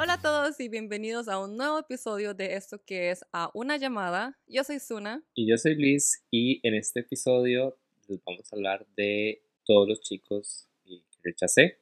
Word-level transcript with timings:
Hola 0.00 0.12
a 0.12 0.22
todos 0.22 0.60
y 0.60 0.68
bienvenidos 0.68 1.26
a 1.26 1.40
un 1.40 1.56
nuevo 1.56 1.80
episodio 1.80 2.32
de 2.32 2.54
esto 2.54 2.80
que 2.84 3.10
es 3.10 3.24
A 3.32 3.50
una 3.52 3.78
llamada. 3.78 4.38
Yo 4.46 4.62
soy 4.62 4.78
Suna. 4.78 5.24
Y 5.34 5.50
yo 5.50 5.58
soy 5.58 5.74
Luis 5.74 6.24
y 6.30 6.60
en 6.62 6.76
este 6.76 7.00
episodio 7.00 7.76
les 8.06 8.22
vamos 8.22 8.44
a 8.52 8.54
hablar 8.54 8.86
de 8.96 9.42
todos 9.64 9.88
los 9.88 10.00
chicos 10.00 10.68
que 10.84 11.02
rechacé. 11.24 11.80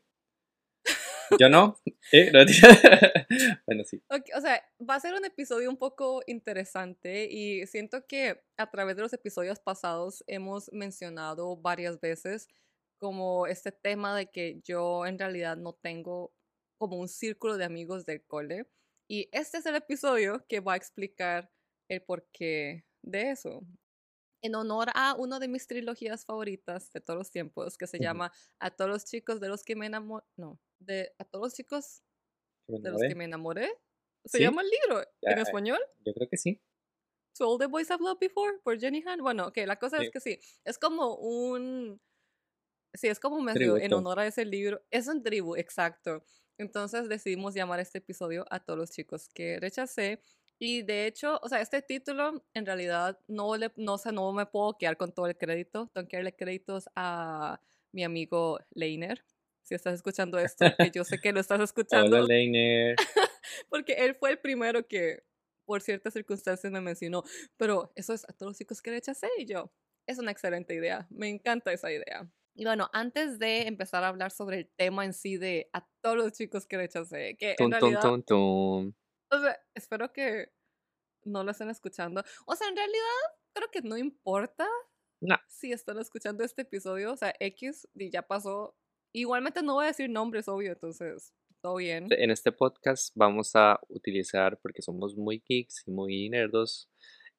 Yo 1.39 1.51
no. 1.51 1.79
Eh, 2.11 2.31
no 2.33 2.39
bueno, 3.67 3.85
sí. 3.85 4.03
O 4.09 4.41
sea, 4.41 4.65
va 4.81 4.95
a 4.95 5.01
ser 5.01 5.13
un 5.13 5.27
episodio 5.27 5.69
un 5.69 5.77
poco 5.77 6.23
interesante 6.27 7.29
y 7.31 7.67
siento 7.67 8.07
que 8.07 8.41
a 8.57 8.71
través 8.71 8.97
de 8.97 9.03
los 9.03 9.13
episodios 9.13 9.61
pasados 9.61 10.25
hemos 10.27 10.73
mencionado 10.73 11.55
varias 11.59 12.01
veces 12.01 12.49
como 12.97 13.47
este 13.47 13.73
tema 13.73 14.17
de 14.17 14.31
que 14.31 14.59
yo 14.65 15.05
en 15.05 15.19
realidad 15.19 15.59
no 15.59 15.75
tengo 15.75 16.33
como 16.79 16.97
un 16.99 17.09
círculo 17.09 17.57
de 17.57 17.65
amigos 17.65 18.05
del 18.05 18.25
cole. 18.25 18.67
Y 19.09 19.29
este 19.33 19.59
es 19.59 19.67
el 19.67 19.77
episodio 19.77 20.45
que 20.49 20.61
va 20.61 20.75
a 20.75 20.77
explicar 20.77 21.51
el 21.89 22.03
porqué 22.03 22.85
de 23.03 23.31
eso. 23.31 23.61
En 24.43 24.55
honor 24.55 24.89
a 24.95 25.15
una 25.15 25.39
de 25.39 25.49
mis 25.49 25.67
trilogías 25.67 26.25
favoritas 26.25 26.93
de 26.93 27.01
todos 27.01 27.19
los 27.19 27.31
tiempos, 27.31 27.77
que 27.79 27.87
se 27.87 27.99
llama 27.99 28.33
A 28.61 28.71
todos 28.71 28.91
los 28.91 29.05
chicos 29.05 29.41
de 29.41 29.49
los 29.49 29.63
que 29.65 29.77
me 29.77 29.87
enamoré. 29.87 30.25
No, 30.37 30.61
de 30.79 31.15
A 31.19 31.25
todos 31.25 31.47
los 31.47 31.55
chicos 31.55 32.03
¿Me 32.69 32.79
de 32.81 32.91
los 32.91 33.01
que 33.01 33.15
me 33.15 33.25
enamoré. 33.25 33.71
¿Se 34.25 34.39
¿Sí? 34.39 34.45
llama 34.45 34.63
el 34.63 34.69
libro 34.69 35.01
en 35.23 35.39
Ah, 35.39 35.43
español? 35.43 35.79
Yo 36.05 36.13
creo 36.13 36.29
que 36.29 36.37
sí. 36.37 36.61
To 37.39 37.49
All 37.51 37.59
the 37.59 37.67
Boys 37.67 37.91
I've 37.91 38.03
Loved 38.03 38.19
Before 38.21 38.59
por 38.65 38.79
Jenny 38.79 39.03
Han. 39.07 39.21
Bueno, 39.21 39.47
ok, 39.49 39.59
la 39.67 39.79
cosa 39.79 39.99
Sí. 39.99 40.07
es 40.07 40.11
que 40.11 40.21
sí, 40.21 40.39
es 40.65 40.79
como 40.79 41.15
un... 41.17 42.01
Sí, 42.95 43.09
es 43.09 43.21
como 43.21 43.41
medio 43.41 43.77
en 43.77 43.93
honor 43.93 44.19
a 44.21 44.27
ese 44.27 44.45
libro. 44.45 44.83
Es 44.91 45.07
un 45.07 45.23
tribu, 45.23 45.55
exacto. 45.57 46.25
Entonces 46.59 47.09
decidimos 47.09 47.55
llamar 47.55 47.81
este 47.81 47.99
episodio 47.99 48.45
a 48.51 48.61
todos 48.61 48.79
los 48.79 48.91
chicos 48.91 49.29
que 49.29 49.59
rechacé. 49.61 50.21
Y 50.59 50.83
de 50.83 51.07
hecho, 51.07 51.39
o 51.43 51.49
sea, 51.49 51.61
este 51.61 51.83
título 51.83 52.45
en 52.55 52.65
realidad 52.65 53.19
no, 53.27 53.57
le, 53.57 53.73
no, 53.77 53.95
o 53.95 53.99
sea, 53.99 54.13
no 54.13 54.33
me 54.33 54.47
puedo 54.47 54.79
quedar 54.79 54.97
con 54.97 55.13
todo 55.13 55.27
el 55.27 55.37
crédito. 55.37 55.91
Tengo 55.93 56.09
que 56.09 56.17
darle 56.17 56.35
créditos 56.35 56.89
a 56.95 57.61
mi 57.93 58.05
amigo 58.05 58.59
Leiner. 58.71 59.25
Si 59.63 59.75
estás 59.75 59.95
escuchando 59.95 60.39
esto, 60.39 60.65
que 60.79 60.91
yo 60.91 61.05
sé 61.05 61.19
que 61.21 61.33
lo 61.33 61.41
estás 61.41 61.61
escuchando 61.61 62.17
Hola, 62.17 62.27
Leiner. 62.27 62.97
porque 63.69 63.95
él 63.95 64.15
fue 64.15 64.31
el 64.31 64.39
primero 64.39 64.87
que 64.87 65.25
por 65.67 65.83
ciertas 65.83 66.15
circunstancias 66.15 66.73
me 66.73 66.81
mencionó, 66.81 67.25
pero 67.57 67.93
eso 67.97 68.15
es 68.15 68.25
a 68.29 68.33
todos 68.33 68.51
los 68.51 68.59
chicos 68.59 68.81
que 68.81 68.93
rechacé 68.93 69.29
y 69.37 69.45
yo, 69.45 69.73
es 70.07 70.19
una 70.19 70.31
excelente 70.31 70.75
idea, 70.75 71.07
me 71.11 71.29
encanta 71.29 71.73
esa 71.73 71.93
idea. 71.93 72.31
Y 72.57 72.65
bueno, 72.65 72.89
antes 72.93 73.39
de 73.39 73.67
empezar 73.69 74.03
a 74.03 74.09
hablar 74.09 74.31
sobre 74.31 74.59
el 74.61 74.71
tema 74.77 75.05
en 75.05 75.13
sí 75.13 75.37
de 75.37 75.69
a 75.75 75.87
todos 76.03 76.17
los 76.17 76.33
chicos 76.33 76.67
que 76.67 76.79
rechacé, 76.79 77.37
que 77.39 77.51
en 77.51 77.57
Tum, 77.57 77.71
tum, 77.71 77.81
realidad, 77.81 78.01
tum, 78.01 78.23
tum. 78.23 78.95
o 79.31 79.39
sea, 79.41 79.59
espero 79.75 80.13
que 80.13 80.53
no 81.25 81.45
lo 81.45 81.51
estén 81.51 81.69
escuchando. 81.71 82.23
O 82.47 82.57
sea, 82.57 82.69
en 82.69 82.77
realidad 82.77 83.23
creo 83.53 83.71
que 83.71 83.83
no 83.83 83.97
importa 83.99 84.67
No. 85.21 85.37
si 85.49 85.73
están 85.73 85.99
escuchando 85.99 86.45
este 86.45 86.63
episodio, 86.63 87.13
o 87.13 87.17
sea, 87.17 87.35
X 87.41 87.87
y 87.95 88.11
ya 88.11 88.23
pasó. 88.23 88.75
Igualmente 89.13 89.63
no 89.63 89.75
voy 89.75 89.85
a 89.85 89.89
decir 89.89 90.09
nombres, 90.09 90.49
obvio, 90.49 90.73
entonces 90.73 91.35
todo 91.63 91.77
bien. 91.77 92.07
En 92.11 92.31
este 92.31 92.53
podcast 92.53 93.13
vamos 93.15 93.55
a 93.55 93.81
utilizar, 93.89 94.59
porque 94.61 94.83
somos 94.83 95.15
muy 95.17 95.43
geeks 95.47 95.83
y 95.87 95.91
muy 95.91 96.29
nerdos, 96.31 96.89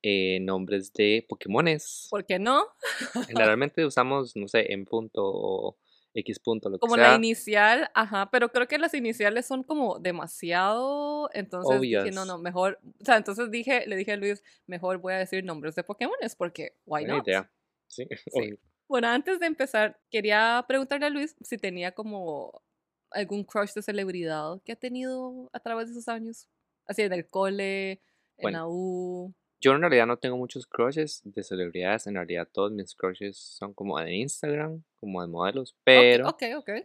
eh, 0.01 0.39
nombres 0.41 0.93
de 0.93 1.25
Pokémones. 1.27 2.07
¿Por 2.09 2.25
qué 2.25 2.39
no? 2.39 2.65
Generalmente 3.27 3.85
usamos, 3.85 4.35
no 4.35 4.47
sé, 4.47 4.71
en 4.73 4.85
punto 4.85 5.21
o 5.23 5.77
X 6.13 6.39
punto, 6.39 6.69
lo 6.69 6.77
que 6.77 6.79
como 6.79 6.95
sea. 6.95 7.09
la 7.09 7.15
inicial, 7.15 7.91
ajá, 7.93 8.29
pero 8.31 8.49
creo 8.51 8.67
que 8.67 8.77
las 8.79 8.93
iniciales 8.95 9.45
son 9.45 9.63
como 9.63 9.99
demasiado, 9.99 11.29
entonces 11.33 11.79
dije, 11.81 12.11
no, 12.11 12.25
no, 12.25 12.37
mejor, 12.39 12.79
o 13.01 13.05
sea, 13.05 13.17
entonces 13.17 13.51
dije, 13.51 13.85
le 13.85 13.95
dije 13.95 14.13
a 14.13 14.17
Luis, 14.17 14.41
mejor 14.65 14.97
voy 14.97 15.13
a 15.13 15.17
decir 15.17 15.43
nombres 15.43 15.75
de 15.75 15.83
Pokémones, 15.83 16.35
porque, 16.35 16.73
why 16.85 17.01
Buena 17.03 17.17
not? 17.17 17.27
idea. 17.27 17.51
Sí. 17.87 18.07
Bueno, 18.89 19.09
antes 19.09 19.41
de 19.41 19.47
empezar, 19.47 19.99
quería 20.09 20.63
preguntarle 20.65 21.07
a 21.07 21.09
Luis 21.09 21.35
si 21.41 21.57
tenía 21.57 21.91
como 21.91 22.63
algún 23.11 23.43
crush 23.43 23.73
de 23.73 23.81
celebridad 23.81 24.61
que 24.63 24.71
ha 24.71 24.75
tenido 24.77 25.49
a 25.51 25.59
través 25.59 25.89
de 25.89 25.93
sus 25.93 26.07
años, 26.07 26.47
así 26.85 27.01
en 27.01 27.11
el 27.11 27.27
cole, 27.27 27.91
en 27.91 27.99
Bueno. 28.43 28.57
la 28.59 28.65
U. 28.69 29.35
Yo 29.59 29.73
en 29.73 29.81
realidad 29.81 30.05
no 30.05 30.17
tengo 30.17 30.37
muchos 30.37 30.67
crushes 30.67 31.21
de 31.23 31.43
celebridades, 31.43 32.05
en 32.07 32.15
realidad 32.15 32.47
todos 32.51 32.71
mis 32.71 32.93
crushes 32.93 33.37
son 33.37 33.73
como 33.73 33.99
de 33.99 34.15
Instagram, 34.15 34.83
como 34.99 35.21
de 35.21 35.27
modelos, 35.27 35.75
pero, 35.83 36.37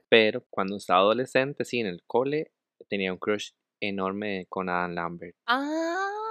pero 0.08 0.44
cuando 0.48 0.76
estaba 0.76 1.00
adolescente, 1.00 1.64
sí, 1.64 1.80
en 1.80 1.86
el 1.86 2.02
cole, 2.06 2.52
tenía 2.88 3.12
un 3.12 3.18
crush 3.18 3.50
enorme 3.80 4.46
con 4.48 4.68
Adam 4.68 4.94
Lambert. 4.94 5.36
Ah, 5.46 6.21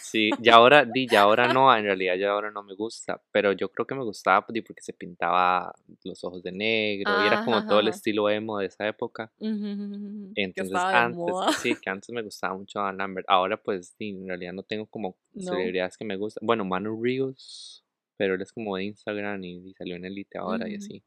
Sí, 0.00 0.30
y 0.42 0.48
ahora, 0.50 0.84
di, 0.84 1.08
ya 1.08 1.22
ahora 1.22 1.48
no, 1.48 1.74
en 1.74 1.84
realidad 1.84 2.14
ya 2.16 2.30
ahora 2.30 2.50
no 2.50 2.62
me 2.62 2.74
gusta, 2.74 3.20
pero 3.32 3.52
yo 3.52 3.70
creo 3.70 3.86
que 3.86 3.94
me 3.94 4.04
gustaba 4.04 4.44
di, 4.48 4.60
porque 4.62 4.82
se 4.82 4.92
pintaba 4.92 5.74
los 6.04 6.22
ojos 6.24 6.42
de 6.42 6.52
negro 6.52 7.18
y 7.18 7.26
era 7.26 7.38
como 7.38 7.56
Ajá, 7.58 7.68
todo 7.68 7.80
el 7.80 7.88
estilo 7.88 8.28
emo 8.30 8.58
de 8.58 8.66
esa 8.66 8.86
época. 8.86 9.32
Entonces 10.36 10.86
antes, 10.90 11.36
sí, 11.62 11.76
que 11.76 11.90
antes 11.90 12.10
me 12.10 12.22
gustaba 12.22 12.56
mucho 12.56 12.80
Adam 12.80 12.96
Lambert. 12.98 13.26
Ahora 13.28 13.56
pues 13.56 13.94
sí, 13.98 14.10
en 14.10 14.26
realidad 14.28 14.52
no 14.52 14.62
tengo 14.62 14.86
como 14.86 15.16
No. 15.34 15.50
celebridades 15.50 15.96
que 15.96 16.04
me 16.04 16.16
gustan. 16.16 16.46
Bueno, 16.46 16.64
Manu 16.64 17.00
Rios, 17.02 17.84
pero 18.16 18.34
él 18.34 18.42
es 18.42 18.52
como 18.52 18.76
de 18.76 18.84
Instagram 18.84 19.42
y, 19.44 19.70
y 19.70 19.74
salió 19.74 19.96
en 19.96 20.04
Elite 20.04 20.38
ahora 20.38 20.68
y 20.68 20.74
así. 20.76 21.02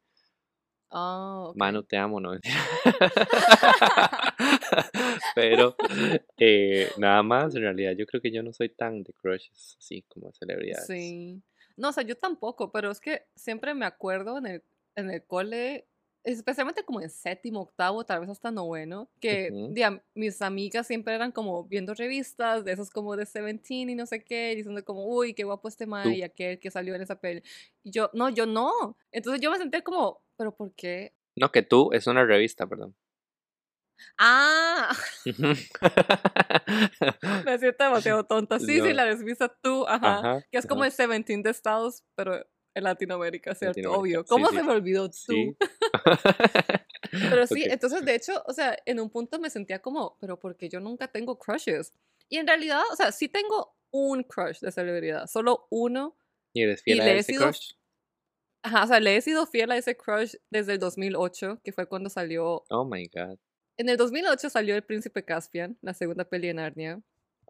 Ah, 0.90 1.48
ok. 1.48 1.56
Manu, 1.56 1.82
te 1.82 1.96
amo, 1.96 2.20
no. 2.20 2.32
Pero 5.34 5.76
eh, 6.38 6.90
nada 6.96 7.22
más, 7.22 7.54
en 7.54 7.62
realidad 7.62 7.92
yo 7.92 8.06
creo 8.06 8.22
que 8.22 8.30
yo 8.30 8.42
no 8.42 8.52
soy 8.52 8.70
tan 8.70 9.02
de 9.02 9.12
crushes 9.12 9.76
así 9.78 10.02
como 10.08 10.28
de 10.28 10.34
celebridades. 10.34 10.86
Sí. 10.86 11.42
No, 11.76 11.90
o 11.90 11.92
sea, 11.92 12.04
yo 12.04 12.16
tampoco, 12.16 12.72
pero 12.72 12.90
es 12.90 13.00
que 13.00 13.26
siempre 13.36 13.74
me 13.74 13.86
acuerdo 13.86 14.38
en 14.38 14.46
el, 14.46 14.62
en 14.96 15.10
el 15.10 15.24
cole, 15.24 15.86
especialmente 16.32 16.84
como 16.84 17.00
en 17.00 17.10
séptimo, 17.10 17.60
octavo, 17.62 18.04
tal 18.04 18.20
vez 18.20 18.30
hasta 18.30 18.50
noveno, 18.50 19.08
que 19.20 19.50
di, 19.70 19.82
a- 19.82 20.02
mis 20.14 20.40
amigas 20.42 20.86
siempre 20.86 21.14
eran 21.14 21.32
como 21.32 21.64
viendo 21.64 21.94
revistas 21.94 22.64
de 22.64 22.72
esos 22.72 22.90
como 22.90 23.16
de 23.16 23.26
Seventeen 23.26 23.90
y 23.90 23.94
no 23.94 24.06
sé 24.06 24.22
qué, 24.24 24.54
diciendo 24.54 24.84
como, 24.84 25.06
uy, 25.06 25.34
qué 25.34 25.44
guapo 25.44 25.68
este 25.68 25.86
man 25.86 26.12
y 26.12 26.22
aquel 26.22 26.58
que 26.58 26.70
salió 26.70 26.94
en 26.94 27.02
esa 27.02 27.20
peli. 27.20 27.42
Y 27.82 27.90
yo, 27.90 28.10
no, 28.12 28.28
yo 28.28 28.46
no. 28.46 28.96
Entonces 29.12 29.40
yo 29.40 29.50
me 29.50 29.58
senté 29.58 29.82
como, 29.82 30.22
pero 30.36 30.54
¿por 30.54 30.72
qué? 30.74 31.14
No, 31.36 31.50
que 31.52 31.62
tú 31.62 31.90
es 31.92 32.06
una 32.06 32.24
revista, 32.24 32.66
perdón. 32.66 32.94
Ah, 34.16 34.90
me 37.44 37.58
siento 37.58 37.84
demasiado 37.84 38.24
tonta. 38.24 38.58
Sí, 38.58 38.66
sí, 38.66 38.78
No. 38.80 38.90
la 38.92 39.04
revista 39.04 39.48
tú, 39.62 39.86
ajá. 39.86 40.18
Ajá, 40.18 40.46
Que 40.50 40.58
es 40.58 40.66
como 40.66 40.82
ajá. 40.82 40.86
el 40.88 40.92
Seventeen 40.92 41.42
de 41.42 41.50
Estados, 41.50 42.04
pero 42.14 42.44
en 42.78 42.84
Latinoamérica, 42.84 43.54
¿cierto? 43.54 43.78
Latinoamérica, 43.80 44.20
Obvio. 44.20 44.22
sí, 44.22 44.28
¿Cómo 44.28 44.48
sí. 44.50 44.56
se 44.56 44.62
me 44.62 44.72
olvidó 44.72 45.08
tú? 45.10 45.16
Sí. 45.16 45.56
Pero 47.30 47.46
sí, 47.46 47.62
Ok. 47.64 47.72
entonces 47.72 48.04
de 48.04 48.14
hecho, 48.14 48.42
o 48.46 48.52
sea, 48.52 48.76
en 48.86 49.00
un 49.00 49.10
punto 49.10 49.38
me 49.38 49.50
sentía 49.50 49.78
como, 49.80 50.16
pero 50.20 50.38
porque 50.38 50.68
yo 50.68 50.80
nunca 50.80 51.08
tengo 51.08 51.38
crushes. 51.38 51.92
Y 52.28 52.36
en 52.38 52.46
realidad, 52.46 52.82
o 52.92 52.96
sea, 52.96 53.12
sí 53.12 53.28
tengo 53.28 53.74
un 53.90 54.22
crush 54.22 54.60
de 54.60 54.70
celebridad, 54.72 55.26
solo 55.26 55.66
uno. 55.70 56.16
¿Y 56.52 56.62
eres 56.62 56.82
fiel 56.82 56.98
Y 56.98 57.00
a 57.00 57.04
le 57.04 57.18
ese 57.18 57.32
sido 57.32 57.44
crush? 57.44 57.72
Ajá, 58.62 58.84
o 58.84 58.86
sea, 58.88 59.00
le 59.00 59.16
he 59.16 59.20
sido 59.22 59.46
fiel 59.46 59.70
a 59.70 59.76
ese 59.76 59.96
crush 59.96 60.34
desde 60.50 60.74
el 60.74 60.78
2008, 60.80 61.60
que 61.64 61.72
fue 61.72 61.86
cuando 61.86 62.10
salió. 62.10 62.64
Oh 62.68 62.84
my 62.84 63.06
god. 63.08 63.38
En 63.78 63.88
el 63.88 63.96
2008 63.96 64.50
salió 64.50 64.74
El 64.74 64.82
Príncipe 64.82 65.24
Caspian, 65.24 65.78
la 65.80 65.94
segunda 65.94 66.24
peli 66.24 66.48
de 66.48 66.54
Narnia. 66.54 67.00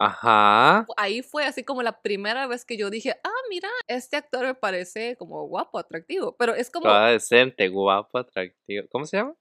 Ajá. 0.01 0.87
Ahí 0.97 1.23
fue 1.23 1.45
así 1.45 1.65
como 1.65 1.83
la 1.83 2.01
primera 2.01 2.47
vez 2.47 2.65
que 2.65 2.77
yo 2.77 2.91
dije, 2.91 3.17
ah, 3.25 3.41
mira, 3.51 3.69
este 3.89 4.17
actor 4.17 4.45
me 4.45 4.55
parece 4.55 5.17
como 5.17 5.47
guapo, 5.47 5.79
atractivo. 5.79 6.37
Pero 6.37 6.55
es 6.55 6.71
como 6.71 6.85
Toda 6.85 7.11
decente, 7.11 7.69
guapo, 7.69 8.19
atractivo. 8.19 8.87
¿Cómo 8.91 9.07
se 9.07 9.17
llama? 9.17 9.35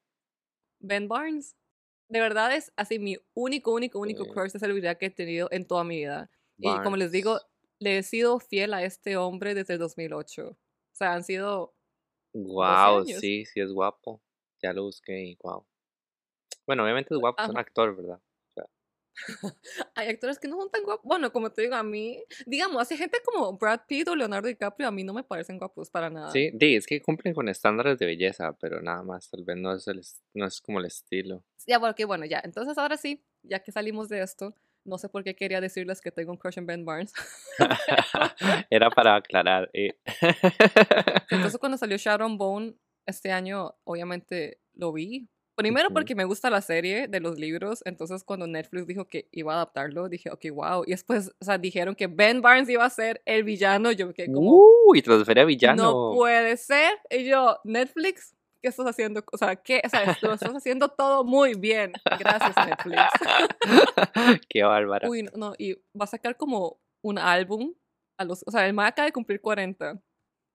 Ben 0.79 1.07
Barnes. 1.07 1.55
De 2.09 2.21
verdad 2.21 2.55
es 2.55 2.71
así 2.75 2.99
mi 2.99 3.17
único, 3.33 3.73
único, 3.73 3.99
único 3.99 4.23
Sí. 4.23 4.31
crush 4.31 4.51
de 4.51 4.59
celebridad 4.59 4.97
que 4.97 5.07
he 5.07 5.09
tenido 5.09 5.49
en 5.51 5.65
toda 5.65 5.83
mi 5.83 5.97
vida. 5.97 6.31
Y 6.57 6.75
como 6.81 6.95
les 6.97 7.11
digo, 7.11 7.39
le 7.79 7.99
he 7.99 8.03
sido 8.03 8.39
fiel 8.39 8.73
a 8.73 8.83
este 8.83 9.17
hombre 9.17 9.53
desde 9.53 9.73
el 9.73 9.79
2008. 9.79 10.49
O 10.49 10.57
sea, 10.93 11.13
han 11.13 11.23
sido... 11.23 11.75
Años. 12.33 13.19
sí, 13.19 13.45
sí 13.45 13.59
es 13.59 13.71
guapo. 13.71 14.21
Ya 14.61 14.73
lo 14.73 14.83
busqué 14.83 15.23
y 15.23 15.35
guau. 15.35 15.65
Bueno, 16.65 16.83
obviamente 16.83 17.13
es 17.13 17.19
guapo, 17.19 17.41
es 17.43 17.49
un 17.49 17.57
actor, 17.57 17.95
¿verdad? 17.95 18.19
Hay 19.95 20.09
actores 20.09 20.39
que 20.39 20.47
no 20.47 20.57
son 20.57 20.69
tan 20.69 20.83
guapos. 20.83 21.05
Bueno, 21.05 21.31
como 21.31 21.51
te 21.51 21.63
digo, 21.63 21.75
a 21.75 21.83
mí, 21.83 22.23
digamos, 22.45 22.81
hace 22.81 22.97
gente 22.97 23.17
como 23.25 23.57
Brad 23.57 23.81
Pitt 23.87 24.07
o 24.07 24.15
Leonardo 24.15 24.47
DiCaprio, 24.47 24.87
a 24.87 24.91
mí 24.91 25.03
no 25.03 25.13
me 25.13 25.23
parecen 25.23 25.57
guapos 25.57 25.89
para 25.89 26.09
nada. 26.09 26.31
Sí, 26.31 26.51
di, 26.53 26.75
es 26.75 26.85
que 26.85 27.01
cumplen 27.01 27.33
con 27.33 27.49
estándares 27.49 27.97
de 27.97 28.05
belleza, 28.05 28.55
pero 28.59 28.81
nada 28.81 29.03
más, 29.03 29.29
tal 29.29 29.43
vez 29.43 29.57
no 29.57 29.73
es, 29.73 29.87
el, 29.87 30.01
no 30.33 30.45
es 30.45 30.61
como 30.61 30.79
el 30.79 30.85
estilo. 30.85 31.43
Ya, 31.65 31.79
porque 31.79 32.05
bueno, 32.05 32.25
ya. 32.25 32.41
Entonces 32.43 32.77
ahora 32.77 32.97
sí, 32.97 33.23
ya 33.43 33.59
que 33.59 33.71
salimos 33.71 34.09
de 34.09 34.21
esto, 34.21 34.55
no 34.85 34.97
sé 34.97 35.09
por 35.09 35.23
qué 35.23 35.35
quería 35.35 35.59
decirles 35.59 35.99
que 35.99 36.11
tengo 36.11 36.31
un 36.31 36.37
crush 36.37 36.57
en 36.57 36.65
Ben 36.65 36.85
Barnes. 36.85 37.13
Era 38.69 38.89
para 38.89 39.15
aclarar. 39.15 39.69
eh. 39.73 39.99
Entonces 41.29 41.57
cuando 41.59 41.77
salió 41.77 41.97
Sharon 41.97 42.37
Bone 42.37 42.75
este 43.05 43.31
año, 43.31 43.75
obviamente 43.83 44.59
lo 44.73 44.93
vi, 44.93 45.29
Primero 45.57 45.89
porque 45.89 46.13
me 46.13 46.23
gusta 46.23 46.51
la 46.51 46.61
serie 46.61 47.07
de 47.07 47.19
los 47.19 47.39
libros, 47.39 47.81
entonces 47.83 48.23
cuando 48.23 48.45
Netflix 48.45 48.85
dijo 48.85 49.05
que 49.05 49.27
iba 49.31 49.53
a 49.53 49.55
adaptarlo, 49.55 50.07
dije, 50.07 50.29
ok, 50.29 50.45
wow. 50.53 50.83
Y 50.85 50.91
después, 50.91 51.31
o 51.41 51.43
sea, 51.43 51.57
dijeron 51.57 51.95
que 51.95 52.05
Ben 52.05 52.43
Barnes 52.43 52.69
iba 52.69 52.85
a 52.85 52.89
ser 52.91 53.23
el 53.25 53.43
villano, 53.43 53.91
yo 53.91 54.05
me 54.05 54.13
quedé 54.13 54.31
como, 54.31 54.61
Uy, 54.85 55.01
transfería 55.01 55.45
villano. 55.45 55.83
no 55.83 56.11
puede 56.15 56.57
ser. 56.57 56.99
Y 57.09 57.25
yo, 57.25 57.59
Netflix, 57.63 58.35
¿qué 58.61 58.69
estás 58.69 58.85
haciendo? 58.85 59.23
O 59.31 59.37
sea, 59.39 59.55
¿qué? 59.55 59.81
O 59.83 59.89
sea, 59.89 60.15
lo 60.21 60.33
estás 60.33 60.53
haciendo 60.53 60.89
todo 60.89 61.23
muy 61.23 61.55
bien. 61.55 61.91
Gracias, 62.19 62.55
Netflix. 62.55 63.01
Qué 64.49 64.61
bárbara. 64.61 65.09
Uy, 65.09 65.23
no, 65.23 65.31
no, 65.35 65.53
y 65.57 65.73
va 65.99 66.03
a 66.03 66.07
sacar 66.07 66.37
como 66.37 66.79
un 67.01 67.17
álbum 67.17 67.73
a 68.19 68.25
los, 68.25 68.43
o 68.45 68.51
sea, 68.51 68.67
el 68.67 68.73
ma 68.73 68.85
acaba 68.85 69.07
de 69.07 69.11
cumplir 69.11 69.41
40 69.41 69.99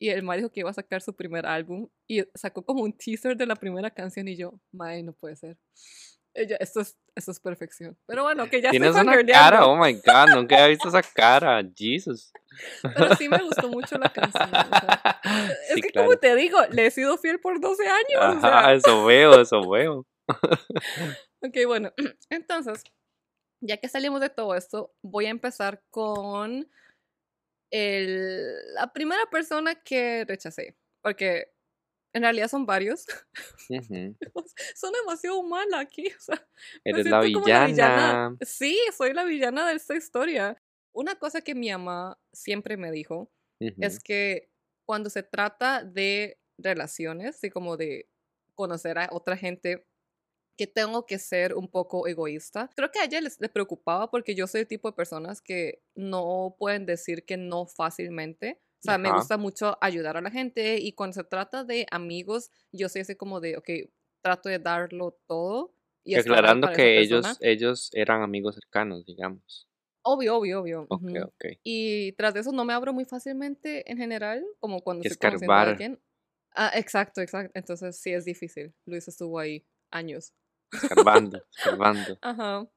y 0.02 0.10
el 0.10 0.25
ma 0.25 0.34
dijo 0.34 0.50
que 0.50 0.58
iba 0.58 0.70
a 0.70 0.75
sacar 0.75 1.00
su 1.00 1.14
primer 1.14 1.46
álbum 1.46 1.88
y 2.08 2.25
sacó 2.34 2.64
como 2.64 2.82
un 2.82 2.93
teaser 2.93 3.37
de 3.37 3.46
la 3.46 3.54
primera 3.54 3.88
canción 3.88 4.26
y 4.26 4.37
yo, 4.37 4.58
mae, 4.72 5.00
no 5.04 5.12
puede 5.12 5.37
ser. 5.37 5.56
Ella, 6.34 6.56
esto 6.58 6.81
es, 6.81 6.99
esto 7.14 7.31
es 7.31 7.38
perfección. 7.38 7.96
Pero 8.06 8.25
bueno, 8.25 8.46
que 8.50 8.60
ya 8.60 8.70
estoy 8.70 8.81
Tienes 8.81 8.96
una 9.00 9.25
cara, 9.26 9.64
oh 9.64 9.76
my 9.76 9.93
god, 9.93 10.34
nunca 10.34 10.56
había 10.56 10.66
visto 10.69 10.88
esa 10.88 11.02
cara, 11.02 11.62
Jesus. 11.76 12.32
pero 12.82 13.14
sí 13.14 13.28
me 13.28 13.38
gustó 13.44 13.69
mucho 13.69 13.96
la 13.96 14.08
canción. 14.12 14.49
o 14.50 14.50
sea, 14.50 15.20
es 15.69 15.75
Sí, 15.76 15.82
que 15.82 15.90
claro. 15.90 16.08
como 16.08 16.19
te 16.19 16.34
digo, 16.34 16.58
le 16.72 16.87
he 16.87 16.90
sido 16.90 17.16
fiel 17.16 17.38
por 17.38 17.60
12 17.60 17.87
años. 17.87 18.38
o 18.38 18.40
sea, 18.40 18.58
Ajá, 18.58 18.75
eso 18.75 19.04
veo, 19.04 19.40
eso 19.40 19.60
veo. 19.70 20.04
Ok, 21.44 21.56
bueno, 21.66 21.93
entonces, 22.31 22.82
ya 23.60 23.76
que 23.76 23.88
salimos 23.88 24.20
de 24.20 24.31
todo 24.31 24.56
esto, 24.56 24.93
voy 25.02 25.26
a 25.26 25.31
empezar 25.31 25.81
con 25.90 26.69
el- 27.73 28.75
la 28.75 28.93
primera 28.93 29.27
persona 29.31 29.75
que 29.75 30.25
rechacé, 30.29 30.77
porque 31.03 31.53
en 32.15 32.23
realidad 32.23 32.49
son 32.49 32.67
varios, 32.67 33.07
Ujú. 33.71 34.17
son 34.77 34.93
demasiado 34.93 35.43
mala 35.43 35.81
aquí, 35.81 36.07
o 36.09 36.21
sea, 36.21 36.47
Eres 36.85 37.07
la 37.07 37.21
villana. 37.23 38.37
Sí, 38.43 38.79
soy 38.97 39.15
la 39.15 39.25
villana 39.25 39.67
de 39.69 39.75
esta 39.77 39.97
historia. 39.97 40.63
Una 40.95 41.15
cosa 41.17 41.41
que 41.41 41.55
mi 41.55 41.71
mamá 41.73 42.19
siempre 42.33 42.77
me 42.77 42.91
dijo 42.93 43.33
es 43.81 43.99
que 44.01 44.51
cuando 44.87 45.09
se 45.09 45.23
trata 45.23 45.83
de 45.85 46.39
relaciones 46.59 47.43
y 47.43 47.49
como 47.51 47.77
de 47.79 48.11
conocer 48.55 48.99
a 48.99 49.09
otra 49.13 49.37
gente, 49.37 49.87
que 50.62 50.69
tengo 50.69 51.06
que 51.06 51.19
ser 51.19 51.55
un 51.55 51.67
poco 51.69 52.06
egoísta. 52.06 52.70
Creo 52.76 52.93
que 52.93 53.00
a 53.00 53.05
ella 53.05 53.20
les, 53.20 53.41
le 53.41 53.49
preocupaba 53.49 54.11
porque 54.12 54.37
yo 54.37 54.47
soy 54.47 54.61
el 54.61 54.69
tipo 54.69 54.88
de 54.88 54.94
personas 54.94 55.41
que 55.41 55.82
no 55.97 56.55
pueden 56.56 56.87
decir 56.87 57.25
que 57.25 57.37
no 57.37 57.67
fácilmente. 57.67 58.61
O 58.79 58.85
sea, 58.85 58.97
me 58.97 59.11
gusta 59.11 59.37
mucho 59.38 59.76
ayudar 59.81 60.17
a 60.17 60.20
la 60.20 60.31
gente 60.31 60.79
y 60.79 60.93
cuando 60.93 61.14
se 61.14 61.25
trata 61.25 61.64
de 61.64 61.87
amigos, 61.91 62.50
yo 62.73 62.88
soy 62.88 63.00
así 63.00 63.17
como 63.17 63.41
de, 63.41 63.56
ok, 63.56 63.69
trato 64.23 64.49
de 64.49 64.61
darlo 64.61 65.19
todo. 65.26 65.75
Y 66.05 66.14
esa 66.14 66.25
que 66.25 66.37
persona. 66.37 66.70
ellos, 67.00 67.38
ellos 67.41 67.91
eran 67.93 68.23
amigos 68.23 68.55
cercanos, 68.55 69.05
digamos. 69.05 69.69
Obvio, 70.05 70.37
obvio, 70.37 70.61
obvio. 70.61 70.82
Ok, 70.88 71.03
ujú. 71.03 71.25
ok. 71.25 71.44
Y 71.64 72.12
tras 72.12 72.35
de 72.35 72.41
eso 72.41 72.53
no 72.53 72.64
me 72.64 72.73
abro 72.73 72.93
muy 72.93 73.05
fácilmente 73.05 73.91
en 73.91 73.99
general, 73.99 74.44
como 74.61 74.81
cuando 74.82 75.03
Que 75.03 75.09
estoy 75.09 75.29
conociendo 75.29 75.55
a 75.55 75.56
escarbar. 75.56 75.73
alguien. 75.73 76.00
Ah, 76.55 76.73
exacto, 76.75 77.20
exacto. 77.20 77.53
Entonces 77.55 77.97
sí 77.97 78.12
es 78.12 78.25
difícil. 78.25 78.75
Luis 78.87 79.09
estuvo 79.09 79.38
ahí 79.38 79.64
años. 79.91 80.35
Escarbando, 80.73 81.45
escarbando. 81.51 82.19
Ajá. 82.23 82.69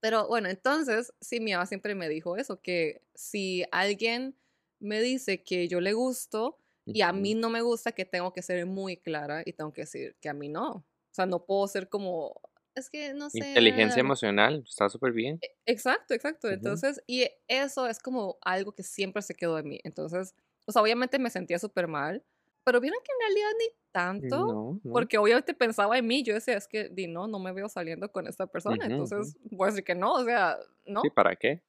Pero 0.00 0.28
bueno, 0.28 0.48
entonces 0.48 1.12
sí, 1.20 1.40
mi 1.40 1.52
mamá 1.52 1.66
siempre 1.66 1.94
me 1.94 2.08
dijo 2.08 2.36
eso, 2.36 2.60
que 2.60 3.02
si 3.14 3.64
alguien 3.72 4.36
me 4.78 5.00
dice 5.00 5.42
que 5.42 5.68
yo 5.68 5.80
le 5.80 5.94
gusto 5.94 6.58
y 6.86 7.00
a 7.00 7.12
mí 7.12 7.34
no 7.34 7.48
me 7.48 7.62
gusta, 7.62 7.92
que 7.92 8.04
tengo 8.04 8.32
que 8.32 8.42
ser 8.42 8.66
muy 8.66 8.98
clara 8.98 9.42
y 9.46 9.54
tengo 9.54 9.72
que 9.72 9.82
decir 9.82 10.16
que 10.20 10.28
a 10.28 10.34
mí 10.34 10.48
no. 10.50 10.70
O 10.72 10.84
sea, 11.14 11.26
no 11.26 11.46
puedo 11.46 11.66
ser 11.68 11.88
como, 11.88 12.40
es 12.74 12.90
que 12.90 13.14
no 13.14 13.30
sé. 13.30 13.38
Inteligencia 13.38 14.00
emocional, 14.00 14.64
está 14.68 14.88
súper 14.90 15.12
bien. 15.12 15.38
e- 15.42 15.56
Exacto, 15.66 16.12
exacto. 16.12 16.50
Entonces, 16.50 17.02
y 17.06 17.26
eso 17.48 17.86
es 17.86 17.98
como 18.00 18.36
algo 18.42 18.72
que 18.74 18.82
siempre 18.82 19.22
se 19.22 19.34
quedó 19.34 19.58
en 19.58 19.68
mí. 19.68 19.80
Entonces, 19.84 20.34
o 20.66 20.72
sea, 20.72 20.82
obviamente 20.82 21.18
me 21.18 21.30
sentía 21.30 21.58
súper 21.58 21.88
mal, 21.88 22.22
pero 22.64 22.80
vieron 22.80 22.98
que 23.04 23.12
en 23.12 23.20
realidad 23.20 23.50
ni 23.58 23.66
tanto, 23.92 24.38
No, 24.46 24.80
no. 24.82 24.92
porque 24.92 25.18
obviamente 25.18 25.54
pensaba 25.54 25.96
en 25.98 26.06
mí. 26.06 26.22
Yo 26.22 26.34
decía, 26.34 26.56
es 26.56 26.66
que, 26.66 26.88
di, 26.88 27.06
no, 27.06 27.28
no 27.28 27.38
me 27.38 27.52
veo 27.52 27.68
saliendo 27.68 28.10
con 28.10 28.26
esta 28.26 28.46
persona. 28.46 28.86
Entonces, 28.86 29.36
voy 29.50 29.66
a 29.66 29.70
decir 29.70 29.84
que 29.84 29.94
no, 29.94 30.14
o 30.14 30.24
sea, 30.24 30.58
no. 30.86 31.02
Sí, 31.02 31.10
¿para 31.10 31.36
qué? 31.36 31.62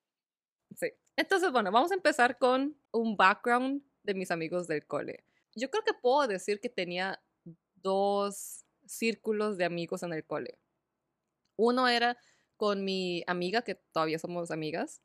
Sí. 0.75 0.88
Entonces, 1.15 1.51
bueno, 1.51 1.71
vamos 1.71 1.92
a 1.92 1.95
empezar 1.95 2.38
con 2.38 2.75
un 2.92 3.15
background 3.15 3.83
de 4.03 4.13
mis 4.15 4.31
amigos 4.31 4.68
del 4.68 4.86
cole. 4.86 5.24
Yo 5.56 5.69
creo 5.69 5.83
que 5.83 5.94
puedo 5.94 6.27
decir 6.27 6.59
que 6.59 6.69
tenía 6.69 7.21
dos 7.75 8.65
círculos 8.86 9.57
de 9.57 9.65
amigos 9.65 10.03
en 10.03 10.13
el 10.13 10.25
cole. 10.25 10.57
Uno 11.57 11.88
era 11.88 12.18
con 12.57 12.83
mi 12.83 13.24
amiga, 13.27 13.62
que 13.62 13.75
todavía 13.75 14.19
somos 14.19 14.51
amigas, 14.51 15.01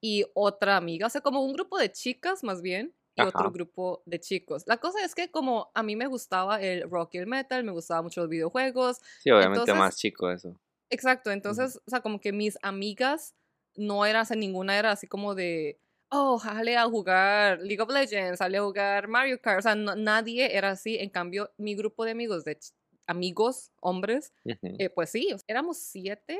y 0.00 0.24
otra 0.34 0.76
amiga, 0.76 1.08
o 1.08 1.10
sea, 1.10 1.22
como 1.22 1.42
un 1.44 1.52
grupo 1.52 1.76
de 1.76 1.90
chicas 1.90 2.44
más 2.44 2.62
bien, 2.62 2.94
y 3.16 3.22
otro 3.22 3.40
Ajá. 3.40 3.50
grupo 3.50 4.02
de 4.06 4.20
chicos. 4.20 4.64
La 4.66 4.76
cosa 4.76 5.04
es 5.04 5.14
que 5.14 5.30
como 5.30 5.70
a 5.74 5.82
mí 5.82 5.96
me 5.96 6.06
gustaba 6.06 6.60
el 6.60 6.88
rock 6.90 7.14
y 7.14 7.18
el 7.18 7.26
metal, 7.26 7.64
me 7.64 7.72
gustaban 7.72 8.04
mucho 8.04 8.20
los 8.20 8.28
videojuegos, 8.30 8.98
Sí, 9.20 9.30
obviamente 9.30 9.60
Entonces- 9.60 9.74
más 9.76 9.96
chico 9.96 10.30
eso. 10.30 10.60
Exacto, 10.90 11.30
entonces, 11.32 11.80
o 11.84 11.90
sea, 11.90 12.00
como 12.00 12.20
que 12.20 12.32
mis 12.32 12.58
amigas 12.62 13.34
no 13.74 14.06
eran, 14.06 14.22
o 14.22 14.24
sea, 14.24 14.36
ninguna 14.36 14.78
era 14.78 14.92
así 14.92 15.06
como 15.08 15.34
de, 15.34 15.80
oh, 16.10 16.38
sale 16.38 16.76
a 16.76 16.84
jugar 16.84 17.58
League 17.60 17.80
of 17.82 17.90
Legends, 17.90 18.38
sale 18.38 18.58
a 18.58 18.62
jugar 18.62 19.08
Mario 19.08 19.40
Kart, 19.40 19.58
o 19.58 19.62
sea, 19.62 19.74
no- 19.74 19.96
nadie 19.96 20.56
era 20.56 20.70
así. 20.70 20.96
En 20.98 21.10
cambio, 21.10 21.50
mi 21.56 21.74
grupo 21.74 22.04
de 22.04 22.12
amigos, 22.12 22.44
de 22.44 22.58
amigos, 23.08 23.72
hombres, 23.80 24.32
Ujú. 24.44 24.76
eh, 24.78 24.90
pues 24.90 25.10
sí, 25.10 25.34
éramos 25.48 25.78
siete, 25.78 26.38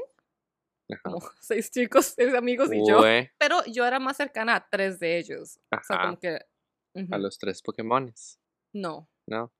Ajá. 0.90 1.00
como 1.02 1.19
seis 1.40 1.70
chicos, 1.70 2.14
seis 2.17 2.32
amigos 2.34 2.73
y 2.73 2.87
yo, 2.88 3.00
pero 3.38 3.64
yo 3.67 3.84
era 3.87 3.99
más 3.99 4.17
cercana 4.17 4.55
a 4.56 4.69
tres 4.70 5.00
de 5.00 5.19
ellos, 5.19 5.58
o 5.73 5.82
sea, 5.84 5.96
Ajá. 5.96 6.06
como 6.06 6.19
que, 6.20 6.38
a 7.10 7.19
los 7.19 7.38
tres 7.38 7.62
Pokémones, 7.62 8.38
no. 8.72 9.08
¿no? 9.26 9.52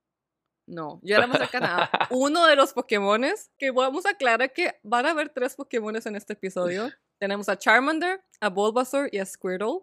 No, 0.67 1.01
yo 1.03 1.17
era 1.17 1.29
más 1.29 1.39
cercana 1.39 1.85
a 1.85 2.09
uno 2.11 2.45
de 2.47 2.57
los 2.57 2.73
Pokémones, 2.73 3.51
que 3.57 3.71
vamos 3.71 4.05
a 4.05 4.11
aclarar 4.11 4.53
que 4.53 4.75
van 4.83 5.07
a 5.07 5.11
haber 5.11 5.29
tres 5.29 5.55
Pokémones 5.55 6.07
en 6.07 6.17
este 6.17 6.33
episodio. 6.33 6.91
Tenemos 7.19 7.49
a 7.49 7.57
Charmander, 7.57 8.23
a 8.41 8.49
Bulbasaur 8.49 9.09
y 9.13 9.19
a 9.19 9.27
Squirtle 9.27 9.81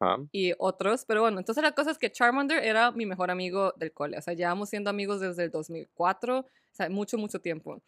Ajá. 0.00 0.16
y 0.32 0.52
otros. 0.58 1.04
Pero 1.04 1.22
bueno, 1.22 1.38
entonces 1.38 1.62
la 1.62 1.72
cosa 1.72 1.92
es 1.92 1.98
que 1.98 2.10
Charmander 2.10 2.64
era 2.64 2.90
mi 2.90 3.06
mejor 3.06 3.30
amigo 3.30 3.72
del 3.76 3.92
cole. 3.92 4.18
O 4.18 4.22
sea, 4.22 4.34
llevamos 4.34 4.68
siendo 4.68 4.90
amigos 4.90 5.20
desde 5.20 5.44
el 5.44 5.50
2004, 5.52 6.40
o 6.40 6.44
sea, 6.72 6.90
mucho, 6.90 7.18
mucho 7.18 7.40
tiempo. 7.40 7.80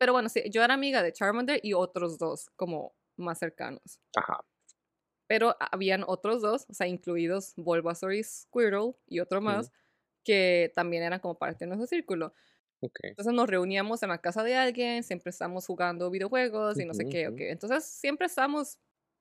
Pero 0.00 0.12
bueno, 0.12 0.28
sí, 0.28 0.42
yo 0.50 0.64
era 0.64 0.74
amiga 0.74 1.04
de 1.04 1.12
Charmander 1.12 1.60
y 1.62 1.74
otros 1.74 2.18
dos 2.18 2.50
como 2.56 2.92
más 3.16 3.38
cercanos. 3.38 4.00
Ajá. 4.16 4.44
Pero 5.28 5.56
habían 5.60 6.04
otros 6.08 6.42
dos, 6.42 6.66
o 6.70 6.74
sea, 6.74 6.88
incluidos 6.88 7.54
Bulbasaur 7.56 8.14
y 8.14 8.24
Squirtle 8.24 8.94
y 9.08 9.20
otro 9.20 9.42
más, 9.42 9.72
que 10.24 10.72
también 10.76 11.04
eran 11.04 11.20
como 11.20 11.38
parte 11.38 11.66
de 11.66 11.68
nuestro 11.70 11.86
círculo. 11.88 12.34
Ok. 12.80 13.00
Entonces 13.16 13.34
nos 13.34 13.48
reuníamos 13.48 14.02
en 14.04 14.10
la 14.10 14.18
casa 14.20 14.42
de 14.44 14.56
alguien, 14.56 15.02
siempre 15.04 15.30
estamos 15.30 15.66
jugando 15.66 16.10
videojuegos 16.10 16.78
y 16.80 16.84
no 16.86 16.94
sé 16.94 17.06
qué, 17.08 17.28
ujú. 17.28 17.30
ok. 17.30 17.40
Entonces 17.40 17.84
siempre 17.84 18.26
estamos 18.26 18.78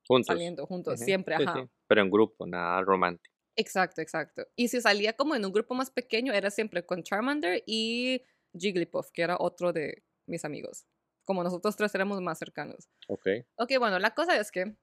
Juntos. 0.07 0.41
saliendo 0.41 0.65
juntos, 0.67 0.99
Ujú, 0.99 1.05
siempre, 1.05 1.35
sí, 1.37 1.47
ajá. 1.47 1.67
sí, 1.67 1.69
Pero 1.87 2.01
en 2.01 2.09
grupo, 2.11 2.45
nada 2.47 2.81
romántico. 2.81 3.35
Exacto, 3.55 4.01
exacto. 4.01 4.47
Y 4.55 4.67
si 4.67 4.79
salía 4.81 5.13
como 5.13 5.33
en 5.35 5.43
un 5.45 5.51
grupo 5.51 5.73
más 5.73 5.89
pequeño, 5.89 6.31
era 6.33 6.51
siempre 6.51 6.85
con 6.85 7.01
Charmander 7.03 7.63
y 7.65 8.21
Jigglypuff, 8.53 9.09
que 9.11 9.23
era 9.23 9.37
otro 9.39 9.73
de 9.73 10.03
mis 10.27 10.45
amigos. 10.45 10.85
Como 11.23 11.43
nosotros 11.43 11.75
tres 11.75 11.93
éramos 11.95 12.21
más 12.21 12.37
cercanos. 12.37 12.87
Ok. 13.07 13.27
Ok, 13.57 13.73
bueno, 13.79 13.99
la 13.99 14.11
cosa 14.15 14.37
es 14.39 14.51
que 14.51 14.75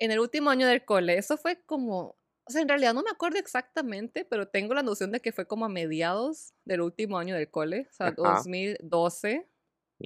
en 0.00 0.10
el 0.10 0.18
último 0.18 0.50
año 0.50 0.66
del 0.66 0.84
cole, 0.84 1.16
eso 1.18 1.36
fue 1.36 1.62
como, 1.64 2.16
o 2.44 2.50
sea, 2.50 2.62
en 2.62 2.68
realidad 2.68 2.94
no 2.94 3.02
me 3.02 3.10
acuerdo 3.10 3.38
exactamente, 3.38 4.24
pero 4.24 4.48
tengo 4.48 4.74
la 4.74 4.82
noción 4.82 5.12
de 5.12 5.20
que 5.20 5.30
fue 5.30 5.46
como 5.46 5.64
a 5.66 5.68
mediados 5.68 6.54
del 6.64 6.80
último 6.80 7.18
año 7.18 7.36
del 7.36 7.50
cole, 7.50 7.86
o 7.88 7.92
sea, 7.92 8.06
Ajá. 8.08 8.14
2012, 8.16 9.46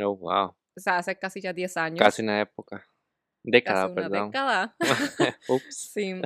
Oh, 0.02 0.16
wow. 0.16 0.48
o 0.48 0.80
sea, 0.80 0.98
hace 0.98 1.16
casi 1.18 1.40
ya 1.40 1.52
10 1.52 1.76
años. 1.76 2.00
Casi 2.00 2.20
una 2.22 2.40
época. 2.40 2.84
Década, 3.44 3.82
casi 3.82 3.92
una 3.92 4.02
perdón. 4.10 4.26
década. 4.30 4.76
Ups. 5.48 5.90
sí. 5.92 6.20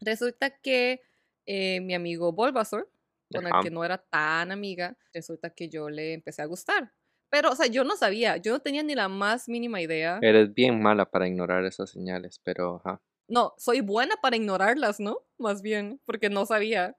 Resulta 0.00 0.50
que 0.50 1.00
eh, 1.46 1.80
mi 1.80 1.94
amigo 1.94 2.32
Bulbasaur, 2.32 2.90
con 3.32 3.46
el 3.46 3.52
que 3.62 3.70
no 3.70 3.84
era 3.84 3.98
tan 3.98 4.50
amiga, 4.50 4.96
resulta 5.12 5.50
que 5.50 5.68
yo 5.68 5.88
le 5.88 6.14
empecé 6.14 6.42
a 6.42 6.46
gustar. 6.46 6.92
Pero, 7.30 7.50
o 7.50 7.56
sea, 7.56 7.66
yo 7.66 7.84
no 7.84 7.96
sabía, 7.96 8.36
yo 8.36 8.52
no 8.52 8.60
tenía 8.60 8.82
ni 8.82 8.94
la 8.94 9.08
más 9.08 9.48
mínima 9.48 9.80
idea. 9.80 10.18
Eres 10.22 10.54
bien 10.54 10.80
mala 10.80 11.10
para 11.10 11.26
ignorar 11.26 11.64
esas 11.64 11.90
señales, 11.90 12.40
pero 12.44 12.76
ajá. 12.84 13.02
No, 13.28 13.54
soy 13.58 13.80
buena 13.80 14.16
para 14.22 14.36
ignorarlas, 14.36 15.00
¿no? 15.00 15.18
Más 15.38 15.62
bien, 15.62 16.00
porque 16.04 16.28
no 16.30 16.44
sabía. 16.46 16.96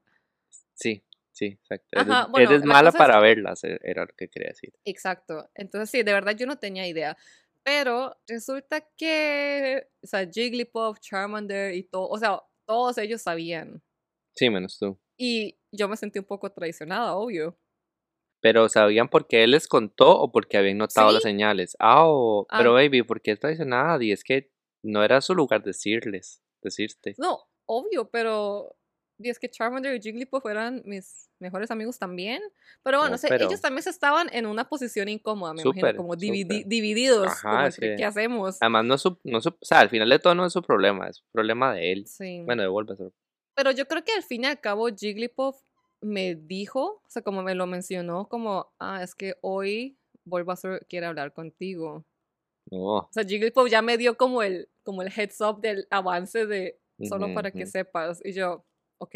Sí, 0.73 1.03
sí, 1.31 1.45
exacto. 1.61 1.87
Eres, 1.91 2.07
bueno, 2.31 2.59
mala 2.65 2.89
es- 2.89 2.95
para 2.95 3.19
verlas, 3.19 3.63
e- 3.63 3.79
era 3.83 4.03
lo 4.05 4.13
que 4.17 4.27
quería 4.27 4.49
decir. 4.49 4.73
Exacto. 4.85 5.49
Entonces, 5.53 5.89
sí, 5.89 6.03
de 6.03 6.11
verdad 6.13 6.35
yo 6.35 6.47
no 6.47 6.57
tenía 6.57 6.87
idea. 6.87 7.15
Pero 7.63 8.15
resulta 8.27 8.81
que, 8.97 9.87
o 10.03 10.07
sea, 10.07 10.27
Jigglypuff, 10.29 10.99
Charmander 10.99 11.73
y 11.73 11.83
todo, 11.83 12.07
o 12.09 12.17
sea, 12.19 12.41
todos 12.67 12.97
ellos 12.97 13.21
sabían. 13.21 13.81
Sí, 14.35 14.49
menos 14.49 14.77
tú. 14.77 14.99
Y 15.17 15.57
yo 15.71 15.87
me 15.87 15.95
sentí 15.97 16.19
un 16.19 16.25
poco 16.25 16.51
traicionada, 16.51 17.15
obvio. 17.15 17.57
Pero 18.45 18.69
¿sabían 18.69 19.07
por 19.09 19.25
qué 19.27 19.43
él 19.43 19.51
les 19.51 19.67
contó 19.67 20.19
o 20.19 20.31
porque 20.31 20.57
habían 20.57 20.77
notado 20.77 21.11
las 21.11 21.23
Sí. 21.23 21.29
señales? 21.29 21.75
Ah, 21.79 22.03
o- 22.05 22.45
pero 22.55 22.71
Ah. 22.77 22.81
baby, 22.83 23.01
¿por 23.01 23.19
qué 23.19 23.35
traicionada? 23.35 23.97
Y 24.03 24.11
es 24.11 24.23
que 24.23 24.51
no 24.83 25.03
era 25.03 25.19
su 25.21 25.33
lugar 25.33 25.63
decirles, 25.63 26.43
decirte. 26.61 27.15
No, 27.17 27.39
obvio, 27.65 28.07
pero 28.11 28.75
y 29.17 29.29
es 29.31 29.39
que 29.39 29.49
Charmander 29.49 29.95
y 29.95 29.99
Jigglypuff 29.99 30.45
eran 30.45 30.83
mis 30.85 31.31
mejores 31.39 31.71
amigos 31.71 31.97
también. 31.97 32.39
Pero 32.83 32.99
bueno, 32.99 33.09
No, 33.11 33.15
o 33.15 33.17
sea, 33.17 33.29
pero- 33.29 33.47
ellos 33.47 33.61
también 33.61 33.81
se 33.81 33.89
estaban 33.89 34.27
en 34.31 34.45
una 34.45 34.69
posición 34.69 35.09
incómoda, 35.09 35.55
me 35.55 35.63
Súper, 35.63 35.79
imagino, 35.79 35.97
como 35.97 36.15
dividi- 36.15 36.65
divididos, 36.67 37.25
Ajá, 37.25 37.63
como 37.71 37.75
que- 37.79 37.95
¿qué 37.97 38.05
hacemos? 38.05 38.57
Además, 38.61 38.85
no 38.85 38.93
es 38.93 39.01
su, 39.01 39.17
no 39.23 39.41
su- 39.41 39.49
o 39.59 39.65
sea, 39.65 39.79
al 39.79 39.89
final 39.89 40.07
de 40.09 40.19
todo 40.19 40.35
no 40.35 40.45
es 40.45 40.53
su 40.53 40.61
problema, 40.61 41.07
es 41.09 41.23
problema 41.31 41.73
de 41.73 41.93
él. 41.93 42.05
Sí. 42.05 42.43
Bueno, 42.45 42.61
devuélveselo. 42.61 43.11
Pero 43.55 43.71
yo 43.71 43.87
creo 43.87 44.03
que 44.03 44.11
al 44.11 44.21
fin 44.21 44.43
y 44.43 44.47
al 44.47 44.59
cabo 44.59 44.87
Jigglypuff 44.89 45.61
me 46.05 46.35
dijo, 46.35 47.01
o 47.05 47.09
sea, 47.09 47.21
como 47.21 47.43
me 47.43 47.55
lo 47.55 47.67
mencionó, 47.67 48.27
como, 48.27 48.73
ah, 48.79 49.03
es 49.03 49.15
que 49.15 49.35
hoy 49.41 49.97
Bulbasaur 50.23 50.85
quiere 50.87 51.05
hablar 51.05 51.33
contigo. 51.33 52.05
No. 52.71 52.97
O 52.97 53.09
sea, 53.11 53.23
Jigglypuff 53.23 53.69
ya 53.69 53.81
me 53.81 53.97
dio 53.97 54.17
como 54.17 54.41
el, 54.43 54.69
como 54.83 55.01
el 55.01 55.11
heads 55.15 55.41
up 55.41 55.61
del 55.61 55.87
avance 55.89 56.45
de 56.45 56.79
solo 57.03 57.33
para 57.33 57.51
que 57.51 57.65
sepas. 57.65 58.21
Y 58.23 58.33
yo, 58.33 58.65
ok. 58.97 59.15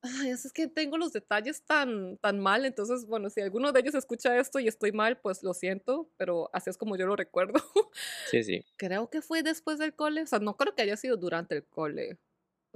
Ay, 0.00 0.30
es 0.30 0.52
que 0.52 0.68
tengo 0.68 0.96
los 0.96 1.12
detalles 1.12 1.64
tan, 1.64 2.18
tan 2.18 2.38
mal, 2.38 2.64
entonces, 2.64 3.04
bueno, 3.06 3.30
si 3.30 3.40
alguno 3.40 3.72
de 3.72 3.80
ellos 3.80 3.96
escucha 3.96 4.38
esto 4.38 4.60
y 4.60 4.68
estoy 4.68 4.92
mal, 4.92 5.18
pues 5.18 5.42
lo 5.42 5.54
siento, 5.54 6.08
pero 6.16 6.50
así 6.52 6.70
es 6.70 6.78
como 6.78 6.96
yo 6.96 7.04
lo 7.06 7.16
recuerdo. 7.16 7.60
Sí, 8.30 8.44
sí. 8.44 8.64
creo 8.76 9.10
que 9.10 9.22
fue 9.22 9.42
después 9.42 9.78
del 9.78 9.94
cole, 9.96 10.22
o 10.22 10.26
sea, 10.26 10.38
no 10.38 10.56
creo 10.56 10.76
que 10.76 10.82
haya 10.82 10.96
sido 10.96 11.16
durante 11.16 11.56
el 11.56 11.66
cole. 11.66 12.16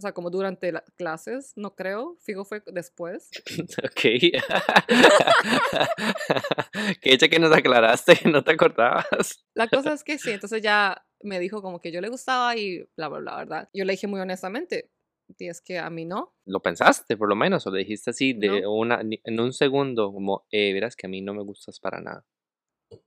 O 0.03 0.05
sea, 0.05 0.15
como 0.15 0.31
durante 0.31 0.73
las 0.73 0.83
clases, 0.97 1.53
no 1.55 1.77
creo. 1.77 2.17
Fijo 2.23 2.45
fue 2.45 2.61
después. 2.67 3.31
Ok. 3.85 4.01
que 7.01 7.13
hecha 7.13 7.29
que 7.29 7.39
nos 7.39 7.53
aclaraste, 7.53 8.15
no 8.29 8.43
te 8.43 8.51
acordabas. 8.51 9.45
La 9.55 9.69
cosa 9.69 9.93
es 9.93 10.03
que 10.03 10.19
sí, 10.19 10.33
entonces 10.33 10.61
ya 10.61 11.07
me 11.23 11.39
dijo 11.39 11.63
como 11.63 11.81
que 11.81 11.93
yo 11.93 12.01
le 12.01 12.09
gustaba 12.09 12.57
y 12.57 12.81
bla, 12.97 13.07
bla, 13.09 13.21
bla, 13.21 13.37
¿verdad? 13.37 13.69
Yo 13.73 13.85
le 13.85 13.93
dije 13.93 14.09
muy 14.09 14.19
honestamente, 14.19 14.91
y 15.39 15.47
es 15.47 15.61
que 15.61 15.79
a 15.79 15.89
mí 15.89 16.05
no. 16.05 16.35
Lo 16.47 16.61
pensaste, 16.61 17.17
por 17.17 17.29
lo 17.29 17.37
menos, 17.37 17.65
o 17.69 17.71
le 17.71 17.79
dijiste 17.79 18.11
así 18.11 18.33
de 18.33 18.63
No. 18.63 18.75
una, 18.75 19.01
en 19.03 19.41
un 19.41 19.53
segundo, 19.53 20.13
como, 20.13 20.47
eh, 20.51 20.73
verás 20.73 20.97
que 20.97 21.07
a 21.07 21.11
mí 21.11 21.23
no 21.23 21.33
me 21.33 21.45
gustas 21.45 21.79
para 21.79 22.01
nada. 22.01 22.27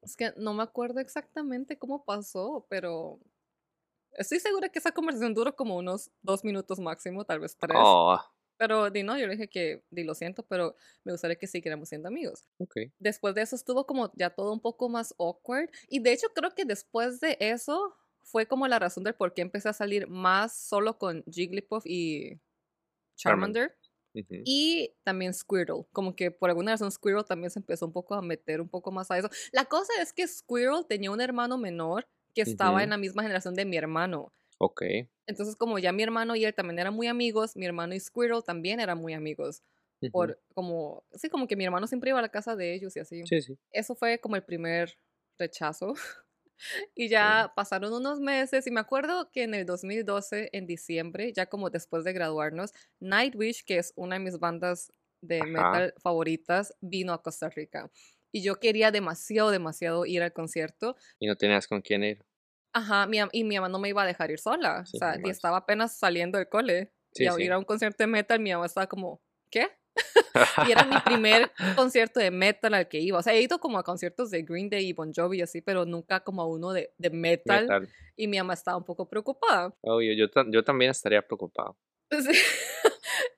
Es 0.01 0.15
que 0.15 0.31
no 0.37 0.53
me 0.53 0.63
acuerdo 0.63 1.01
exactamente 1.01 1.77
cómo 1.77 2.05
pasó, 2.05 2.65
pero 2.69 3.19
estoy 4.15 4.39
segura 4.39 4.69
que 4.69 4.79
esa 4.79 4.91
conversación 4.93 5.33
duró 5.33 5.55
como 5.55 5.77
unos 5.77 6.11
dos 6.21 6.43
minutos 6.43 6.79
máximo, 6.79 7.25
tal 7.25 7.39
vez 7.39 7.57
tres. 7.57 7.77
Oh, 7.77 8.17
Pero 8.57 8.89
di 8.89 9.03
no, 9.03 9.17
yo 9.17 9.27
le 9.27 9.33
dije 9.33 9.49
que 9.49 9.85
di 9.91 10.03
lo 10.03 10.15
siento, 10.15 10.43
pero 10.47 10.75
me 11.03 11.11
gustaría 11.13 11.37
que 11.37 11.47
siguiéramos 11.47 11.89
siendo 11.89 12.07
amigos. 12.07 12.47
ok. 12.59 12.75
Después 12.99 13.35
de 13.35 13.41
eso 13.43 13.55
estuvo 13.55 13.85
como 13.87 14.11
ya 14.15 14.31
todo 14.31 14.53
un 14.53 14.61
poco 14.61 14.89
más 14.89 15.13
awkward. 15.19 15.69
Y 15.89 15.99
de 15.99 16.13
hecho 16.13 16.29
creo 16.33 16.51
que 16.55 16.65
después 16.65 17.19
de 17.19 17.37
eso 17.41 17.95
fue 18.23 18.47
como 18.47 18.67
la 18.67 18.79
razón 18.79 19.03
del 19.03 19.15
por 19.15 19.33
qué 19.33 19.41
empecé 19.43 19.69
a 19.69 19.73
salir 19.73 20.07
más 20.07 20.57
solo 20.57 20.97
con 20.97 21.23
Jigglypuff 21.25 21.85
y 21.85 22.41
Charmander. 23.17 23.71
Charmander. 23.73 23.77
Ujú. 24.15 24.47
Y 24.47 24.95
también 25.03 25.33
Squirtle, 25.33 25.85
como 25.91 26.15
que 26.15 26.31
por 26.31 26.49
alguna 26.49 26.71
razón 26.73 26.91
Squirtle 26.91 27.23
también 27.23 27.49
se 27.51 27.59
empezó 27.59 27.85
un 27.87 27.93
poco 27.93 28.15
a 28.15 28.21
meter 28.21 28.61
un 28.61 28.69
poco 28.69 28.91
más 28.91 29.09
a 29.11 29.17
eso. 29.17 29.29
La 29.51 29.65
cosa 29.65 29.91
es 30.01 30.13
que 30.13 30.27
Squirtle 30.27 30.83
tenía 30.87 31.11
un 31.11 31.21
hermano 31.21 31.57
menor 31.57 32.07
que 32.35 32.43
estaba 32.43 32.83
en 32.83 32.91
la 32.91 32.97
misma 32.97 33.23
generación 33.23 33.55
de 33.55 33.65
mi 33.65 33.77
hermano. 33.77 34.33
Ok. 34.59 34.81
Entonces 35.27 35.55
como 35.55 35.79
ya 35.79 35.91
mi 35.91 36.03
hermano 36.03 36.35
y 36.35 36.45
él 36.45 36.53
también 36.53 36.79
eran 36.79 36.93
muy 36.93 37.07
amigos, 37.07 37.55
mi 37.55 37.65
hermano 37.65 37.95
y 37.95 37.99
Squirtle 37.99 38.41
también 38.43 38.79
eran 38.79 38.99
muy 38.99 39.13
amigos. 39.13 39.63
Por 40.11 40.39
como, 40.53 41.05
sí, 41.13 41.29
como 41.29 41.47
que 41.47 41.55
mi 41.55 41.65
hermano 41.65 41.87
siempre 41.87 42.11
iba 42.11 42.19
a 42.19 42.21
la 42.21 42.29
casa 42.29 42.55
de 42.55 42.73
ellos 42.73 42.95
y 42.95 42.99
así. 42.99 43.29
Sí, 43.29 43.41
sí. 43.41 43.57
Eso 43.71 43.95
fue 43.95 44.19
como 44.19 44.35
el 44.35 44.43
primer 44.45 44.97
rechazo. 45.39 45.93
Y 46.95 47.09
ya 47.09 47.51
pasaron 47.55 47.93
unos 47.93 48.19
meses 48.19 48.67
y 48.67 48.71
me 48.71 48.79
acuerdo 48.79 49.29
que 49.31 49.43
en 49.43 49.53
el 49.53 49.65
2012, 49.65 50.49
en 50.53 50.67
diciembre, 50.67 51.33
ya 51.33 51.47
como 51.47 51.69
después 51.69 52.03
de 52.03 52.13
graduarnos, 52.13 52.71
Nightwish, 52.99 53.63
que 53.65 53.77
es 53.77 53.93
una 53.95 54.15
de 54.17 54.23
mis 54.23 54.39
bandas 54.39 54.91
de 55.21 55.45
Ajá. 55.55 55.67
metal 55.67 55.93
favoritas, 56.01 56.73
vino 56.81 57.13
a 57.13 57.21
Costa 57.21 57.49
Rica. 57.49 57.91
Y 58.35 58.41
yo 58.41 58.59
quería 58.59 58.91
demasiado, 58.91 59.49
demasiado 59.49 60.05
ir 60.05 60.21
al 60.21 60.33
concierto. 60.33 60.97
Y 61.19 61.27
no 61.27 61.37
tenías 61.37 61.69
con 61.69 61.81
quién 61.81 62.03
ir. 62.03 62.25
Ajá, 62.73 63.07
mi, 63.07 63.19
y 63.31 63.45
mi 63.45 63.55
mamá 63.55 63.69
no 63.69 63.79
me 63.79 63.87
iba 63.87 64.03
a 64.03 64.05
dejar 64.05 64.29
ir 64.29 64.39
sola. 64.39 64.85
Sí, 64.85 64.97
o 64.97 64.99
sea, 64.99 65.17
y 65.23 65.29
estaba 65.29 65.55
apenas 65.55 65.97
saliendo 65.97 66.37
del 66.37 66.49
cole. 66.49 66.91
Sí, 67.13 67.23
y 67.23 67.27
a 67.27 67.31
sí. 67.31 67.43
ir 67.43 67.53
a 67.53 67.57
un 67.57 67.63
concierto 67.63 68.03
de 68.03 68.07
metal, 68.07 68.41
mi 68.41 68.51
mamá 68.51 68.65
estaba 68.65 68.87
como, 68.87 69.21
¿qué? 69.49 69.69
Y 70.67 70.71
era 70.73 70.83
mi 70.83 70.99
primer 70.99 71.49
concierto 71.77 72.19
de 72.19 72.29
metal 72.29 72.73
al 72.73 72.89
que 72.89 72.99
iba. 72.99 73.19
O 73.19 73.23
sea, 73.23 73.31
he 73.31 73.41
ido 73.41 73.57
como 73.59 73.77
a 73.77 73.83
conciertos 73.83 74.31
de 74.31 74.41
Green 74.43 74.69
Day 74.69 74.85
y 74.85 74.91
Bon 74.91 75.13
Jovi 75.13 75.37
y 75.37 75.41
así, 75.41 75.61
pero 75.61 75.85
nunca 75.85 76.19
como 76.19 76.41
a 76.41 76.45
uno 76.45 76.73
de, 76.73 76.93
de 76.97 77.11
metal. 77.11 77.61
Metal. 77.67 77.87
Y 78.17 78.27
mi 78.27 78.37
mamá 78.37 78.53
estaba 78.55 78.75
un 78.75 78.83
poco 78.83 79.07
preocupada. 79.07 79.73
Obvio, 79.79 80.11
yo, 80.13 80.29
ta- 80.29 80.45
yo 80.49 80.61
también 80.61 80.91
estaría 80.91 81.21
preocupado. 81.21 81.77
Sí. 82.11 82.37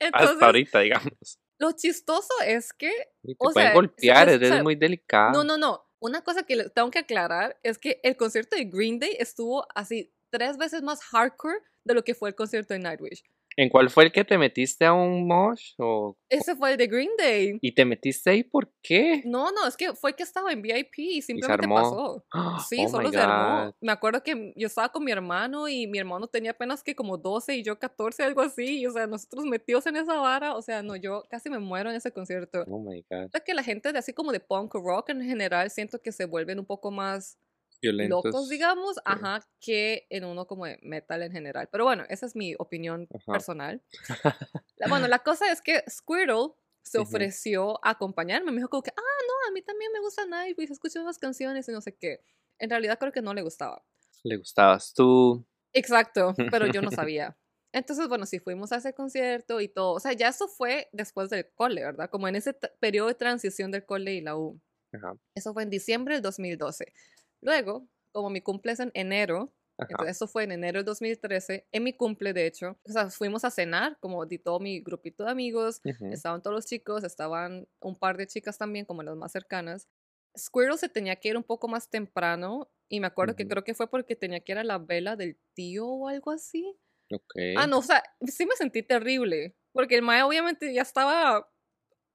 Entonces, 0.00 0.30
Hasta 0.32 0.46
ahorita, 0.46 0.80
digamos. 0.80 1.38
Lo 1.58 1.72
chistoso 1.72 2.32
es 2.44 2.72
que... 2.72 2.90
Y 3.22 3.34
te 3.34 3.36
o 3.38 3.50
pueden 3.50 3.68
sea, 3.68 3.74
golpear, 3.74 4.26
pues, 4.26 4.34
o 4.34 4.36
eres 4.36 4.48
sea, 4.48 4.62
muy 4.62 4.76
delicado. 4.76 5.32
No, 5.32 5.44
no, 5.44 5.58
no. 5.58 5.84
Una 6.00 6.22
cosa 6.22 6.44
que 6.44 6.70
tengo 6.70 6.90
que 6.90 7.00
aclarar 7.00 7.58
es 7.62 7.78
que 7.78 8.00
el 8.04 8.16
concierto 8.16 8.56
de 8.56 8.64
Green 8.64 8.98
Day 8.98 9.16
estuvo 9.18 9.66
así 9.74 10.14
tres 10.30 10.56
veces 10.56 10.82
más 10.82 11.02
hardcore 11.02 11.58
de 11.84 11.94
lo 11.94 12.04
que 12.04 12.14
fue 12.14 12.28
el 12.28 12.36
concierto 12.36 12.74
de 12.74 12.80
Nightwish. 12.80 13.24
¿En 13.58 13.70
cuál 13.70 13.90
fue 13.90 14.04
el 14.04 14.12
que 14.12 14.24
te 14.24 14.38
metiste 14.38 14.84
a 14.84 14.92
un 14.92 15.26
mosh? 15.26 15.72
O... 15.78 16.16
Ese 16.28 16.54
fue 16.54 16.70
el 16.70 16.76
de 16.76 16.86
Green 16.86 17.10
Day. 17.18 17.58
¿Y 17.60 17.74
te 17.74 17.84
metiste 17.84 18.30
ahí 18.30 18.44
por 18.44 18.72
qué? 18.80 19.20
No, 19.24 19.50
no, 19.50 19.66
es 19.66 19.76
que 19.76 19.94
fue 19.96 20.14
que 20.14 20.22
estaba 20.22 20.52
en 20.52 20.62
VIP 20.62 20.96
y 20.98 21.22
simplemente 21.22 21.66
pasó. 21.66 22.24
Sí, 22.68 22.84
Oh 22.86 22.88
solo 22.88 23.10
se 23.10 23.18
armó. 23.18 23.74
Me 23.80 23.90
acuerdo 23.90 24.22
que 24.22 24.52
yo 24.54 24.68
estaba 24.68 24.90
con 24.90 25.02
mi 25.02 25.10
hermano 25.10 25.66
y 25.66 25.88
mi 25.88 25.98
hermano 25.98 26.28
tenía 26.28 26.52
apenas 26.52 26.84
que 26.84 26.94
como 26.94 27.18
12 27.18 27.56
y 27.56 27.64
yo 27.64 27.80
14, 27.80 28.22
algo 28.22 28.42
así. 28.42 28.78
Y, 28.78 28.86
o 28.86 28.92
sea, 28.92 29.08
nosotros 29.08 29.44
metidos 29.44 29.84
en 29.88 29.96
esa 29.96 30.14
vara. 30.14 30.54
O 30.54 30.62
sea, 30.62 30.84
no, 30.84 30.94
yo 30.94 31.24
casi 31.28 31.50
me 31.50 31.58
muero 31.58 31.90
en 31.90 31.96
ese 31.96 32.12
concierto. 32.12 32.62
Oh 32.68 32.78
my 32.78 33.04
god. 33.10 33.28
Es 33.32 33.42
que 33.42 33.54
la 33.54 33.64
gente 33.64 33.92
de 33.92 33.98
así 33.98 34.12
como 34.12 34.30
de 34.30 34.38
punk 34.38 34.72
rock 34.74 35.08
en 35.08 35.22
general 35.22 35.68
siento 35.70 36.00
que 36.00 36.12
se 36.12 36.26
vuelven 36.26 36.60
un 36.60 36.66
poco 36.66 36.92
más 36.92 37.36
Violentos. 37.80 38.24
locos, 38.24 38.48
digamos, 38.48 38.96
ajá, 39.04 39.40
que 39.60 40.06
en 40.10 40.24
uno 40.24 40.46
como 40.46 40.66
de 40.66 40.78
metal 40.82 41.22
en 41.22 41.32
general. 41.32 41.68
Pero 41.70 41.84
bueno, 41.84 42.04
esa 42.08 42.26
es 42.26 42.34
mi 42.34 42.54
opinión 42.58 43.06
Ajá. 43.14 43.32
personal. 43.32 43.82
La- 44.76 44.88
bueno, 44.88 45.08
la 45.08 45.20
cosa 45.20 45.50
es 45.52 45.60
que 45.60 45.82
Squirtle 45.88 46.52
se 46.82 46.98
ofreció 46.98 47.84
a 47.84 47.90
acompañarme. 47.90 48.50
Me 48.50 48.56
dijo 48.58 48.68
como 48.70 48.82
que, 48.82 48.90
ah, 48.96 49.00
no, 49.26 49.48
a 49.48 49.52
mí 49.52 49.62
también 49.62 49.92
me 49.92 50.00
gusta 50.00 50.24
Nightwish, 50.26 50.70
escucho 50.70 51.00
unas 51.00 51.18
canciones 51.18 51.68
y 51.68 51.72
no 51.72 51.80
sé 51.80 51.94
qué. 51.96 52.22
En 52.58 52.70
realidad 52.70 52.98
creo 52.98 53.12
que 53.12 53.22
no 53.22 53.34
le 53.34 53.42
gustaba. 53.42 53.84
Le 54.24 54.36
gustabas 54.36 54.92
tú. 54.94 55.44
Exacto, 55.72 56.34
pero 56.50 56.66
yo 56.66 56.80
no 56.82 56.90
sabía. 57.08 57.36
Entonces, 57.72 58.08
bueno, 58.08 58.24
sí 58.24 58.38
fuimos 58.38 58.72
a 58.72 58.76
ese 58.76 58.94
concierto 58.94 59.60
y 59.60 59.68
todo. 59.68 59.92
O 59.92 60.00
sea, 60.00 60.12
ya 60.14 60.28
eso 60.28 60.48
fue 60.48 60.88
después 60.92 61.28
del 61.28 61.50
cole, 61.54 61.82
¿verdad? 61.84 62.08
Como 62.10 62.26
en 62.26 62.36
ese 62.36 62.54
t- 62.54 62.70
periodo 62.80 63.08
de 63.08 63.14
transición 63.14 63.70
del 63.70 63.84
cole 63.84 64.14
y 64.14 64.20
la 64.22 64.36
U. 64.36 64.58
Ajá. 64.94 65.12
Eso 65.34 65.52
fue 65.52 65.64
en 65.64 65.70
diciembre 65.70 66.14
del 66.14 66.22
2012. 66.22 66.92
Luego, 67.40 67.88
como 68.12 68.30
mi 68.30 68.40
cumple 68.40 68.72
es 68.72 68.80
en 68.80 68.90
enero, 68.94 69.52
entonces 69.78 70.16
eso 70.16 70.26
fue 70.26 70.44
en 70.44 70.52
enero 70.52 70.78
del 70.78 70.84
2013, 70.86 71.66
en 71.70 71.84
mi 71.84 71.92
cumple 71.92 72.32
de 72.32 72.46
hecho, 72.46 72.78
o 72.84 72.92
sea, 72.92 73.10
fuimos 73.10 73.44
a 73.44 73.50
cenar, 73.50 73.96
como 74.00 74.26
di 74.26 74.38
todo 74.38 74.58
mi 74.58 74.80
grupito 74.80 75.24
de 75.24 75.30
amigos, 75.30 75.80
estaban 76.10 76.42
todos 76.42 76.54
los 76.54 76.66
chicos, 76.66 77.04
estaban 77.04 77.68
un 77.80 77.96
par 77.96 78.16
de 78.16 78.26
chicas 78.26 78.58
también, 78.58 78.84
como 78.84 79.02
las 79.02 79.16
más 79.16 79.30
cercanas. 79.32 79.88
Squirrel 80.36 80.78
se 80.78 80.88
tenía 80.88 81.16
que 81.16 81.28
ir 81.28 81.36
un 81.36 81.44
poco 81.44 81.68
más 81.68 81.90
temprano 81.90 82.68
y 82.88 83.00
me 83.00 83.06
acuerdo 83.06 83.36
que 83.36 83.46
creo 83.46 83.64
que 83.64 83.74
fue 83.74 83.88
porque 83.88 84.16
tenía 84.16 84.40
que 84.40 84.52
ir 84.52 84.58
a 84.58 84.64
la 84.64 84.78
vela 84.78 85.16
del 85.16 85.38
tío 85.54 85.86
o 85.86 86.08
algo 86.08 86.30
así. 86.30 86.76
Ok. 87.12 87.34
Ah, 87.56 87.66
no, 87.66 87.78
o 87.78 87.82
sea, 87.82 88.02
sí 88.26 88.46
me 88.46 88.56
sentí 88.56 88.82
terrible, 88.82 89.54
porque 89.72 89.94
el 89.94 90.02
mae 90.02 90.22
obviamente 90.22 90.72
ya 90.72 90.82
estaba, 90.82 91.48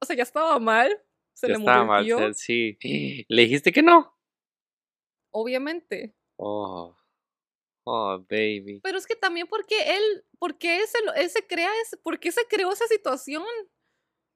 o 0.00 0.04
sea, 0.06 0.16
ya 0.16 0.22
estaba 0.22 0.58
mal, 0.58 0.90
se 1.34 1.48
Ya 1.48 1.54
le 1.54 1.58
estaba 1.58 1.84
murió 1.84 2.18
mal, 2.18 2.34
sí. 2.34 2.78
¿Le 3.28 3.42
dijiste 3.42 3.72
que 3.72 3.82
no? 3.82 4.13
Obviamente. 5.34 6.14
Oh. 6.38 6.96
Oh, 7.86 8.18
baby. 8.30 8.80
Pero 8.82 8.96
es 8.96 9.06
que 9.06 9.14
también 9.16 9.46
porque 9.46 9.96
él, 9.96 10.24
porque 10.38 10.78
él 10.78 10.84
se, 10.86 10.98
él 11.20 11.28
se 11.28 11.46
crea, 11.46 11.68
ese- 11.82 11.98
¿por 11.98 12.18
qué 12.18 12.32
se 12.32 12.40
creó 12.48 12.72
esa 12.72 12.86
situación? 12.86 13.44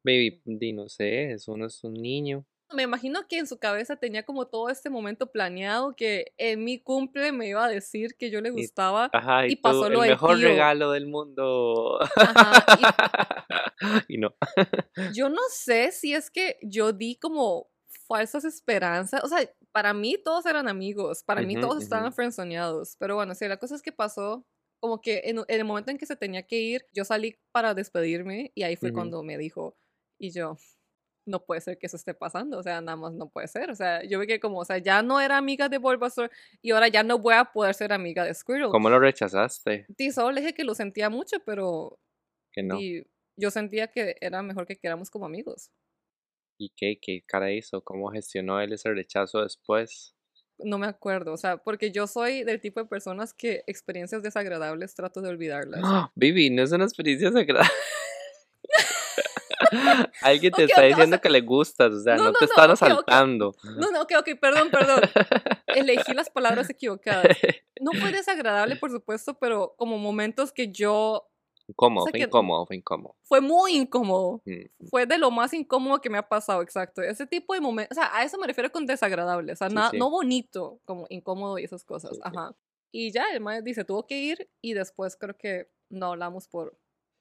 Baby, 0.04 0.42
di, 0.44 0.72
no 0.74 0.88
sé, 0.88 1.32
es 1.32 1.48
uno 1.48 1.66
es 1.66 1.82
un 1.82 1.94
niño. 1.94 2.44
Me 2.74 2.82
imagino 2.82 3.26
que 3.26 3.38
en 3.38 3.46
su 3.46 3.58
cabeza 3.58 3.96
tenía 3.96 4.24
como 4.26 4.46
todo 4.46 4.68
este 4.68 4.90
momento 4.90 5.32
planeado 5.32 5.96
que 5.96 6.34
en 6.36 6.62
mi 6.64 6.78
cumple 6.78 7.32
me 7.32 7.48
iba 7.48 7.64
a 7.64 7.68
decir 7.70 8.14
que 8.18 8.30
yo 8.30 8.42
le 8.42 8.50
Y- 8.50 8.52
gustaba. 8.52 9.08
Ajá, 9.14 9.46
y, 9.46 9.52
Y 9.52 9.56
tú, 9.56 9.62
pasó 9.62 9.86
el 9.86 9.94
lo 9.94 10.00
del 10.02 10.10
mejor 10.10 10.36
tío. 10.36 10.48
regalo 10.48 10.90
del 10.90 11.06
mundo. 11.06 11.98
Ajá, 12.16 12.66
y 14.08 14.18
no. 14.18 14.34
Yo 15.14 15.30
no 15.30 15.40
sé 15.50 15.92
si 15.92 16.12
es 16.14 16.30
que 16.30 16.58
yo 16.62 16.92
di 16.92 17.16
como 17.16 17.70
falsas 18.06 18.44
esperanzas. 18.44 19.24
O 19.24 19.28
sea, 19.28 19.50
para 19.78 19.94
mí 19.94 20.16
todos 20.24 20.44
eran 20.46 20.66
amigos, 20.66 21.22
para 21.22 21.40
mí 21.42 21.54
todos 21.54 21.84
estaban 21.84 22.12
friendzoneados. 22.12 22.96
Pero 22.98 23.14
bueno, 23.14 23.36
sí, 23.36 23.46
la 23.46 23.58
cosa 23.58 23.76
es 23.76 23.82
que 23.82 23.92
pasó 23.92 24.44
como 24.80 25.00
que 25.00 25.22
en, 25.26 25.38
en 25.38 25.44
el 25.60 25.64
momento 25.64 25.92
en 25.92 25.98
que 25.98 26.04
se 26.04 26.16
tenía 26.16 26.42
que 26.42 26.56
ir, 26.56 26.84
yo 26.92 27.04
salí 27.04 27.36
para 27.52 27.74
despedirme 27.74 28.50
y 28.56 28.64
ahí 28.64 28.74
fue 28.74 28.92
cuando 28.92 29.22
me 29.22 29.38
dijo, 29.38 29.76
y 30.18 30.32
yo, 30.32 30.56
no 31.26 31.44
puede 31.44 31.60
ser 31.60 31.78
que 31.78 31.86
eso 31.86 31.96
esté 31.96 32.12
pasando, 32.12 32.58
o 32.58 32.62
sea, 32.64 32.80
nada 32.80 32.96
más 32.96 33.12
no 33.12 33.28
puede 33.28 33.46
ser, 33.46 33.70
o 33.70 33.76
sea, 33.76 34.02
yo 34.02 34.18
vi 34.18 34.26
que 34.26 34.40
como, 34.40 34.58
o 34.58 34.64
sea, 34.64 34.78
ya 34.78 35.00
no 35.00 35.20
era 35.20 35.36
amiga 35.36 35.68
de 35.68 35.78
Bulbasaur 35.78 36.28
y 36.60 36.72
ahora 36.72 36.88
ya 36.88 37.04
no 37.04 37.20
voy 37.20 37.34
a 37.34 37.44
poder 37.44 37.72
ser 37.76 37.92
amiga 37.92 38.24
de 38.24 38.34
Squirtle. 38.34 38.70
¿Cómo 38.70 38.90
lo 38.90 38.98
rechazaste? 38.98 39.86
Y 39.96 40.10
solo 40.10 40.32
le 40.32 40.40
dije 40.40 40.54
que 40.54 40.64
lo 40.64 40.74
sentía 40.74 41.08
mucho, 41.08 41.36
pero 41.46 42.00
Que 42.52 42.64
no. 42.64 42.80
y 42.80 43.06
yo 43.36 43.52
sentía 43.52 43.86
que 43.86 44.16
era 44.20 44.42
mejor 44.42 44.66
que 44.66 44.74
quedáramos 44.74 45.08
como 45.08 45.26
amigos. 45.26 45.70
¿Y 46.58 46.72
qué? 46.76 46.98
¿Qué 47.00 47.22
cara 47.26 47.52
hizo? 47.52 47.82
¿Cómo 47.82 48.10
gestionó 48.10 48.60
él 48.60 48.72
ese 48.72 48.92
rechazo 48.92 49.42
después? 49.42 50.14
No 50.58 50.76
me 50.76 50.88
acuerdo, 50.88 51.32
o 51.32 51.36
sea, 51.36 51.58
porque 51.58 51.92
yo 51.92 52.08
soy 52.08 52.42
del 52.42 52.60
tipo 52.60 52.80
de 52.80 52.86
personas 52.86 53.32
que 53.32 53.62
experiencias 53.68 54.24
desagradables 54.24 54.94
trato 54.94 55.22
de 55.22 55.28
olvidarlas. 55.28 55.80
¡Ah! 55.84 56.10
Vivi, 56.16 56.50
no 56.50 56.64
es 56.64 56.72
una 56.72 56.84
experiencia 56.84 57.30
sagrada. 57.30 57.70
Alguien 60.22 60.52
te 60.52 60.64
está 60.64 60.82
o 60.82 60.84
diciendo 60.84 61.16
sea, 61.16 61.20
que 61.20 61.30
le 61.30 61.40
gustas, 61.42 61.92
o 61.92 62.00
sea, 62.00 62.16
no, 62.16 62.32
te 62.32 62.44
no, 62.44 62.50
están 62.50 62.70
asaltando. 62.70 63.54
No, 63.62 63.90
no, 63.90 64.02
ok, 64.02 64.12
ok, 64.18 64.30
perdón, 64.40 64.70
perdón. 64.70 65.00
Elegí 65.66 66.14
las 66.14 66.30
palabras 66.30 66.70
equivocadas. 66.70 67.28
No 67.80 67.92
fue 67.92 68.10
desagradable, 68.10 68.74
por 68.74 68.90
supuesto, 68.90 69.38
pero 69.38 69.76
como 69.76 69.98
momentos 69.98 70.50
que 70.50 70.72
yo... 70.72 71.30
incómodo, 71.68 72.04
O 72.04 72.06
sea 72.06 72.10
fue 72.12 72.20
incómodo, 72.20 72.66
fue 72.66 72.76
incómodo. 72.76 73.16
Fue 73.24 73.40
muy 73.40 73.76
incómodo. 73.76 74.42
Mm, 74.44 74.86
Fue 74.90 75.06
de 75.06 75.18
lo 75.18 75.30
más 75.30 75.52
incómodo 75.54 76.00
que 76.00 76.10
me 76.10 76.18
ha 76.18 76.28
pasado, 76.28 76.62
exacto. 76.62 77.02
Ese 77.02 77.26
tipo 77.26 77.54
de 77.54 77.60
momentos, 77.60 77.96
o 77.96 78.00
sea, 78.00 78.10
a 78.16 78.24
eso 78.24 78.38
me 78.38 78.46
refiero 78.46 78.72
con 78.72 78.86
desagradable, 78.86 79.52
o 79.52 79.56
sea, 79.56 79.68
Sí, 79.68 79.74
na- 79.74 79.90
sí. 79.90 79.98
no 79.98 80.10
bonito, 80.10 80.80
como 80.84 81.06
incómodo 81.10 81.58
y 81.58 81.64
esas 81.64 81.84
cosas. 81.84 82.12
Sí. 82.14 82.20
Ajá. 82.24 82.54
Y 82.90 83.12
ya, 83.12 83.24
el 83.34 83.40
maestro 83.40 83.64
dice, 83.66 83.84
tuvo 83.84 84.06
que 84.06 84.18
ir 84.18 84.50
y 84.62 84.72
después 84.72 85.16
creo 85.16 85.36
que 85.36 85.70
no 85.90 86.06
hablamos 86.06 86.48
por 86.48 86.78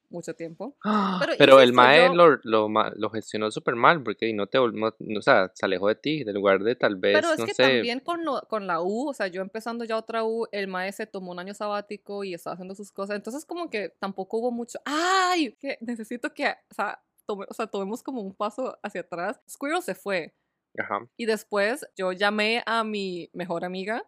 mucho 0.10 0.34
tiempo. 0.36 0.78
Pero, 1.20 1.34
Pero, 1.38 1.62
el 1.62 1.74
mae 1.74 2.08
yo- 2.08 2.14
lo, 2.16 2.38
lo, 2.44 2.70
lo 2.96 3.10
gestionó 3.10 3.52
súper 3.52 3.76
mal 3.76 4.04
porque 4.04 4.34
no 4.34 4.48
te, 4.48 4.58
no, 4.60 4.94
o 5.18 5.22
sea, 5.22 5.52
se 5.54 5.66
alejó 5.66 5.88
de 5.90 5.96
ti, 5.96 6.24
del 6.24 6.36
lugar 6.36 6.64
de 6.64 6.76
tal 6.76 6.96
vez, 6.96 7.14
Pero 7.16 7.34
es 7.34 7.40
no 7.40 7.46
que 7.46 7.54
sé, 7.54 7.64
también 7.64 8.00
con, 8.00 8.24
lo- 8.26 8.42
con 8.50 8.68
la 8.68 8.82
U, 8.82 9.10
o 9.10 9.14
sea, 9.14 9.28
yo 9.28 9.42
empezando 9.42 9.84
ya 9.86 9.98
otra 9.98 10.24
U, 10.24 10.48
el 10.52 10.68
maestro 10.68 11.06
se 11.06 11.12
tomó 11.12 11.32
un 11.32 11.40
año 11.40 11.54
sabático 11.54 12.24
y 12.24 12.34
estaba 12.34 12.54
haciendo 12.54 12.76
sus 12.76 12.92
cosas. 12.92 13.16
Entonces, 13.18 13.46
como 13.46 13.70
que 13.70 13.90
tampoco 14.00 14.38
hubo 14.38 14.52
mucho. 14.52 14.80
¡Ay! 14.86 15.56
Que 15.60 15.78
necesito 15.82 16.34
que, 16.34 16.48
o 16.48 16.74
sea, 16.74 17.02
tome- 17.28 17.46
o 17.50 17.54
sea, 17.54 17.68
tomemos 17.68 18.02
como 18.04 18.22
un 18.22 18.34
paso 18.34 18.78
hacia 18.84 19.02
atrás. 19.02 19.40
Squirrel 19.50 19.82
se 19.82 19.96
fue. 19.96 20.34
ajá, 20.78 21.08
Y 21.18 21.26
después 21.26 21.86
yo 21.96 22.12
llamé 22.12 22.62
a 22.66 22.84
mi 22.84 23.30
mejor 23.34 23.66
amiga, 23.66 24.06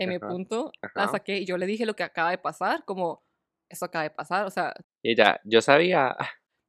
mi 0.00 0.16
Ajá, 0.16 0.28
punto, 0.28 0.70
la 0.94 1.08
saqué 1.08 1.38
y 1.38 1.44
yo 1.44 1.56
le 1.58 1.66
dije 1.66 1.84
lo 1.86 1.94
que 1.96 2.02
acaba 2.04 2.30
de 2.30 2.38
pasar, 2.38 2.84
como, 2.84 3.24
eso 3.68 3.84
acaba 3.84 4.04
de 4.04 4.10
pasar, 4.10 4.46
o 4.46 4.50
sea, 4.50 4.74
ella, 5.02 5.40
yo 5.44 5.60
sabía, 5.60 6.16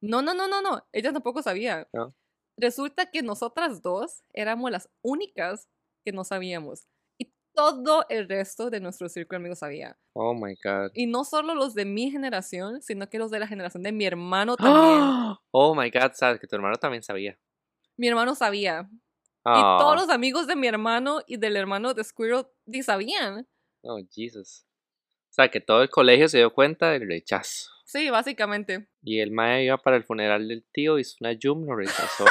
no, 0.02 0.22
no, 0.22 0.34
no, 0.34 0.48
no, 0.48 0.62
no, 0.62 0.82
ella 0.92 1.12
tampoco 1.12 1.42
sabía. 1.42 1.86
No. 1.92 2.14
Resulta 2.56 3.10
que 3.10 3.22
nosotras 3.22 3.82
dos 3.82 4.22
éramos 4.32 4.70
las 4.70 4.90
únicas 5.02 5.68
que 6.04 6.12
no 6.12 6.24
sabíamos. 6.24 6.86
Y 7.18 7.32
todo 7.54 8.04
el 8.08 8.28
resto 8.28 8.70
de 8.70 8.80
nuestro 8.80 9.08
círculo 9.08 9.38
de 9.38 9.42
amigos 9.42 9.58
sabía. 9.58 9.98
oh 10.14 10.34
my 10.34 10.54
god, 10.64 10.90
Y 10.94 11.06
no 11.06 11.24
solo 11.24 11.54
los 11.54 11.74
de 11.74 11.84
mi 11.84 12.10
generación, 12.10 12.80
sino 12.82 13.08
que 13.08 13.18
los 13.18 13.30
de 13.30 13.38
la 13.40 13.46
generación 13.46 13.82
de 13.82 13.92
mi 13.92 14.04
hermano 14.06 14.56
también. 14.56 15.36
oh 15.50 15.74
my 15.74 15.90
god, 15.90 16.12
sabes 16.14 16.40
que 16.40 16.46
tu 16.46 16.56
hermano 16.56 16.76
también 16.76 17.02
sabía, 17.02 17.38
Mi 17.96 18.08
hermano 18.08 18.34
sabía. 18.34 18.88
Y 19.42 19.48
oh, 19.48 19.76
todos 19.78 19.96
los 19.96 20.10
amigos 20.10 20.46
de 20.46 20.54
mi 20.56 20.66
hermano 20.66 21.20
y 21.26 21.38
del 21.38 21.56
hermano 21.56 21.94
de 21.94 22.04
Squirrel 22.04 22.46
sabían. 22.82 23.46
oh 23.82 23.98
Jesus, 24.10 24.66
o 25.30 25.32
sea, 25.32 25.48
que 25.48 25.60
todo 25.60 25.82
el 25.82 25.90
colegio 25.90 26.28
se 26.28 26.38
dio 26.38 26.52
cuenta 26.52 26.90
del 26.90 27.06
rechazo. 27.06 27.70
Sí, 27.84 28.10
básicamente. 28.10 28.88
Y 29.02 29.20
el 29.20 29.30
mae 29.30 29.64
iba 29.64 29.78
para 29.78 29.96
el 29.96 30.04
funeral 30.04 30.48
del 30.48 30.64
tío, 30.72 30.98
hizo 30.98 31.16
una 31.20 31.32
yum, 31.32 31.66
lo 31.66 31.76
rechazó. 31.76 32.24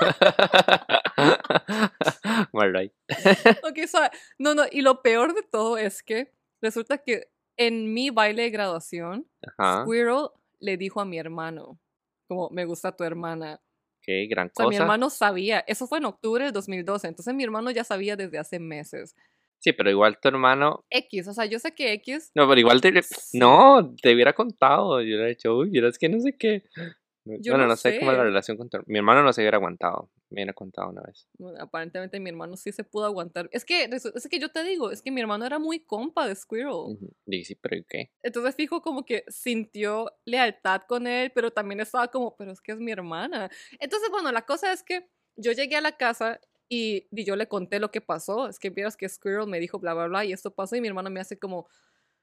Right. 2.52 2.92
Ok, 3.64 3.86
so, 3.86 3.98
no, 4.38 4.54
no, 4.54 4.64
y 4.70 4.80
lo 4.80 5.02
peor 5.02 5.34
de 5.34 5.42
todo 5.42 5.78
es 5.78 6.02
que 6.02 6.32
resulta 6.60 6.98
que 6.98 7.30
en 7.56 7.92
mi 7.92 8.10
baile 8.10 8.42
de 8.42 8.50
graduación, 8.50 9.28
Ajá, 9.46 9.82
Squirrel 9.82 10.28
le 10.58 10.76
dijo 10.76 11.00
a 11.00 11.04
mi 11.04 11.18
hermano, 11.18 11.78
como, 12.26 12.50
me 12.50 12.64
gusta 12.64 12.96
tu 12.96 13.04
hermana. 13.04 13.60
qué 14.00 14.26
gran 14.26 14.48
O 14.48 14.52
sea, 14.54 14.66
mi 14.66 14.76
hermano 14.76 15.10
sabía, 15.10 15.60
eso 15.66 15.86
fue 15.86 15.98
en 15.98 16.06
octubre 16.06 16.44
del 16.44 16.52
2012, 16.52 17.08
entonces 17.08 17.34
mi 17.34 17.44
hermano 17.44 17.70
ya 17.70 17.84
sabía 17.84 18.16
desde 18.16 18.38
hace 18.38 18.58
meses. 18.58 19.14
Sí, 19.62 19.72
pero 19.72 19.90
igual 19.90 20.18
tu 20.20 20.26
hermano. 20.28 20.84
X, 20.90 21.28
o 21.28 21.32
sea, 21.32 21.46
yo 21.46 21.60
sé 21.60 21.72
que 21.72 21.92
X, 21.92 22.32
No, 22.34 22.48
pero 22.48 22.60
igual 22.60 22.80
te. 22.80 22.92
No, 23.34 23.94
te 24.02 24.12
hubiera 24.12 24.32
contado. 24.32 25.00
Yo 25.00 25.06
hubiera 25.06 25.26
dicho, 25.26 25.56
uy, 25.56 25.70
es 25.78 25.98
que 25.98 26.08
no 26.08 26.18
sé 26.18 26.36
qué. 26.36 26.64
Yo 27.24 27.52
bueno, 27.52 27.58
no 27.58 27.68
no 27.68 27.76
sé 27.76 28.00
cómo 28.00 28.10
es 28.10 28.18
la 28.18 28.24
relación 28.24 28.56
con 28.56 28.68
tu 28.68 28.78
hermano. 28.78 28.90
Mi 28.92 28.98
hermano 28.98 29.22
no 29.22 29.32
se 29.32 29.42
hubiera 29.42 29.56
aguantado. 29.56 30.10
Me 30.30 30.40
hubiera 30.40 30.52
contado 30.52 30.90
una 30.90 31.02
vez. 31.02 31.28
bueno, 31.38 31.60
aparentemente 31.60 32.18
mi 32.18 32.30
hermano 32.30 32.56
sí 32.56 32.72
se 32.72 32.82
pudo 32.82 33.04
aguantar. 33.04 33.48
Es 33.52 33.64
que, 33.64 33.84
es 33.84 34.28
que 34.28 34.40
yo 34.40 34.50
te 34.50 34.64
digo, 34.64 34.90
es 34.90 35.02
que 35.02 35.12
mi 35.12 35.20
hermano 35.20 35.46
era 35.46 35.60
muy 35.60 35.84
compa 35.84 36.26
de 36.26 36.34
Squirrel. 36.34 36.72
Ujú. 36.72 37.14
Dije, 37.24 37.44
sí, 37.44 37.54
pero 37.54 37.76
¿y 37.76 37.84
qué? 37.84 38.10
Entonces 38.24 38.56
fijo 38.56 38.82
como 38.82 39.04
que 39.04 39.24
sintió 39.28 40.10
lealtad 40.24 40.82
con 40.88 41.06
él, 41.06 41.30
pero 41.32 41.52
también 41.52 41.78
estaba 41.78 42.08
como, 42.08 42.34
pero 42.36 42.50
es 42.50 42.60
que 42.60 42.72
es 42.72 42.80
mi 42.80 42.90
hermana. 42.90 43.48
Entonces, 43.78 44.10
bueno, 44.10 44.32
la 44.32 44.42
cosa 44.42 44.72
es 44.72 44.82
que 44.82 45.08
yo 45.36 45.52
llegué 45.52 45.76
a 45.76 45.80
la 45.80 45.96
casa 45.96 46.40
y, 46.74 47.06
y 47.10 47.24
yo 47.24 47.36
le 47.36 47.48
conté 47.48 47.78
lo 47.78 47.90
que 47.90 48.00
pasó. 48.00 48.48
Es 48.48 48.58
que 48.58 48.70
vieras 48.70 48.96
que 48.96 49.06
Squirrel 49.06 49.46
me 49.46 49.60
dijo 49.60 49.78
bla, 49.78 49.92
bla, 49.92 50.06
bla, 50.06 50.24
y 50.24 50.32
esto 50.32 50.50
pasó 50.54 50.74
y 50.74 50.80
mi 50.80 50.88
hermano 50.88 51.10
me 51.10 51.20
hace 51.20 51.38
como, 51.38 51.68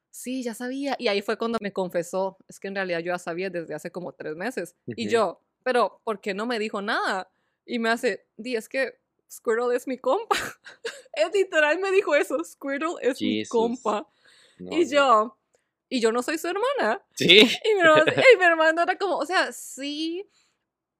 sí, 0.09 0.41
ya 0.41 0.55
sabía. 0.55 0.95
Y 0.97 1.07
ahí 1.07 1.21
fue 1.21 1.37
cuando 1.37 1.59
me 1.61 1.71
confesó, 1.71 2.35
es 2.47 2.59
que 2.59 2.67
en 2.67 2.73
realidad 2.73 2.97
yo 2.99 3.13
ya 3.13 3.19
sabía 3.19 3.51
desde 3.51 3.75
hace 3.75 3.91
como 3.91 4.11
tres 4.13 4.35
meses. 4.35 4.75
Y 4.87 5.05
Ujú. 5.05 5.11
yo, 5.11 5.41
pero 5.61 6.01
¿por 6.03 6.19
qué 6.19 6.33
no 6.33 6.47
me 6.47 6.57
dijo 6.57 6.81
nada? 6.81 7.31
Y 7.63 7.77
me 7.77 7.89
hace, 7.89 8.25
di, 8.37 8.55
es 8.55 8.67
que 8.67 8.99
Squirrel 9.29 9.75
es 9.75 9.87
mi 9.87 9.99
compa. 9.99 10.35
es 11.13 11.31
literal 11.31 11.77
me 11.77 11.91
dijo 11.91 12.15
eso, 12.15 12.43
Squirrel 12.43 12.95
es 13.03 13.21
mi 13.21 13.37
Jesus. 13.39 13.49
compa. 13.49 14.07
No, 14.57 14.71
Y 14.75 14.85
no. 14.85 14.91
yo, 14.91 15.37
y 15.89 15.99
yo 15.99 16.11
no 16.11 16.23
soy 16.23 16.39
su 16.39 16.47
hermana. 16.47 17.05
Sí. 17.13 17.37
Y 17.37 17.75
mi 17.75 17.81
hermano, 17.81 18.05
y 18.33 18.37
mi 18.37 18.45
hermano 18.45 18.81
era 18.81 18.97
como, 18.97 19.17
o 19.17 19.25
sea, 19.27 19.51
sí, 19.51 20.27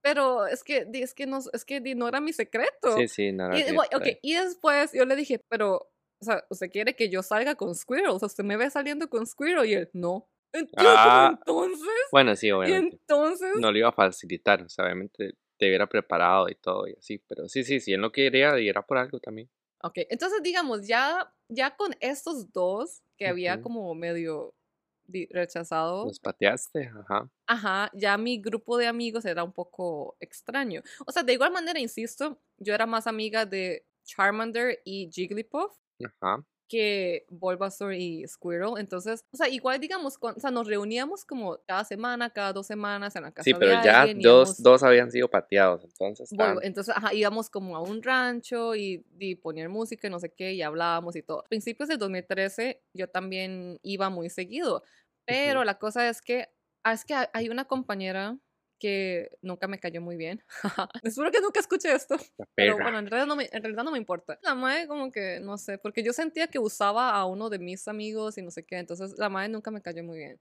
pero 0.01 0.47
es 0.47 0.63
que, 0.63 0.88
es 0.93 1.13
que 1.13 1.25
no, 1.25 1.39
es 1.53 1.65
que 1.65 1.79
no 1.95 2.07
era 2.07 2.21
mi 2.21 2.33
secreto. 2.33 2.95
Sí, 2.97 3.07
sí, 3.07 3.31
no, 3.31 3.49
no, 3.49 3.57
y, 3.57 3.62
sí, 3.63 3.65
bueno, 3.71 3.83
está 3.83 3.97
ok, 3.97 4.03
bien. 4.03 4.19
y 4.21 4.33
después 4.35 4.91
yo 4.93 5.05
le 5.05 5.15
dije, 5.15 5.39
pero, 5.49 5.75
o 6.21 6.25
sea, 6.25 6.45
¿usted 6.49 6.69
quiere 6.71 6.95
que 6.95 7.09
yo 7.09 7.23
salga 7.23 7.55
con 7.55 7.75
Squirrel? 7.75 8.09
O 8.09 8.19
sea, 8.19 8.27
¿usted 8.27 8.43
me 8.43 8.57
ve 8.57 8.69
saliendo 8.69 9.09
con 9.09 9.25
Squirrel? 9.25 9.65
Y 9.69 9.73
él, 9.73 9.89
no. 9.93 10.29
Ent- 10.53 10.69
y 10.71 10.83
yo 10.83 10.89
como, 10.89 10.97
Ah. 10.97 11.29
entonces, 11.38 11.88
Bueno, 12.12 12.35
sí, 12.35 12.47
y 12.47 12.51
obviamente. 12.51 12.95
entonces, 13.01 13.51
No 13.57 13.71
lo 13.71 13.77
iba 13.77 13.89
a 13.89 13.93
facilitar. 13.93 14.62
O 14.63 14.69
sea, 14.69 14.85
obviamente 14.85 15.33
te 15.57 15.67
hubiera 15.67 15.88
preparado 15.88 16.49
y 16.49 16.55
todo 16.55 16.88
y 16.88 16.93
así. 16.97 17.19
Pero 17.27 17.47
sí, 17.47 17.63
sí, 17.63 17.79
si 17.79 17.93
él 17.93 18.01
no 18.01 18.12
quería, 18.12 18.57
y 18.59 18.67
era 18.69 18.81
por 18.81 18.97
algo 18.97 19.19
también. 19.19 19.49
ok, 19.83 19.93
entonces 20.09 20.41
digamos, 20.43 20.88
ya, 20.88 21.33
ya 21.49 21.75
con 21.75 21.95
estos 21.99 22.51
dos 22.51 23.01
que 23.17 23.27
había 23.27 23.62
como 23.62 23.93
medio 23.95 24.53
di- 24.59 24.59
rechazado, 25.32 26.06
Los 26.06 26.19
pateaste, 26.19 26.91
ajá. 27.02 27.30
Ajá, 27.48 27.91
ya 27.93 28.17
mi 28.17 28.39
grupo 28.39 28.78
de 28.78 28.88
amigos 28.88 29.26
era 29.26 29.43
un 29.43 29.52
poco 29.52 30.15
extraño. 30.19 30.82
O 31.06 31.12
sea, 31.12 31.24
de 31.24 31.34
igual 31.34 31.52
manera, 31.52 31.80
insisto, 31.80 32.39
yo 32.58 32.74
era 32.74 32.86
más 32.86 33.08
amiga 33.08 33.45
de 33.45 33.86
Charmander 34.04 34.80
y 34.86 35.10
Jigglypuff 35.12 35.78
Ajá. 36.04 36.43
Que 36.69 37.25
Bulbasaur 37.29 37.93
y 37.93 38.25
Squirrel. 38.27 38.75
Entonces, 38.77 39.25
o 39.34 39.38
sea, 39.38 39.49
igual 39.49 39.79
digamos, 39.79 40.17
con- 40.17 40.36
o 40.38 40.39
sea, 40.39 40.51
nos 40.51 40.67
reuníamos 40.67 41.25
como 41.25 41.58
cada 41.67 41.84
semana, 41.84 42.29
cada 42.29 42.53
dos 42.53 42.67
semanas 42.67 43.15
en 43.17 43.23
la 43.23 43.32
casa 43.32 43.43
Sí, 43.43 43.51
de 43.53 43.60
pero 43.60 43.71
ya 43.84 44.01
alguien, 44.03 44.21
dos, 44.21 44.49
íbamos- 44.49 44.63
dos 44.63 44.84
habían 44.84 45.12
sido 45.12 45.27
pateados. 45.29 45.84
Entonces, 45.84 46.32
estaban- 46.32 46.60
Entonces, 46.63 46.95
ajá, 46.95 47.13
íbamos 47.13 47.49
como 47.49 47.75
a 47.75 47.82
un 47.82 48.01
rancho 48.01 48.75
y, 48.75 49.03
y 49.19 49.36
poner 49.36 49.67
música 49.67 50.08
y 50.08 50.12
no 50.12 50.19
sé 50.19 50.32
qué, 50.32 50.53
y 50.53 50.62
hablábamos 50.62 51.15
y 51.17 51.23
todo. 51.23 51.43
Principios 51.49 51.89
del 51.89 51.97
2013 51.97 52.82
yo 52.93 53.10
también 53.10 53.79
iba 53.82 54.10
muy 54.10 54.29
seguido, 54.29 54.84
pero 55.25 55.63
la 55.63 55.79
cosa 55.79 56.08
es 56.08 56.21
que, 56.21 56.47
ah, 56.84 56.93
es 56.93 57.03
que 57.03 57.15
hay 57.34 57.49
una 57.49 57.65
compañera 57.65 58.38
que 58.80 59.30
nunca 59.42 59.68
me 59.68 59.80
cayó 59.80 60.02
muy 60.02 60.15
bien. 60.18 60.44
Espero 61.04 61.32
que 61.32 61.42
nunca 61.42 61.60
escuche 61.60 61.94
esto. 61.94 62.15
Pero 62.56 62.78
bueno, 62.80 63.00
en 63.00 63.08
realidad, 63.08 63.28
no 63.28 63.36
me, 63.36 63.50
en 63.52 63.62
realidad 63.63 63.84
no 63.84 63.92
me 63.92 63.98
importa. 63.98 64.39
La 64.42 64.56
madre 64.56 64.88
como 64.88 65.12
que, 65.12 65.39
no 65.42 65.58
sé, 65.58 65.78
porque 65.78 66.04
yo 66.04 66.13
sentía 66.13 66.48
que 66.48 66.60
usaba 66.60 67.12
a 67.12 67.26
uno 67.26 67.50
de 67.50 67.60
mis 67.60 67.88
amigos 67.88 68.38
y 68.38 68.42
no 68.42 68.52
sé 68.52 68.65
qué, 68.65 68.78
entonces 68.78 69.15
la 69.18 69.30
madre 69.30 69.50
nunca 69.50 69.70
me 69.72 69.82
cayó 69.82 70.04
muy 70.04 70.18
bien. 70.18 70.39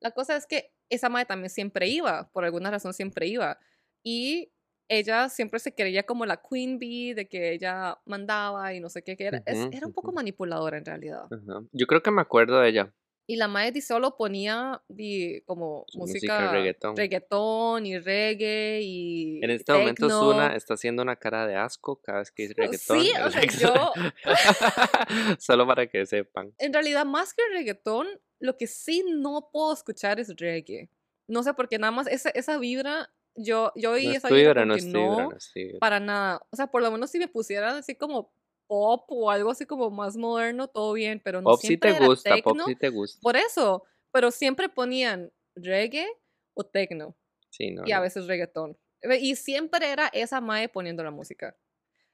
La 0.00 0.10
cosa 0.10 0.36
es 0.36 0.46
que 0.46 0.72
esa 0.90 1.08
madre 1.08 1.26
también 1.26 1.50
siempre 1.50 1.88
iba, 1.88 2.30
por 2.30 2.44
alguna 2.44 2.70
razón 2.70 2.92
siempre 2.94 3.26
iba. 3.26 3.58
Y 4.02 4.52
ella 4.88 5.30
siempre 5.30 5.60
se 5.60 5.74
creía 5.74 6.02
como 6.04 6.26
la 6.26 6.36
queen 6.42 6.78
bee, 6.78 7.14
de 7.14 7.26
que 7.26 7.52
ella 7.52 7.98
mandaba 8.04 8.74
y 8.74 8.80
no 8.80 8.90
sé 8.90 9.02
qué, 9.02 9.16
que 9.16 9.26
era, 9.26 9.42
es- 9.46 9.60
Ujú, 9.60 9.70
era 9.76 9.86
un 9.86 9.92
poco 9.94 10.12
manipuladora 10.12 10.76
en 10.76 10.84
realidad. 10.84 11.24
Ajá. 11.30 11.62
Yo 11.72 11.86
creo 11.86 12.02
que 12.02 12.10
me 12.10 12.20
acuerdo 12.20 12.60
de 12.60 12.68
ella. 12.68 12.94
Y 13.26 13.36
la 13.36 13.48
madre 13.48 13.72
di 13.72 13.80
solo 13.80 14.16
ponía 14.16 14.82
di, 14.88 15.40
como 15.46 15.84
Su 15.88 15.98
música 15.98 16.34
música, 16.34 16.52
reggaetón. 16.52 16.96
reggaetón 16.96 17.86
y 17.86 17.98
reggae 17.98 18.80
y 18.82 19.40
En 19.42 19.50
este 19.50 19.72
momento. 19.72 20.08
Zuna 20.10 20.54
está 20.54 20.74
haciendo 20.74 21.02
una 21.02 21.16
cara 21.16 21.46
de 21.46 21.56
asco 21.56 22.00
cada 22.02 22.18
vez 22.18 22.30
que 22.30 22.42
dice 22.42 22.54
reggaetón. 22.56 23.00
Sí, 23.00 23.12
o 23.24 23.30
sea, 23.30 23.42
yo, 23.42 23.92
Solo 25.38 25.66
para 25.66 25.86
que 25.86 26.04
sepan. 26.04 26.52
en 26.58 26.72
realidad, 26.72 27.06
más 27.06 27.32
que 27.32 27.42
reggaetón, 27.50 28.06
lo 28.40 28.56
que 28.56 28.66
sí 28.66 29.02
no 29.08 29.48
puedo 29.52 29.72
escuchar 29.72 30.20
es 30.20 30.36
reggae. 30.36 30.90
No 31.26 31.42
sé, 31.42 31.54
porque 31.54 31.78
nada 31.78 31.92
más 31.92 32.06
esa, 32.06 32.28
esa 32.30 32.58
vibra 32.58 33.10
yo, 33.36 33.72
yo 33.74 33.92
oí 33.92 34.06
No 34.06 34.12
esa 34.12 34.28
vibra 34.28 34.64
no 34.64 34.76
no, 34.76 35.30
no 35.30 35.78
para 35.80 36.00
nada. 36.00 36.40
O 36.50 36.56
sea, 36.56 36.68
por 36.68 36.82
lo 36.82 36.90
menos 36.90 37.10
si 37.10 37.18
me 37.18 37.28
pusieran 37.28 37.76
así 37.76 37.94
como 37.94 38.32
pop 38.66 39.04
o 39.10 39.30
algo 39.30 39.50
así 39.50 39.66
como 39.66 39.90
más 39.90 40.16
moderno, 40.16 40.68
todo 40.68 40.92
bien, 40.94 41.20
pero 41.24 41.40
no 41.42 41.52
Pop 41.52 41.54
siempre 41.54 41.90
te 41.90 41.94
era 41.94 42.08
gusta, 42.08 42.38
pop 42.38 42.56
tecno. 42.56 42.64
sí 42.64 42.74
te 42.76 42.88
gusta. 42.88 43.20
Por 43.22 43.36
eso, 43.36 43.84
pero 44.12 44.30
siempre 44.30 44.68
ponían 44.68 45.32
reggae 45.56 46.06
o 46.54 46.64
tecno 46.64 47.16
Sí, 47.50 47.70
no, 47.70 47.82
y 47.84 47.92
a 47.92 48.00
no. 48.00 48.00
veces 48.00 48.26
reggaetón. 48.26 48.78
Y 49.20 49.36
siempre 49.36 49.90
era 49.92 50.08
esa 50.08 50.40
mae 50.40 50.68
poniendo 50.68 51.04
la 51.04 51.10
música. 51.10 51.56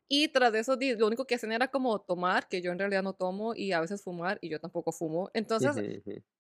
Y 0.09 0.29
tras 0.29 0.53
de 0.53 0.61
eso, 0.61 0.77
lo 0.99 1.07
único 1.07 1.27
que 1.27 1.37
hacían 1.37 1.53
era 1.53 1.69
como 1.69 2.01
tomar, 2.01 2.49
que 2.49 2.61
yo 2.63 2.73
en 2.73 2.79
realidad 2.81 3.03
no 3.03 3.15
tomo, 3.15 3.55
y 3.55 3.73
a 3.73 3.81
veces 3.81 4.03
fumar, 4.03 4.39
y 4.43 4.49
yo 4.51 4.61
tampoco 4.61 4.93
fumo. 4.93 5.31
Entonces, 5.35 5.85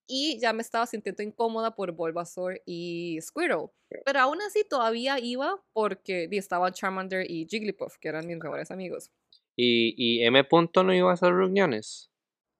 y 0.08 0.40
ya 0.40 0.52
me 0.52 0.62
estaba 0.62 0.86
sintiendo 0.86 1.22
incómoda 1.22 1.74
por 1.76 1.92
Bulbasaur 1.92 2.60
y 2.66 3.18
Squirtle. 3.22 3.68
Pero 4.04 4.20
aún 4.20 4.42
así 4.42 4.64
todavía 4.68 5.18
iba 5.20 5.62
porque 5.72 6.28
estaban 6.32 6.72
Charmander 6.72 7.30
y 7.30 7.46
Jigglypuff, 7.48 7.98
que 7.98 8.08
eran 8.08 8.26
mis 8.26 8.38
mejores 8.38 8.70
amigos. 8.72 9.12
¿Y, 9.56 9.94
y 9.96 10.24
M. 10.24 10.42
Punto 10.44 10.82
no 10.82 10.94
iba 10.94 11.10
a 11.10 11.14
hacer 11.14 11.32
reuniones? 11.34 12.10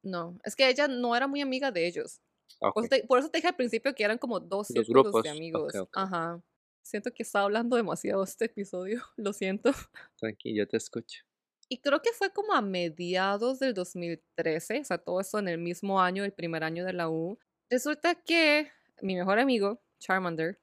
No, 0.03 0.39
es 0.45 0.57
que 0.57 0.69
ella 0.69 0.89
no 0.89 1.15
era 1.17 1.27
muy 1.27 1.41
amiga 1.41 1.71
de 1.71 1.87
ellos. 1.87 2.21
Por, 2.59 2.71
Ok. 2.71 2.79
eso 2.85 2.89
te, 2.89 3.07
por 3.07 3.19
eso 3.19 3.31
te 3.31 3.39
dije 3.39 3.49
al 3.49 3.57
principio 3.57 3.95
que 3.95 4.05
eran 4.05 4.19
como 4.19 4.41
dos 4.41 4.69
Los 4.71 4.87
círculos 4.87 5.05
grupos, 5.05 5.23
de 5.23 5.31
amigos. 5.31 5.73
Ajá. 5.95 6.43
Siento 6.83 7.13
que 7.13 7.23
estaba 7.23 7.45
hablando 7.45 7.77
demasiado 7.77 8.23
este 8.25 8.47
episodio, 8.47 9.03
lo 9.17 9.33
siento. 9.33 9.71
Tranquilo, 10.17 10.65
yo 10.65 10.69
te 10.69 10.77
escucho. 10.77 11.23
Y 11.69 11.79
creo 11.79 12.03
que 12.03 12.11
fue 12.13 12.33
como 12.33 12.53
a 12.53 12.61
mediados 12.63 13.61
del 13.61 13.75
2013, 13.75 14.81
o 14.81 14.85
sea, 14.85 14.99
todo 14.99 15.21
eso 15.21 15.39
en 15.39 15.47
el 15.49 15.59
mismo 15.59 16.01
año, 16.01 16.25
el 16.25 16.33
primer 16.33 16.65
año 16.65 16.85
de 16.85 16.93
la 16.93 17.09
U. 17.09 17.39
Resulta 17.71 18.17
que 18.17 18.71
mi 19.03 19.15
mejor 19.15 19.39
amigo, 19.39 19.81
Charmander, 20.01 20.59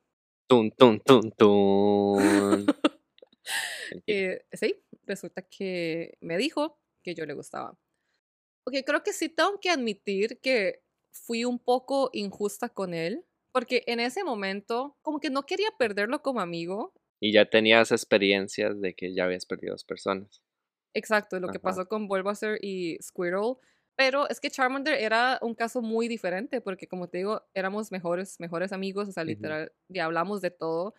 Tun, 0.47 0.71
tun, 0.71 0.99
tun, 1.01 1.31
tun. 1.31 2.65
Eh, 4.07 4.45
sí, 4.51 4.75
resulta 5.07 5.41
que 5.41 6.17
me 6.21 6.37
dijo 6.37 6.79
que 7.03 7.15
yo 7.15 7.25
le 7.25 7.33
gustaba. 7.33 7.77
Ok, 8.65 8.75
creo 8.85 9.01
que 9.01 9.13
sí 9.13 9.29
tengo 9.29 9.59
que 9.59 9.69
admitir 9.69 10.39
que 10.41 10.83
fui 11.11 11.45
un 11.45 11.57
poco 11.57 12.09
injusta 12.13 12.69
con 12.69 12.93
él, 12.93 13.25
porque 13.51 13.83
en 13.87 13.99
ese 13.99 14.23
momento 14.23 14.97
como 15.01 15.19
que 15.19 15.29
no 15.29 15.45
quería 15.45 15.69
perderlo 15.79 16.21
como 16.21 16.41
amigo. 16.41 16.93
Y 17.19 17.31
ya 17.31 17.49
tenías 17.49 17.91
experiencias 17.91 18.79
de 18.79 18.93
que 18.93 19.13
ya 19.13 19.23
habías 19.23 19.45
perdido 19.45 19.73
dos 19.73 19.83
personas. 19.83 20.43
Exacto, 20.93 21.39
lo 21.39 21.49
que 21.49 21.59
pasó 21.59 21.87
con 21.87 22.07
Bulbasaur 22.07 22.59
y 22.61 22.97
Squirtle. 23.01 23.55
Pero 23.95 24.29
es 24.29 24.39
que 24.39 24.51
Charmander 24.51 24.93
era 24.93 25.39
un 25.41 25.55
caso 25.55 25.81
muy 25.81 26.07
diferente, 26.07 26.61
porque 26.61 26.87
como 26.87 27.07
te 27.09 27.17
digo, 27.17 27.41
éramos 27.55 27.91
mejores, 27.91 28.39
mejores 28.39 28.71
amigos, 28.71 29.09
o 29.09 29.11
sea, 29.11 29.23
literal, 29.23 29.71
ya 29.89 30.05
hablamos 30.05 30.41
de 30.41 30.51
todo 30.51 30.93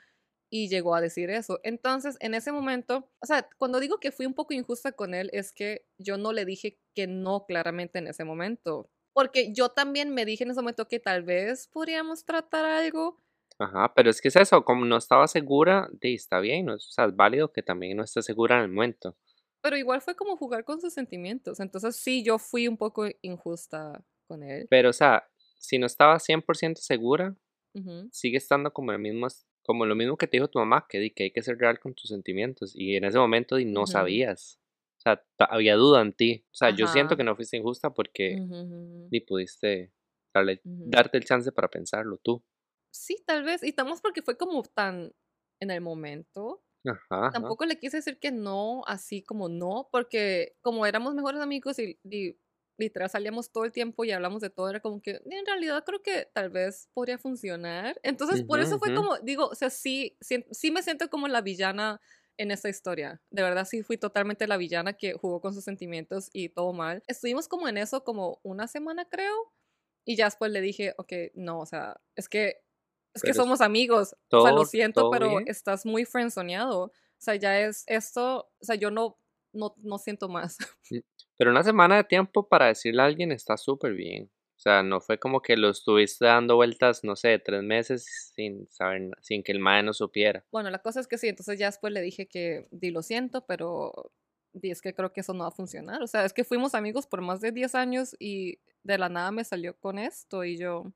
y 0.50 0.68
llegó 0.68 0.94
a 0.94 1.00
decir 1.00 1.30
eso. 1.30 1.60
Entonces, 1.62 2.16
en 2.20 2.34
ese 2.34 2.52
momento, 2.52 3.10
o 3.20 3.26
sea, 3.26 3.48
cuando 3.58 3.80
digo 3.80 3.98
que 4.00 4.12
fui 4.12 4.26
un 4.26 4.34
poco 4.34 4.54
injusta 4.54 4.92
con 4.92 5.14
él, 5.14 5.30
es 5.32 5.52
que 5.52 5.86
yo 5.98 6.16
no 6.18 6.32
le 6.32 6.44
dije 6.44 6.78
que 6.94 7.06
no 7.06 7.44
claramente 7.46 7.98
en 7.98 8.06
ese 8.08 8.24
momento. 8.24 8.90
Porque 9.12 9.52
yo 9.52 9.70
también 9.70 10.14
me 10.14 10.24
dije 10.24 10.44
en 10.44 10.50
ese 10.50 10.60
momento 10.60 10.88
que 10.88 11.00
tal 11.00 11.22
vez 11.22 11.66
podríamos 11.68 12.24
tratar 12.24 12.64
algo. 12.64 13.20
Ajá, 13.58 13.92
pero 13.94 14.08
es 14.10 14.20
que 14.20 14.28
es 14.28 14.36
eso, 14.36 14.64
como 14.64 14.84
no 14.84 14.96
estaba 14.96 15.26
segura, 15.26 15.88
di, 16.00 16.14
está 16.14 16.38
bien, 16.38 16.70
o 16.70 16.78
sea, 16.78 17.06
es 17.06 17.16
válido 17.16 17.52
que 17.52 17.62
también 17.62 17.96
no 17.96 18.04
estés 18.04 18.24
segura 18.24 18.56
en 18.56 18.62
el 18.62 18.68
momento. 18.68 19.16
Pero 19.60 19.76
igual 19.76 20.00
fue 20.00 20.14
como 20.14 20.36
jugar 20.36 20.64
con 20.64 20.80
sus 20.80 20.92
sentimientos. 20.94 21.60
Entonces 21.60 21.96
sí, 21.96 22.22
yo 22.22 22.38
fui 22.38 22.68
un 22.68 22.76
poco 22.76 23.06
injusta 23.22 24.04
con 24.28 24.42
él. 24.42 24.66
Pero, 24.70 24.90
o 24.90 24.92
sea, 24.92 25.28
si 25.58 25.78
no 25.78 25.86
estabas 25.86 26.22
100% 26.24 26.80
segura, 26.80 27.34
Ujú. 27.74 28.10
sigue 28.10 28.38
estando 28.38 28.72
como 28.72 28.92
el 28.92 28.98
mismo, 28.98 29.28
como 29.68 29.84
lo 29.84 29.94
mismo 29.94 30.16
que 30.16 30.26
te 30.26 30.38
dijo 30.38 30.48
tu 30.48 30.58
mamá, 30.58 30.86
que, 30.88 30.98
di, 30.98 31.10
que 31.10 31.24
hay 31.24 31.30
que 31.30 31.42
ser 31.42 31.58
real 31.58 31.78
con 31.78 31.92
tus 31.92 32.08
sentimientos. 32.08 32.72
Y 32.74 32.96
en 32.96 33.04
ese 33.04 33.18
momento 33.18 33.58
no 33.66 33.86
sabías. 33.86 34.58
O 34.96 35.00
sea, 35.02 35.22
había 35.40 35.74
duda 35.76 36.00
en 36.00 36.14
ti. 36.14 36.46
O 36.50 36.54
sea, 36.54 36.70
yo 36.70 36.86
siento 36.86 37.18
que 37.18 37.22
no 37.22 37.36
fuiste 37.36 37.58
injusta 37.58 37.92
porque 37.92 38.40
ni 39.10 39.20
pudiste 39.20 39.92
darle, 40.32 40.62
darte 40.64 41.18
el 41.18 41.26
chance 41.26 41.52
para 41.52 41.68
pensarlo 41.68 42.16
tú. 42.16 42.42
Sí, 42.90 43.22
tal 43.26 43.44
vez. 43.44 43.62
Y 43.62 43.68
estamos 43.68 44.00
porque 44.00 44.22
fue 44.22 44.38
como 44.38 44.62
tan 44.62 45.12
en 45.60 45.70
el 45.70 45.82
momento. 45.82 46.64
Ajá, 46.86 47.26
ajá. 47.26 47.30
Tampoco 47.32 47.66
le 47.66 47.78
quise 47.78 47.98
decir 47.98 48.18
que 48.18 48.30
no, 48.30 48.84
así 48.86 49.22
como 49.22 49.50
no, 49.50 49.90
porque 49.92 50.56
como 50.62 50.86
éramos 50.86 51.14
mejores 51.14 51.42
amigos 51.42 51.78
y, 51.78 52.00
y 52.04 52.38
literal 52.78 53.10
salíamos 53.10 53.52
todo 53.52 53.64
el 53.64 53.72
tiempo 53.72 54.04
y 54.04 54.12
hablamos 54.12 54.40
de 54.42 54.50
todo, 54.50 54.70
era 54.70 54.80
como 54.80 55.02
que 55.02 55.20
en 55.24 55.46
realidad 55.46 55.84
creo 55.84 56.02
que 56.02 56.26
tal 56.32 56.50
vez 56.50 56.88
podría 56.94 57.18
funcionar. 57.18 57.98
Entonces, 58.02 58.42
por 58.42 58.60
Ujú, 58.60 58.60
eso 58.60 58.78
fue 58.78 58.92
ujú. 58.92 58.94
como, 58.94 59.18
digo, 59.18 59.46
o 59.48 59.54
sea, 59.54 59.70
sí, 59.70 60.16
sí, 60.20 60.44
sí 60.52 60.70
me 60.70 60.82
siento 60.82 61.10
como 61.10 61.28
la 61.28 61.40
villana 61.42 62.00
en 62.38 62.50
esta 62.52 62.68
historia. 62.68 63.20
De 63.30 63.42
verdad, 63.42 63.66
sí 63.66 63.82
fui 63.82 63.98
totalmente 63.98 64.46
la 64.46 64.56
villana 64.56 64.92
que 64.94 65.14
jugó 65.14 65.40
con 65.40 65.54
sus 65.54 65.64
sentimientos 65.64 66.30
y 66.32 66.50
todo 66.50 66.72
mal. 66.72 67.02
Estuvimos 67.08 67.48
como 67.48 67.68
en 67.68 67.78
eso 67.78 68.04
como 68.04 68.40
una 68.44 68.68
semana, 68.68 69.06
creo. 69.08 69.52
Y 70.04 70.16
ya 70.16 70.26
después 70.26 70.50
le 70.52 70.60
dije, 70.60 70.94
ok, 70.98 71.12
no, 71.34 71.60
o 71.60 71.66
sea, 71.66 72.00
es 72.16 72.28
que, 72.28 72.62
es 73.14 73.22
que 73.24 73.34
Pero 73.34 73.34
somos 73.34 73.60
amigos. 73.60 74.14
o 74.14 74.40
sea, 74.40 74.52
lo 74.52 74.64
todo- 74.64 74.66
siento, 74.66 75.08
todo 75.08 75.10
pero 75.10 75.18
bien. 75.18 75.46
estás 75.46 75.84
muy 75.86 76.04
frenzoneado. 76.04 76.84
O 76.86 76.92
sea, 77.18 77.34
ya 77.36 77.60
es 77.60 77.84
esto, 77.86 78.50
o 78.60 78.64
sea, 78.64 78.76
yo 78.76 78.90
no, 78.90 79.18
no, 79.58 79.74
no 79.78 79.98
siento 79.98 80.28
más. 80.28 80.56
Pero 81.36 81.50
una 81.50 81.62
semana 81.62 81.96
de 81.96 82.04
tiempo 82.04 82.48
para 82.48 82.66
decirle 82.66 83.02
a 83.02 83.04
alguien 83.06 83.32
está 83.32 83.56
súper 83.56 83.92
bien. 83.92 84.30
O 84.56 84.60
sea, 84.60 84.82
no 84.82 85.00
fue 85.00 85.18
como 85.18 85.40
que 85.40 85.56
lo 85.56 85.68
estuviste 85.68 86.24
dando 86.24 86.56
vueltas, 86.56 87.04
no 87.04 87.14
sé, 87.14 87.38
tres 87.38 87.62
meses 87.62 88.32
sin 88.34 88.68
saber, 88.68 89.10
sin 89.20 89.44
que 89.44 89.52
el 89.52 89.60
mae 89.60 89.84
no 89.84 89.92
supiera. 89.92 90.44
Bueno, 90.50 90.68
la 90.70 90.80
cosa 90.80 90.98
es 90.98 91.06
que 91.06 91.16
sí, 91.16 91.28
entonces 91.28 91.60
ya 91.60 91.66
después 91.66 91.92
le 91.92 92.00
dije 92.00 92.26
que, 92.26 92.66
di, 92.72 92.90
lo 92.90 93.02
siento, 93.02 93.46
pero 93.46 94.10
di, 94.52 94.72
es 94.72 94.82
que 94.82 94.94
creo 94.94 95.12
que 95.12 95.20
eso 95.20 95.32
no 95.32 95.44
va 95.44 95.48
a 95.48 95.52
funcionar. 95.52 96.02
O 96.02 96.08
sea, 96.08 96.24
es 96.24 96.32
que 96.32 96.42
fuimos 96.42 96.74
amigos 96.74 97.06
por 97.06 97.20
más 97.20 97.40
de 97.40 97.52
10 97.52 97.76
años 97.76 98.16
y 98.18 98.58
de 98.82 98.98
la 98.98 99.08
nada 99.08 99.30
me 99.30 99.44
salió 99.44 99.76
con 99.78 99.98
esto 99.98 100.44
y 100.44 100.56
yo... 100.56 100.92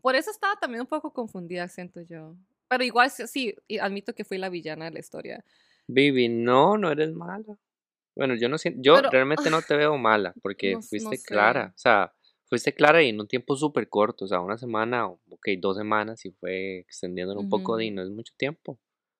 Por 0.00 0.14
eso 0.14 0.30
estaba 0.30 0.54
también 0.56 0.82
un 0.82 0.86
poco 0.88 1.12
confundida, 1.12 1.66
siento 1.66 2.00
yo. 2.02 2.36
Pero 2.68 2.84
igual 2.84 3.10
sí- 3.10 3.54
admito 3.80 4.14
que 4.14 4.24
fui 4.24 4.38
la 4.38 4.48
villana 4.48 4.84
de 4.84 4.92
la 4.92 5.00
historia. 5.00 5.44
Vivi, 5.88 6.28
no, 6.28 6.76
no 6.78 6.90
eres 6.90 7.12
mala. 7.12 7.58
Bueno, 8.16 8.34
yo 8.34 8.48
no 8.48 8.58
siento, 8.58 8.80
yo 8.82 8.94
Pero- 8.96 9.10
realmente 9.10 9.50
no 9.50 9.62
te 9.62 9.76
veo 9.76 9.96
mala 9.98 10.34
porque 10.42 10.72
No 10.72 10.78
s- 10.80 10.96
no 10.96 11.00
fuiste 11.08 11.16
sé. 11.16 11.26
clara. 11.26 11.72
O 11.74 11.78
sea, 11.78 12.12
fuiste 12.48 12.74
clara 12.74 13.02
y 13.02 13.08
en 13.08 13.20
un 13.20 13.26
tiempo 13.26 13.56
súper 13.56 13.88
corto. 13.88 14.26
O 14.26 14.28
sea, 14.28 14.40
una 14.40 14.58
semana, 14.58 15.08
o- 15.08 15.20
ok, 15.30 15.48
dos 15.58 15.76
semanas 15.78 16.24
y 16.26 16.30
fue 16.32 16.78
extendiéndolo 16.80 17.40
un 17.40 17.48
poco 17.48 17.80
y 17.80 17.90
no 17.90 18.02
es 18.02 18.10
mucho 18.10 18.32
tiempo. 18.36 18.78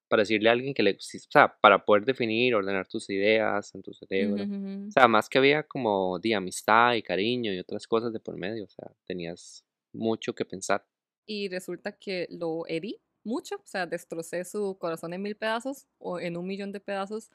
Para 0.09 0.21
decirle 0.23 0.51
a 0.51 0.53
alguien 0.53 0.75
que 0.75 0.83
le, 0.83 0.91
o 0.93 0.97
sea, 1.01 1.57
para 1.63 1.87
poder 1.87 2.05
definir, 2.05 2.55
ordenar 2.55 2.87
tus 2.87 3.09
ideas 3.09 3.75
en 3.75 3.81
tu 3.83 3.95
cerebro. 3.95 4.45
Ujú. 4.45 4.89
O 4.89 4.91
sea, 4.91 5.09
más 5.09 5.31
que 5.31 5.39
había 5.39 5.63
como 5.63 6.19
de 6.19 6.35
amistad 6.35 6.93
y 6.95 7.03
cariño 7.03 7.51
y 7.55 7.59
otras 7.59 7.87
cosas 7.87 8.13
de 8.13 8.21
por 8.21 8.37
medio. 8.37 8.65
O 8.65 8.69
sea, 8.69 8.93
tenías 9.07 9.65
mucho 9.95 10.35
que 10.35 10.45
pensar. 10.45 10.87
y 11.25 11.49
resulta 11.49 11.93
que 11.93 12.27
lo 12.31 12.67
herí 12.67 13.01
mucho, 13.25 13.57
o 13.57 13.67
sea, 13.67 13.87
destrocé 13.87 14.45
su 14.45 14.77
corazón 14.79 15.13
en 15.13 15.23
mil 15.23 15.37
pedazos 15.37 15.87
o 15.99 16.21
en 16.21 16.37
un 16.37 16.47
millón 16.47 16.73
de 16.73 16.81
pedazos. 16.81 17.31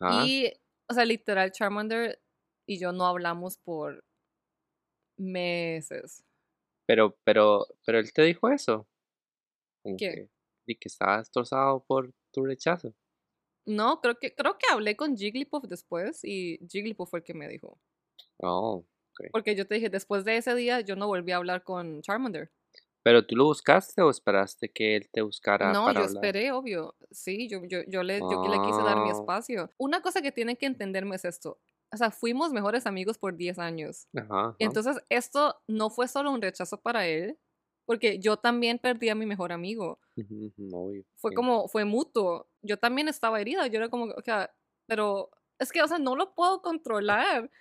Ajá. 0.00 0.26
Y, 0.26 0.52
o 0.88 0.94
sea, 0.94 1.04
literal, 1.04 1.52
Charmander 1.52 2.20
y 2.66 2.78
yo 2.78 2.92
no 2.92 3.06
hablamos 3.06 3.58
por 3.58 4.04
meses. 5.16 6.24
Pero, 6.86 7.16
pero, 7.24 7.66
pero 7.84 7.98
él 7.98 8.12
te 8.12 8.22
dijo 8.22 8.48
eso. 8.48 8.86
Y 9.84 9.96
que 9.96 10.88
estaba 10.88 11.18
destrozado 11.18 11.84
por 11.84 12.12
tu 12.32 12.44
rechazo. 12.44 12.94
No, 13.64 14.00
creo 14.00 14.16
que, 14.18 14.34
creo 14.34 14.58
que 14.58 14.66
hablé 14.70 14.96
con 14.96 15.16
Jigglypuff 15.16 15.64
después 15.64 16.24
y 16.24 16.58
Jigglypuff 16.68 17.10
fue 17.10 17.20
el 17.20 17.24
que 17.24 17.34
me 17.34 17.48
dijo. 17.48 17.78
Oh, 18.38 18.84
Porque 19.32 19.56
yo 19.56 19.66
te 19.66 19.76
dije, 19.76 19.88
después 19.88 20.24
de 20.24 20.36
ese 20.36 20.54
día 20.54 20.80
yo 20.80 20.96
no 20.96 21.06
volví 21.06 21.32
a 21.32 21.36
hablar 21.36 21.64
con 21.64 22.02
Charmander. 22.02 22.50
¿Pero 23.06 23.24
tú 23.24 23.36
lo 23.36 23.44
buscaste 23.44 24.02
o 24.02 24.10
esperaste 24.10 24.68
que 24.72 24.96
él 24.96 25.08
te 25.12 25.22
buscara 25.22 25.72
No, 25.72 25.84
para 25.84 26.00
yo 26.00 26.06
hablar? 26.06 26.24
esperé, 26.24 26.50
obvio. 26.50 26.96
Sí, 27.12 27.48
yo, 27.48 27.60
yo, 27.64 27.82
yo, 27.86 28.02
le, 28.02 28.18
yo 28.18 28.42
le 28.48 28.60
quise 28.62 28.82
dar 28.82 28.98
mi 29.00 29.10
Ah. 29.10 29.12
espacio. 29.12 29.70
Una 29.78 30.02
cosa 30.02 30.20
que 30.22 30.32
tienen 30.32 30.56
que 30.56 30.66
entenderme 30.66 31.14
es 31.14 31.24
esto. 31.24 31.60
O 31.92 31.96
sea, 31.96 32.10
fuimos 32.10 32.52
mejores 32.52 32.84
amigos 32.84 33.16
por 33.16 33.36
10 33.36 33.60
años. 33.60 34.08
Ajá, 34.12 34.26
ajá. 34.48 34.56
Y 34.58 34.64
entonces 34.64 34.96
esto 35.08 35.54
no 35.68 35.88
fue 35.88 36.08
solo 36.08 36.32
un 36.32 36.42
rechazo 36.42 36.80
para 36.80 37.06
él, 37.06 37.38
porque 37.84 38.18
yo 38.18 38.38
también 38.38 38.80
perdí 38.80 39.08
a 39.08 39.14
mi 39.14 39.24
mejor 39.24 39.52
amigo. 39.52 40.00
Obvio, 40.72 41.04
Fue 41.14 41.30
sí. 41.30 41.34
como, 41.36 41.68
fue 41.68 41.84
mutuo. 41.84 42.50
Yo 42.62 42.76
también 42.76 43.06
estaba 43.06 43.40
herida. 43.40 43.68
Yo 43.68 43.76
era 43.78 43.88
como, 43.88 44.06
o 44.06 44.20
sea, 44.22 44.52
pero 44.88 45.30
es 45.60 45.70
que, 45.70 45.80
o 45.80 45.86
sea, 45.86 45.98
no 46.00 46.16
lo 46.16 46.34
puedo 46.34 46.60
controlar. 46.60 47.52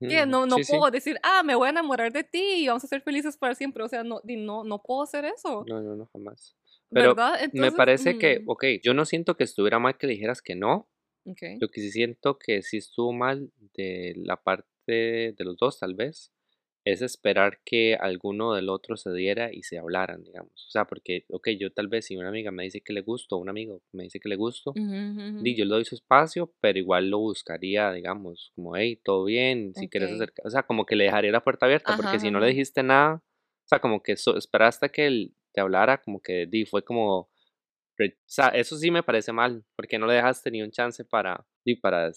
Que 0.00 0.26
no, 0.26 0.46
no 0.46 0.56
Sí, 0.56 0.64
sí. 0.64 0.72
puedo 0.72 0.90
decir, 0.90 1.18
ah, 1.22 1.42
me 1.44 1.54
voy 1.54 1.66
a 1.66 1.70
enamorar 1.70 2.12
de 2.12 2.24
ti 2.24 2.42
y 2.64 2.66
vamos 2.68 2.84
a 2.84 2.88
ser 2.88 3.02
felices 3.02 3.36
para 3.36 3.54
siempre. 3.54 3.84
O 3.84 3.88
sea, 3.88 4.02
no, 4.04 4.20
no, 4.24 4.64
no 4.64 4.82
puedo 4.82 5.02
hacer 5.02 5.24
eso. 5.24 5.64
No, 5.68 5.80
no, 5.80 5.94
no, 5.96 6.06
jamás. 6.12 6.56
Pero 6.90 7.14
¿Verdad? 7.14 7.38
Me 7.38 7.44
Entonces, 7.44 7.74
parece 7.76 8.18
que, 8.18 8.40
mm, 8.40 8.50
ok, 8.50 8.64
yo 8.82 8.94
no 8.94 9.04
siento 9.04 9.36
que 9.36 9.44
estuviera 9.44 9.78
mal 9.78 9.96
que 9.96 10.06
dijeras 10.06 10.42
que 10.42 10.54
no. 10.56 10.88
ok. 11.24 11.42
Lo 11.60 11.68
que 11.68 11.80
sí 11.80 11.90
siento 11.90 12.38
que 12.38 12.62
sí 12.62 12.78
estuvo 12.78 13.12
mal 13.12 13.50
de 13.74 14.14
la 14.16 14.36
parte 14.42 14.64
de 14.86 15.44
los 15.44 15.56
dos, 15.56 15.78
tal 15.78 15.94
vez, 15.94 16.32
es 16.86 17.02
esperar 17.02 17.60
que 17.64 17.96
alguno 17.96 18.54
del 18.54 18.68
otro 18.70 18.96
se 18.96 19.12
diera 19.12 19.52
y 19.52 19.64
se 19.64 19.78
hablaran, 19.78 20.22
digamos. 20.24 20.52
O 20.68 20.70
sea, 20.70 20.86
porque, 20.86 21.24
ok, 21.30 21.48
yo 21.58 21.72
tal 21.72 21.88
vez 21.88 22.06
si 22.06 22.16
una 22.16 22.28
amiga 22.28 22.52
me 22.52 22.62
dice 22.64 22.80
que 22.80 22.92
le 22.94 23.02
gusto, 23.02 23.36
un 23.38 23.48
amigo 23.50 23.82
me 23.92 24.04
dice 24.04 24.20
que 24.20 24.28
le 24.28 24.36
gusto, 24.36 24.72
ujú. 24.72 25.44
yo 25.56 25.64
le 25.64 25.70
doy 25.74 25.84
su 25.84 25.96
espacio, 25.96 26.54
pero 26.60 26.78
igual 26.78 27.10
lo 27.10 27.18
buscaría, 27.18 27.92
digamos, 27.92 28.52
como, 28.54 28.76
hey, 28.76 29.00
todo 29.04 29.24
bien, 29.24 29.74
si 29.74 29.88
quieres 29.88 30.12
acercar, 30.12 30.46
o 30.46 30.50
sea, 30.50 30.62
como 30.62 30.86
que 30.86 30.96
le 30.96 31.04
dejaría 31.04 31.32
la 31.32 31.42
puerta 31.44 31.66
abierta, 31.66 31.92
Ajá, 31.92 31.96
porque 31.96 32.18
si 32.20 32.30
no 32.30 32.40
le 32.40 32.48
dijiste 32.48 32.82
nada, 32.82 33.16
o 33.16 33.68
sea, 33.68 33.80
como 33.80 34.02
que 34.02 34.16
so- 34.16 34.36
esperaste 34.36 34.90
que 34.90 35.06
él 35.06 35.34
te 35.52 35.60
hablara, 35.60 36.00
como 36.02 36.20
que, 36.20 36.46
di, 36.46 36.66
fue 36.66 36.84
como, 36.84 37.18
o 37.18 37.28
sea, 38.26 38.48
eso 38.48 38.76
sí 38.76 38.90
me 38.90 39.02
parece 39.02 39.32
mal, 39.32 39.64
porque 39.76 39.98
no 39.98 40.06
le 40.06 40.14
dejaste 40.14 40.50
ni 40.50 40.62
un 40.62 40.70
chance 40.70 41.04
para, 41.04 41.46
di, 41.64 41.76
para 41.76 42.12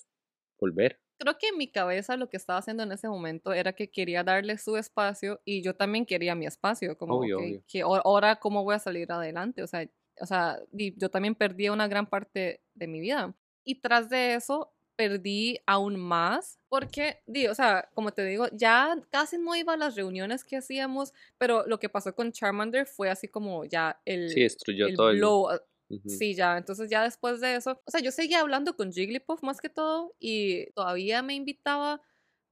volver. 0.59 0.99
Creo 1.19 1.37
que 1.37 1.49
en 1.49 1.57
mi 1.57 1.67
cabeza 1.67 2.15
lo 2.15 2.29
que 2.29 2.37
estaba 2.37 2.59
haciendo 2.59 2.83
en 2.83 2.91
ese 2.93 3.09
momento 3.09 3.53
era 3.53 3.73
que 3.73 3.91
quería 3.91 4.23
darle 4.23 4.57
su 4.57 4.77
espacio 4.77 5.41
y 5.43 5.61
yo 5.61 5.75
también 5.75 6.05
quería 6.05 6.33
mi 6.33 6.45
espacio, 6.45 6.97
como, 6.97 7.17
Obvio, 7.17 7.37
ok, 7.37 7.43
obvio. 7.43 7.63
que 7.67 7.81
ahora 7.81 8.37
cómo 8.37 8.63
voy 8.63 8.75
a 8.75 8.79
salir 8.79 9.11
adelante, 9.11 9.61
o 9.61 9.67
sea, 9.67 9.87
o 10.21 10.25
sea, 10.25 10.59
yo 10.71 11.09
también 11.09 11.35
perdí 11.35 11.69
una 11.69 11.87
gran 11.87 12.05
parte 12.05 12.61
de 12.73 12.87
mi 12.87 12.99
vida. 12.99 13.35
Y 13.63 13.81
tras 13.81 14.09
de 14.09 14.35
eso, 14.35 14.73
perdí 14.95 15.59
aún 15.65 15.97
más, 15.97 16.59
porque, 16.67 17.21
di, 17.25 17.47
o 17.47 17.55
sea, 17.55 17.89
como 17.93 18.11
te 18.11 18.25
digo, 18.25 18.47
ya 18.51 18.97
casi 19.11 19.37
no 19.37 19.55
iba 19.55 19.73
a 19.73 19.77
las 19.77 19.95
reuniones 19.95 20.43
que 20.43 20.57
hacíamos, 20.57 21.13
pero 21.37 21.65
lo 21.67 21.79
que 21.79 21.87
pasó 21.87 22.13
con 22.13 22.31
Charmander 22.31 22.85
fue 22.85 23.09
así 23.09 23.27
como 23.27 23.63
ya 23.63 23.99
Sí, 24.05 24.11
el, 24.13 24.33
destruyó 24.33 24.87
el 24.87 24.95
todo 24.95 25.11
el... 25.11 25.61
Sí, 26.05 26.35
ya, 26.35 26.57
entonces 26.57 26.89
ya 26.89 27.03
después 27.03 27.41
de 27.41 27.55
eso, 27.55 27.81
o 27.83 27.91
sea, 27.91 27.99
yo 28.01 28.11
seguía 28.11 28.41
hablando 28.41 28.75
con 28.75 28.91
Jigglypuff 28.91 29.41
más 29.41 29.59
que 29.59 29.69
todo 29.69 30.15
y 30.19 30.71
todavía 30.73 31.23
me 31.23 31.33
invitaba, 31.33 32.01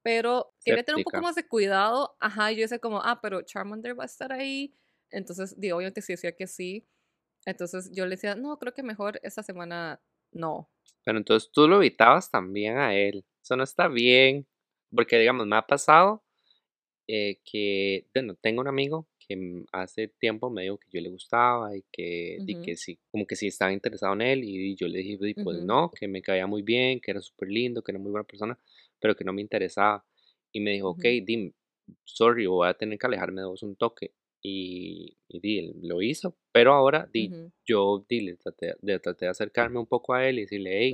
pero 0.01 0.53
quería 0.65 0.83
tener 0.83 0.97
un 0.97 1.03
poco 1.03 1.21
más 1.21 1.35
de 1.35 1.47
cuidado, 1.47 2.17
ajá, 2.19 2.51
y 2.51 2.55
yo 2.55 2.61
decía 2.63 2.79
como, 2.79 3.01
ah, 3.03 3.19
pero 3.21 3.43
Charmander 3.43 3.99
va 3.99 4.03
a 4.03 4.07
estar 4.07 4.33
ahí, 4.33 4.73
entonces, 5.11 5.59
digo, 5.59 5.77
obviamente 5.77 6.01
sí 6.01 6.13
decía 6.13 6.31
que 6.35 6.47
sí, 6.47 6.87
entonces 7.45 7.91
yo 7.93 8.05
le 8.05 8.15
decía, 8.15 8.35
no, 8.35 8.59
creo 8.59 8.73
que 8.73 8.83
mejor 8.83 9.19
esta 9.23 9.41
semana 9.41 10.01
no. 10.31 10.69
Pero 11.05 11.17
entonces 11.17 11.49
tú 11.51 11.67
lo 11.67 11.77
evitabas 11.77 12.29
también 12.29 12.77
a 12.77 12.93
él. 12.93 13.25
Eso 13.41 13.55
no 13.55 13.63
está 13.63 13.87
bien. 13.87 14.45
Porque, 14.93 15.17
digamos, 15.17 15.47
me 15.47 15.55
ha 15.55 15.61
pasado 15.65 16.25
eh, 17.07 17.39
que, 17.45 18.07
bueno, 18.13 18.35
tengo 18.35 18.61
un 18.61 18.67
amigo 18.67 19.07
que 19.27 19.35
mm, 19.35 19.65
hace 19.71 20.07
tiempo 20.07 20.49
me 20.49 20.63
dijo 20.63 20.77
que 20.77 20.87
yo 20.91 21.01
le 21.01 21.09
gustaba 21.09 21.75
y 21.75 21.83
que, 21.91 22.41
di 22.45 22.53
Ujú, 22.53 22.63
que 22.63 22.75
sí, 22.75 22.97
como 23.11 23.25
que 23.25 23.35
sí 23.35 23.47
estaba 23.47 23.73
interesado 23.73 24.13
en 24.13 24.21
él 24.21 24.43
y, 24.43 24.75
yo 24.75 24.87
le 24.87 24.99
dije, 24.99 25.17
di, 25.19 25.33
pues 25.33 25.57
ujú, 25.57 25.65
no, 25.65 25.91
que 25.91 26.07
me 26.07 26.21
caía 26.21 26.47
muy 26.47 26.61
bien, 26.61 26.99
que 26.99 27.11
era 27.11 27.21
súper 27.21 27.49
lindo, 27.49 27.83
que 27.83 27.91
era 27.91 27.99
muy 27.99 28.11
buena 28.11 28.25
persona, 28.25 28.57
pero 28.99 29.15
que 29.15 29.23
no 29.23 29.33
me 29.33 29.41
interesaba. 29.41 30.05
Y 30.51 30.59
me 30.61 30.71
dijo, 30.71 30.89
ok, 30.89 30.99
ujú, 30.99 31.25
dim, 31.25 31.53
sorry, 32.05 32.45
voy 32.45 32.67
a 32.67 32.73
tener 32.73 32.97
que 32.97 33.07
alejarme 33.07 33.41
de 33.41 33.47
vos 33.47 33.63
un 33.63 33.75
toque. 33.75 34.11
Y, 34.41 35.17
y 35.27 35.39
di, 35.39 35.59
él 35.59 35.75
lo 35.83 36.01
hizo, 36.01 36.37
pero 36.51 36.73
ahora 36.73 37.09
di, 37.11 37.29
yo 37.65 38.05
di, 38.07 38.21
le 38.21 38.35
traté, 38.37 38.75
le 38.81 38.99
traté 38.99 39.25
de 39.25 39.31
acercarme 39.31 39.79
un 39.79 39.87
poco 39.87 40.13
a 40.13 40.27
él 40.27 40.39
y 40.39 40.41
decirle, 40.41 40.79
hey, 40.79 40.93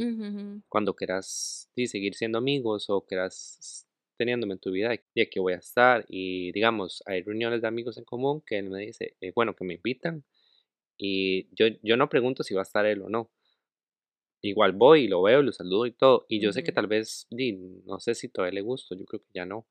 cuando 0.69 0.95
quieras 0.95 1.69
di, 1.75 1.87
seguir 1.87 2.15
siendo 2.15 2.39
amigos 2.39 2.89
o 2.89 3.01
quieras 3.01 3.85
teniéndome 4.17 4.53
en 4.53 4.59
tu 4.59 4.71
vida, 4.71 4.95
y 5.13 5.21
aquí 5.21 5.39
voy 5.39 5.53
a 5.53 5.57
estar. 5.57 6.05
Y 6.07 6.51
digamos, 6.51 7.03
hay 7.05 7.21
reuniones 7.21 7.61
de 7.61 7.67
amigos 7.67 7.97
en 7.97 8.05
común 8.05 8.41
que 8.45 8.59
él 8.59 8.69
me 8.69 8.79
dice, 8.79 9.15
eh, 9.21 9.31
bueno, 9.35 9.55
que 9.55 9.63
me 9.63 9.75
invitan. 9.75 10.23
Y 10.97 11.53
yo, 11.55 11.67
yo 11.81 11.97
no 11.97 12.09
pregunto 12.09 12.43
si 12.43 12.53
va 12.53 12.61
a 12.61 12.63
estar 12.63 12.85
él 12.85 13.01
o 13.01 13.09
no. 13.09 13.31
Igual 14.41 14.73
voy 14.73 15.05
y 15.05 15.07
lo 15.07 15.21
veo, 15.21 15.41
lo 15.41 15.51
saludo 15.51 15.85
y 15.85 15.93
todo. 15.93 16.25
Y 16.27 16.41
yo 16.41 16.51
sé 16.51 16.63
que 16.63 16.73
tal 16.73 16.87
vez, 16.87 17.27
no 17.85 17.99
sé 17.99 18.13
si 18.13 18.27
todavía 18.27 18.55
le 18.55 18.61
gusto, 18.61 18.95
yo 18.95 19.05
creo 19.05 19.21
que 19.21 19.31
ya 19.33 19.45
no. 19.45 19.65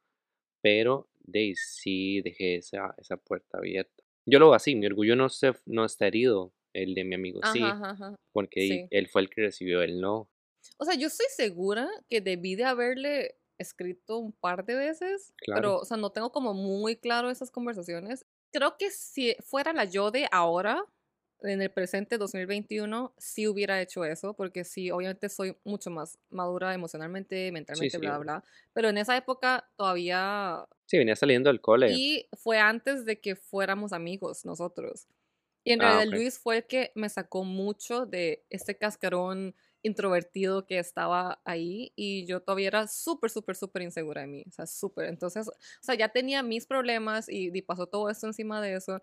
Pero 0.63 1.09
de 1.21 1.53
sí 1.57 2.23
dejé 2.23 2.57
esa, 2.57 2.95
esa 2.99 3.17
puerta 3.17 3.59
abierta. 3.59 4.03
Yo 4.25 4.39
lo 4.39 4.47
veo 4.47 4.55
así, 4.55 4.75
mi 4.75 4.87
orgullo 4.87 5.15
no, 5.17 5.29
se, 5.29 5.53
no 5.67 5.85
está 5.85 6.07
herido, 6.07 6.55
el 6.73 6.95
de 6.95 7.05
mi 7.05 7.15
amigo 7.15 7.41
Ajá, 7.43 7.53
sí, 7.53 7.61
ajá, 7.63 8.17
porque 8.33 8.61
sí. 8.61 8.87
él 8.91 9.09
fue 9.09 9.23
el 9.23 9.31
que 9.31 9.43
recibió 9.43 9.83
el 9.83 10.01
no. 10.01 10.31
O 10.79 10.85
sea, 10.85 10.95
yo 10.95 11.09
estoy 11.09 11.27
segura 11.37 11.89
que 12.09 12.21
debí 12.21 12.55
de 12.55 12.65
haberle 12.65 13.37
escrito 13.63 14.19
un 14.19 14.33
par 14.33 14.65
de 14.67 14.75
veces, 14.77 15.33
Claro, 15.39 15.61
pero, 15.61 15.77
o 15.79 15.85
sea, 15.85 15.97
no 15.97 16.11
tengo 16.11 16.31
como 16.31 16.53
muy 16.55 16.97
claro 16.97 17.31
esas 17.31 17.51
conversaciones. 17.51 18.27
Creo 18.53 18.77
que 18.77 18.91
si 18.91 19.35
fuera 19.41 19.73
la 19.73 19.85
yo 19.85 20.11
de 20.11 20.27
ahora, 20.31 20.85
en 21.41 21.61
el 21.63 21.71
presente 21.71 22.19
2021, 22.19 23.15
sí 23.19 23.49
hubiera 23.49 23.81
hecho 23.81 24.05
eso, 24.05 24.35
porque 24.35 24.63
sí, 24.65 24.91
obviamente 24.91 25.29
soy 25.29 25.57
mucho 25.65 25.91
más 25.91 26.19
madura 26.31 26.73
emocionalmente, 26.75 27.47
sí, 27.47 27.53
mentalmente, 27.53 27.91
sí, 27.91 27.99
bla, 27.99 28.13
obvio. 28.17 28.23
bla. 28.23 28.45
Pero 28.73 28.89
en 28.91 28.99
esa 28.99 29.17
época 29.17 29.69
todavía... 29.77 30.67
Sí, 30.87 30.99
venía 30.99 31.17
saliendo 31.17 31.49
del 31.51 31.61
cole. 31.61 31.93
Y 31.93 32.29
fue 32.37 32.59
antes 32.59 33.05
de 33.05 33.21
que 33.21 33.35
fuéramos 33.35 33.93
amigos 33.93 34.45
nosotros. 34.45 35.09
Y 35.65 35.73
en 35.73 35.81
Ah, 35.81 35.85
realidad 35.85 36.09
ok. 36.09 36.15
Luis 36.15 36.39
fue 36.39 36.57
el 36.59 36.65
que 36.67 36.93
me 36.95 37.09
sacó 37.09 37.45
mucho 37.45 38.07
de 38.07 38.45
este 38.51 38.77
cascarón 38.77 39.55
introvertido 39.83 40.67
que 40.67 40.79
estaba 40.79 41.41
ahí 41.45 41.93
y 41.97 42.27
yo 42.27 42.41
todavía 42.41 42.69
era 42.69 42.89
súper, 42.89 43.31
súper, 43.31 43.57
súper 43.57 43.83
insegura 43.83 44.23
de 44.23 44.29
mí, 44.29 44.45
o 44.49 44.53
sea, 44.53 44.67
súper. 44.67 45.09
Entonces, 45.09 45.49
o 45.49 45.53
sea, 45.81 45.95
ya 45.95 46.09
tenía 46.09 46.43
mis 46.43 46.67
problemas 46.67 47.29
y, 47.29 47.51
y 47.53 47.63
pasó 47.63 47.87
todo 47.87 48.11
esto 48.11 48.27
encima 48.27 48.61
de 48.61 48.75
eso 48.75 49.03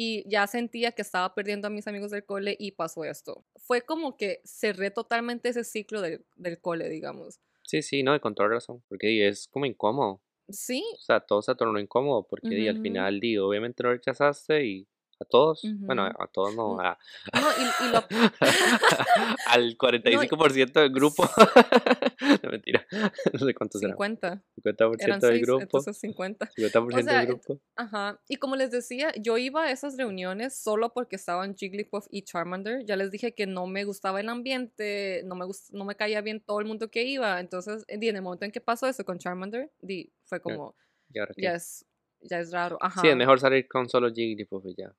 y 0.00 0.22
ya 0.30 0.46
sentía 0.46 0.92
que 0.92 1.02
estaba 1.02 1.34
perdiendo 1.34 1.66
a 1.66 1.70
mis 1.70 1.88
amigos 1.88 2.12
del 2.12 2.24
cole 2.24 2.56
y 2.56 2.70
pasó 2.70 3.04
esto. 3.04 3.44
Fue 3.56 3.82
como 3.82 4.16
que 4.16 4.40
cerré 4.44 4.92
totalmente 4.92 5.48
ese 5.48 5.64
ciclo 5.64 6.00
del, 6.00 6.24
del 6.36 6.60
cole, 6.60 6.88
digamos. 6.88 7.40
Sí, 7.64 7.82
sí, 7.82 8.04
no, 8.04 8.18
con 8.20 8.36
toda 8.36 8.48
razón, 8.48 8.84
porque 8.88 9.26
es 9.26 9.48
como 9.48 9.66
incómodo. 9.66 10.22
Sí. 10.48 10.84
O 10.94 11.00
sea, 11.00 11.20
todo 11.20 11.42
se 11.42 11.54
tornó 11.56 11.80
incómodo, 11.80 12.26
porque 12.28 12.68
al 12.68 12.80
final, 12.80 13.18
di, 13.18 13.38
obviamente 13.38 13.82
lo 13.82 13.90
rechazaste 13.90 14.64
y 14.64 14.88
a 15.20 15.24
todos, 15.24 15.62
bueno, 15.80 16.04
a, 16.04 16.10
ujú. 16.10 16.22
a 16.22 16.26
todos 16.28 16.54
no, 16.54 16.80
a, 16.80 16.96
No, 17.34 17.48
y, 17.58 17.86
y 17.88 17.92
lo... 17.92 18.04
al 19.46 19.62
No, 19.64 19.70
y- 19.70 19.76
45% 19.76 20.72
del 20.72 20.90
grupo. 20.92 21.28
No, 22.42 22.50
mentira, 22.50 22.84
no 23.32 23.38
sé 23.38 23.54
cuántos 23.54 23.80
eran. 23.82 23.92
50. 23.96 24.42
50% 24.64 24.96
Eran 25.00 25.20
del 25.20 25.40
grupo. 25.40 25.62
entonces 25.62 25.98
50. 25.98 26.50
50% 26.50 26.94
O 26.98 27.02
sea, 27.02 27.18
del 27.18 27.26
grupo. 27.28 27.60
ajá. 27.76 28.20
Y 28.28 28.36
como 28.36 28.56
les 28.56 28.70
decía, 28.72 29.12
yo 29.20 29.38
iba 29.38 29.64
a 29.64 29.70
esas 29.70 29.96
reuniones 29.96 30.60
solo 30.60 30.92
porque 30.92 31.14
estaban 31.16 31.54
Jigglypuff 31.56 32.06
y 32.10 32.22
Charmander. 32.22 32.84
Ya 32.84 32.96
les 32.96 33.12
dije 33.12 33.34
que 33.34 33.46
no 33.46 33.66
me 33.68 33.84
gustaba 33.84 34.20
el 34.20 34.28
ambiente, 34.28 35.22
no 35.26 35.36
me, 35.36 35.44
gust- 35.46 35.70
no 35.70 35.84
me 35.84 35.94
caía 35.94 36.20
bien 36.20 36.40
todo 36.40 36.58
el 36.58 36.66
mundo 36.66 36.90
que 36.90 37.04
iba. 37.04 37.38
Entonces, 37.38 37.84
en 37.86 38.02
el 38.02 38.20
momento 38.22 38.44
en 38.44 38.50
que 38.50 38.60
pasó 38.60 38.86
eso 38.88 39.04
con 39.04 39.18
Charmander, 39.18 39.70
di, 39.80 40.12
fue 40.24 40.40
como, 40.40 40.74
¿Y 41.12 41.20
ahora 41.20 41.32
ya 41.36 41.54
es, 41.54 41.86
ya 42.20 42.40
es 42.40 42.50
raro. 42.50 42.78
Sí, 42.80 42.86
es 42.88 43.04
Ajá. 43.04 43.14
mejor 43.14 43.38
salir 43.38 43.68
con 43.68 43.88
solo 43.88 44.12
Jigglypuff 44.12 44.66
y 44.66 44.74
ya. 44.76 44.92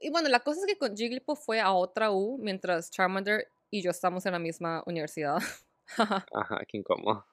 Y 0.00 0.10
bueno, 0.10 0.28
la 0.28 0.40
cosa 0.40 0.60
es 0.60 0.66
que 0.66 0.78
con 0.78 0.96
Jigglypuff 0.96 1.44
fue 1.44 1.60
a 1.60 1.72
otra 1.72 2.10
U, 2.10 2.38
mientras 2.38 2.90
Charmander 2.90 3.48
y 3.70 3.82
yo 3.82 3.90
estamos 3.90 4.24
en 4.26 4.32
la 4.32 4.38
misma 4.38 4.82
universidad. 4.86 5.38
Ajá, 6.32 6.64
qué 6.68 6.78
incómodo. 6.78 7.26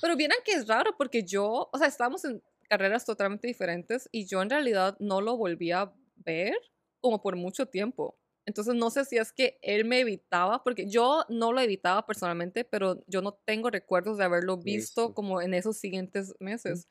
Pero 0.00 0.16
vieran 0.16 0.38
que 0.44 0.52
es 0.52 0.66
raro 0.66 0.94
porque 0.96 1.24
yo, 1.24 1.68
o 1.72 1.78
sea, 1.78 1.86
estábamos 1.86 2.24
en 2.24 2.42
carreras 2.68 3.04
totalmente 3.04 3.46
diferentes 3.46 4.08
y 4.12 4.26
yo 4.26 4.42
en 4.42 4.50
realidad 4.50 4.96
no 5.00 5.20
lo 5.20 5.36
volví 5.36 5.72
a 5.72 5.92
ver 6.16 6.54
como 7.00 7.20
por 7.22 7.36
mucho 7.36 7.66
tiempo. 7.66 8.18
Entonces 8.46 8.74
no 8.74 8.90
sé 8.90 9.04
si 9.04 9.18
es 9.18 9.30
que 9.30 9.58
él 9.60 9.84
me 9.84 10.00
evitaba, 10.00 10.64
porque 10.64 10.88
yo 10.88 11.24
no 11.28 11.52
lo 11.52 11.60
evitaba 11.60 12.06
personalmente, 12.06 12.64
pero 12.64 13.04
yo 13.06 13.20
no 13.20 13.38
tengo 13.44 13.68
recuerdos 13.68 14.16
de 14.16 14.24
haberlo 14.24 14.56
visto 14.56 15.02
Listo. 15.02 15.14
como 15.14 15.42
en 15.42 15.52
esos 15.52 15.76
siguientes 15.76 16.34
meses. 16.40 16.88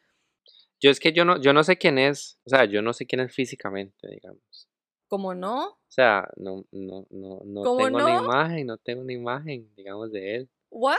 Yo 0.79 0.91
es 0.91 0.99
que 0.99 1.13
yo 1.13 1.25
no, 1.25 1.41
yo 1.41 1.53
no 1.53 1.63
sé 1.63 1.77
quién 1.77 1.97
es, 1.97 2.39
o 2.43 2.51
sea, 2.51 2.65
yo 2.65 2.83
no 2.83 2.93
sé 2.93 3.07
quién 3.07 3.21
es 3.21 3.33
físicamente, 3.33 4.07
digamos. 4.07 4.69
Como 5.08 5.34
no, 5.34 5.70
O 5.70 5.78
sea, 5.88 6.28
no, 6.36 6.65
no, 6.72 7.06
no, 7.10 7.41
no 7.46 7.62
tengo 7.63 7.86
una 7.98 8.04
no, 8.04 8.24
imagen, 8.24 8.67
no 8.67 8.78
tengo 8.78 9.02
una 9.02 9.13
imagen, 9.13 9.74
digamos, 9.76 10.12
de 10.12 10.36
él. 10.36 10.50
what? 10.70 10.98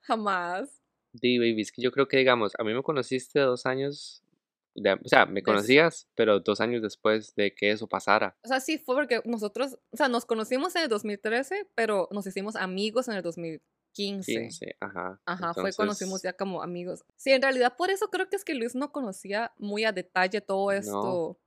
Jamás. 0.00 0.82
Di, 1.12 1.38
baby, 1.38 1.62
es 1.62 1.72
que 1.72 1.82
yo 1.82 1.90
creo 1.90 2.06
que, 2.08 2.18
digamos, 2.18 2.52
a 2.58 2.64
mí 2.64 2.72
me 2.74 2.82
conociste 2.82 3.40
dos 3.40 3.64
años, 3.66 4.22
de- 4.74 4.92
o 4.92 5.08
sea, 5.08 5.24
me 5.26 5.36
Des- 5.36 5.44
conocías, 5.44 6.08
pero 6.14 6.40
dos 6.40 6.60
años 6.60 6.82
después 6.82 7.34
de 7.34 7.54
que 7.54 7.70
eso 7.70 7.86
pasara. 7.88 8.36
o 8.44 8.48
sea, 8.48 8.60
sí 8.60 8.78
fue 8.78 8.94
porque 8.94 9.22
nosotros, 9.24 9.78
o 9.90 9.96
sea, 9.96 10.08
nos 10.08 10.24
conocimos 10.26 10.76
en 10.76 10.82
el 10.82 10.88
2013, 10.88 11.66
pero 11.74 12.08
nos 12.12 12.26
hicimos 12.26 12.54
amigos 12.56 13.08
en 13.08 13.14
el 13.14 13.22
2015. 13.22 14.32
15, 14.32 14.76
ajá. 14.80 15.20
Ajá, 15.26 15.52
fue 15.54 15.72
cuando 15.74 15.92
Entonces, 15.94 16.22
ya 16.22 16.32
como 16.34 16.62
amigos. 16.62 17.02
Sí, 17.16 17.32
en 17.32 17.42
realidad 17.42 17.74
por 17.76 17.90
eso 17.90 18.08
creo 18.10 18.28
que 18.28 18.36
es 18.36 18.44
que 18.44 18.54
Luis 18.54 18.74
no 18.74 18.92
conocía 18.92 19.52
muy 19.58 19.84
a 19.84 19.92
detalle 19.92 20.40
todo 20.40 20.68
no, 20.70 20.74
esto 20.74 21.38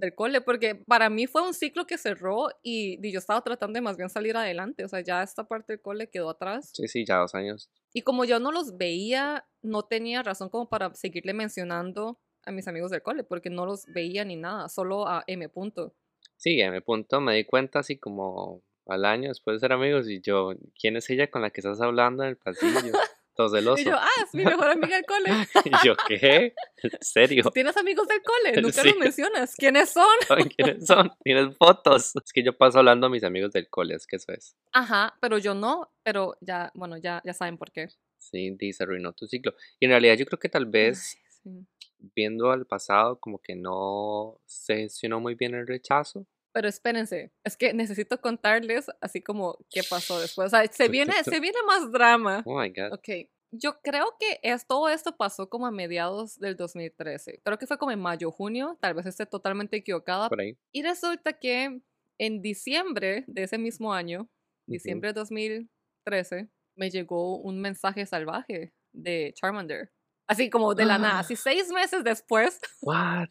del 0.00 0.14
cole, 0.14 0.40
porque 0.40 0.74
para 0.74 1.10
mí 1.10 1.26
fue 1.26 1.42
un 1.42 1.54
ciclo 1.54 1.86
que 1.86 1.98
cerró 1.98 2.48
y, 2.62 2.98
y 3.06 3.12
yo 3.12 3.18
estaba 3.18 3.42
tratando 3.42 3.76
de 3.76 3.82
más 3.82 3.96
bien 3.96 4.10
salir 4.10 4.36
adelante, 4.36 4.84
o 4.84 4.88
sea, 4.88 5.00
ya 5.00 5.22
esta 5.22 5.44
parte 5.44 5.74
del 5.74 5.82
cole 5.82 6.10
quedó 6.10 6.30
atrás. 6.30 6.70
sí, 6.74 6.88
sí, 6.88 7.04
ya 7.04 7.18
dos 7.18 7.34
años. 7.34 7.70
Y 7.92 8.02
como 8.02 8.24
yo 8.24 8.38
no 8.40 8.52
los 8.52 8.76
veía, 8.76 9.46
no 9.62 9.82
tenía 9.84 10.22
razón 10.22 10.48
como 10.48 10.68
para 10.68 10.94
seguirle 10.94 11.34
mencionando 11.34 12.20
a 12.44 12.52
mis 12.52 12.66
amigos 12.68 12.90
del 12.90 13.02
cole, 13.02 13.24
porque 13.24 13.50
no 13.50 13.66
los 13.66 13.86
veía 13.86 14.24
ni 14.24 14.36
nada, 14.36 14.68
solo 14.68 15.06
a 15.06 15.24
M 15.26 15.48
punto. 15.48 15.94
Sí, 16.36 16.60
a 16.62 16.70
mi 16.70 16.80
punto 16.80 17.20
me 17.20 17.34
di 17.34 17.44
cuenta 17.44 17.80
así 17.80 17.98
como 17.98 18.62
al 18.86 19.04
año 19.04 19.28
después 19.28 19.56
de 19.56 19.60
ser 19.60 19.72
amigos 19.72 20.08
y 20.08 20.20
yo, 20.20 20.54
¿quién 20.78 20.96
es 20.96 21.08
ella 21.10 21.30
con 21.30 21.42
la 21.42 21.50
que 21.50 21.60
estás 21.60 21.80
hablando 21.80 22.22
en 22.22 22.30
el 22.30 22.36
pasillo? 22.36 22.92
Todo 23.40 23.56
celoso. 23.56 23.80
Y 23.80 23.84
yo, 23.86 23.94
ah, 23.96 24.08
es 24.22 24.34
mi 24.34 24.44
mejor 24.44 24.68
amiga 24.68 24.96
del 24.96 25.04
cole. 25.06 25.30
Y 25.64 25.86
yo, 25.86 25.94
¿qué? 26.06 26.54
¿En 26.82 26.90
serio? 27.00 27.44
¿Tienes 27.54 27.74
amigos 27.78 28.06
del 28.06 28.20
cole? 28.22 28.60
Nunca 28.60 28.82
Sí. 28.82 28.88
los 28.90 28.98
mencionas. 28.98 29.54
¿Quiénes 29.56 29.88
son? 29.90 30.06
¿Quiénes 30.56 30.86
son? 30.86 31.10
¿Tienes 31.24 31.56
fotos? 31.56 32.12
Es 32.16 32.32
que 32.34 32.42
yo 32.42 32.56
paso 32.58 32.80
hablando 32.80 33.06
a 33.06 33.10
mis 33.10 33.24
amigos 33.24 33.52
del 33.52 33.68
cole, 33.70 33.94
es 33.94 34.06
que 34.06 34.16
eso 34.16 34.30
es. 34.32 34.56
Ajá, 34.72 35.16
pero 35.22 35.38
yo 35.38 35.54
no. 35.54 35.90
Pero 36.02 36.36
ya, 36.42 36.70
bueno, 36.74 36.98
ya, 36.98 37.22
ya 37.24 37.32
saben 37.32 37.56
por 37.56 37.72
qué. 37.72 37.88
Sí, 38.18 38.54
se 38.74 38.82
arruinó 38.82 39.14
tu 39.14 39.26
ciclo. 39.26 39.54
Y 39.78 39.86
en 39.86 39.92
realidad 39.92 40.16
yo 40.16 40.26
creo 40.26 40.38
que 40.38 40.50
tal 40.50 40.66
vez 40.66 41.16
Ay, 41.16 41.40
sí. 41.42 41.66
viendo 42.14 42.50
al 42.50 42.66
pasado 42.66 43.18
como 43.20 43.38
que 43.38 43.56
no 43.56 44.38
se 44.44 44.76
gestionó 44.76 45.18
muy 45.20 45.34
bien 45.34 45.54
el 45.54 45.66
rechazo. 45.66 46.26
Pero 46.52 46.68
espérense, 46.68 47.32
es 47.44 47.56
que 47.56 47.72
necesito 47.72 48.20
contarles 48.20 48.86
así 49.00 49.22
como 49.22 49.58
qué 49.70 49.82
pasó 49.88 50.20
después. 50.20 50.46
O 50.46 50.50
sea, 50.50 50.66
se 50.66 50.88
viene, 50.88 51.12
se 51.24 51.38
viene 51.40 51.58
más 51.66 51.90
drama. 51.92 52.42
Oh 52.44 52.60
my 52.60 52.70
god. 52.70 52.92
Ok, 52.92 53.28
yo 53.52 53.80
creo 53.82 54.16
que 54.18 54.40
es, 54.42 54.66
todo 54.66 54.88
esto 54.88 55.16
pasó 55.16 55.48
como 55.48 55.66
a 55.66 55.70
mediados 55.70 56.38
del 56.38 56.56
2013. 56.56 57.40
Creo 57.44 57.58
que 57.58 57.66
fue 57.66 57.78
como 57.78 57.92
en 57.92 58.00
mayo, 58.00 58.30
junio, 58.30 58.78
tal 58.80 58.94
vez 58.94 59.06
esté 59.06 59.26
totalmente 59.26 59.76
equivocada. 59.76 60.28
Por 60.28 60.40
ahí. 60.40 60.56
Y 60.72 60.82
resulta 60.82 61.32
que 61.32 61.80
en 62.18 62.42
diciembre 62.42 63.24
de 63.26 63.44
ese 63.44 63.58
mismo 63.58 63.92
año, 63.92 64.28
diciembre 64.66 65.08
de 65.08 65.14
2013, 65.14 66.48
me 66.76 66.90
llegó 66.90 67.38
un 67.38 67.60
mensaje 67.60 68.06
salvaje 68.06 68.72
de 68.92 69.32
Charmander. 69.34 69.92
Así 70.28 70.48
como 70.48 70.74
de 70.74 70.84
la 70.84 70.98
nada, 70.98 71.18
así 71.18 71.34
seis 71.34 71.70
meses 71.72 72.04
después, 72.04 72.60
What? 72.82 73.28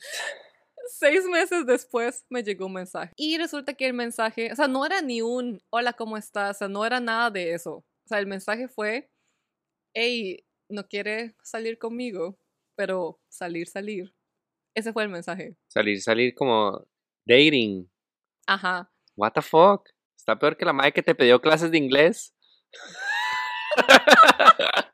Seis 0.97 1.25
meses 1.25 1.65
después 1.65 2.25
me 2.29 2.43
llegó 2.43 2.65
un 2.65 2.73
mensaje. 2.73 3.13
Y 3.15 3.37
resulta 3.37 3.73
que 3.73 3.87
el 3.87 3.93
mensaje, 3.93 4.51
o 4.51 4.55
sea, 4.55 4.67
no 4.67 4.85
era 4.85 5.01
ni 5.01 5.21
un 5.21 5.61
hola, 5.69 5.93
¿cómo 5.93 6.17
estás? 6.17 6.57
O 6.57 6.59
sea, 6.59 6.67
no 6.67 6.85
era 6.85 6.99
nada 6.99 7.29
de 7.29 7.53
eso. 7.53 7.75
O 7.75 8.07
sea, 8.07 8.19
el 8.19 8.27
mensaje 8.27 8.67
fue, 8.67 9.09
hey, 9.93 10.45
no 10.69 10.87
quiere 10.87 11.35
salir 11.43 11.77
conmigo, 11.77 12.37
pero 12.75 13.19
salir, 13.29 13.67
salir. 13.67 14.13
Ese 14.75 14.93
fue 14.93 15.03
el 15.03 15.09
mensaje. 15.09 15.57
Salir, 15.67 16.01
salir 16.01 16.33
como 16.35 16.87
dating. 17.25 17.89
Ajá. 18.47 18.91
What 19.15 19.33
the 19.33 19.41
fuck? 19.41 19.89
Está 20.15 20.37
peor 20.37 20.57
que 20.57 20.65
la 20.65 20.73
madre 20.73 20.93
que 20.93 21.03
te 21.03 21.15
pidió 21.15 21.41
clases 21.41 21.71
de 21.71 21.77
inglés. 21.77 22.33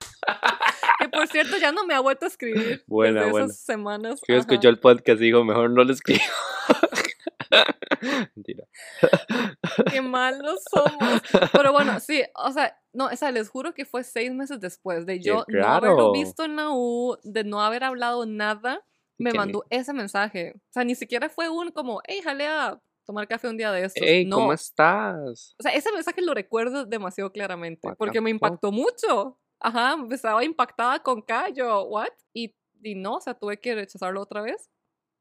Por 1.16 1.28
cierto, 1.28 1.58
ya 1.58 1.72
no 1.72 1.86
me 1.86 1.94
ha 1.96 2.00
vuelto 2.00 2.26
a 2.26 2.28
escribir. 2.28 2.84
Buena, 2.88 3.22
desde 3.22 3.32
buena. 3.32 3.46
esas 3.48 3.60
semanas. 3.60 4.22
Que 4.26 4.38
escuchó 4.38 4.70
el 4.70 4.80
podcast 4.80 5.22
y 5.22 5.26
dijo, 5.26 5.44
mejor 5.44 5.70
no 5.72 5.84
lo 5.84 5.92
escribo. 5.94 6.22
Mentira. 8.36 8.66
Qué 9.92 10.02
malos 10.02 10.60
somos. 10.70 11.22
Pero 11.52 11.72
bueno, 11.72 12.00
sí, 12.00 12.24
o 12.36 12.52
sea, 12.52 12.78
no, 12.94 13.06
o 13.08 13.16
sea, 13.16 13.32
les 13.32 13.50
juro 13.50 13.74
que 13.74 13.86
fue 13.86 14.04
seis 14.04 14.32
meses 14.34 14.60
después 14.60 15.06
de 15.06 15.20
yo 15.20 15.44
no 15.48 15.68
haberlo 15.68 16.12
visto 16.12 16.44
en 16.44 16.56
la 16.56 16.70
U, 16.70 17.18
de 17.24 17.44
no 17.44 17.62
haber 17.64 17.84
hablado 17.84 18.26
nada, 18.26 18.84
me 19.18 19.32
ni- 19.32 19.38
mandó 19.38 19.64
ese 19.70 19.94
mensaje. 19.94 20.54
O 20.56 20.74
sea, 20.74 20.84
ni 20.84 20.96
siquiera 20.96 21.30
fue 21.30 21.50
un 21.50 21.72
como, 21.72 22.02
hey, 22.06 22.22
jale 22.24 22.48
a 22.48 22.80
tomar 23.06 23.28
café 23.28 23.48
un 23.48 23.58
día 23.58 23.72
de 23.72 23.86
estos. 23.86 24.04
Hey, 24.06 24.26
no. 24.26 24.38
¿cómo 24.38 24.54
estás? 24.54 25.56
O 25.60 25.64
sea, 25.64 25.72
ese 25.74 25.92
mensaje 25.92 26.22
lo 26.22 26.34
recuerdo 26.34 26.86
demasiado 26.86 27.32
claramente, 27.32 27.90
porque 27.98 28.22
me 28.22 28.30
impactó 28.30 28.72
mucho. 28.72 29.38
Ajá, 29.60 29.96
estaba 30.12 30.44
impactada 30.44 31.00
con 31.00 31.22
K, 31.22 31.50
yo, 31.50 31.84
¿what? 31.86 32.10
Y, 32.34 32.56
y 32.84 32.96
no, 32.96 33.16
o 33.16 33.22
sea, 33.22 33.34
tuve 33.34 33.60
que 33.60 33.76
rechazarlo 33.76 34.22
otra 34.22 34.42
vez. 34.42 34.70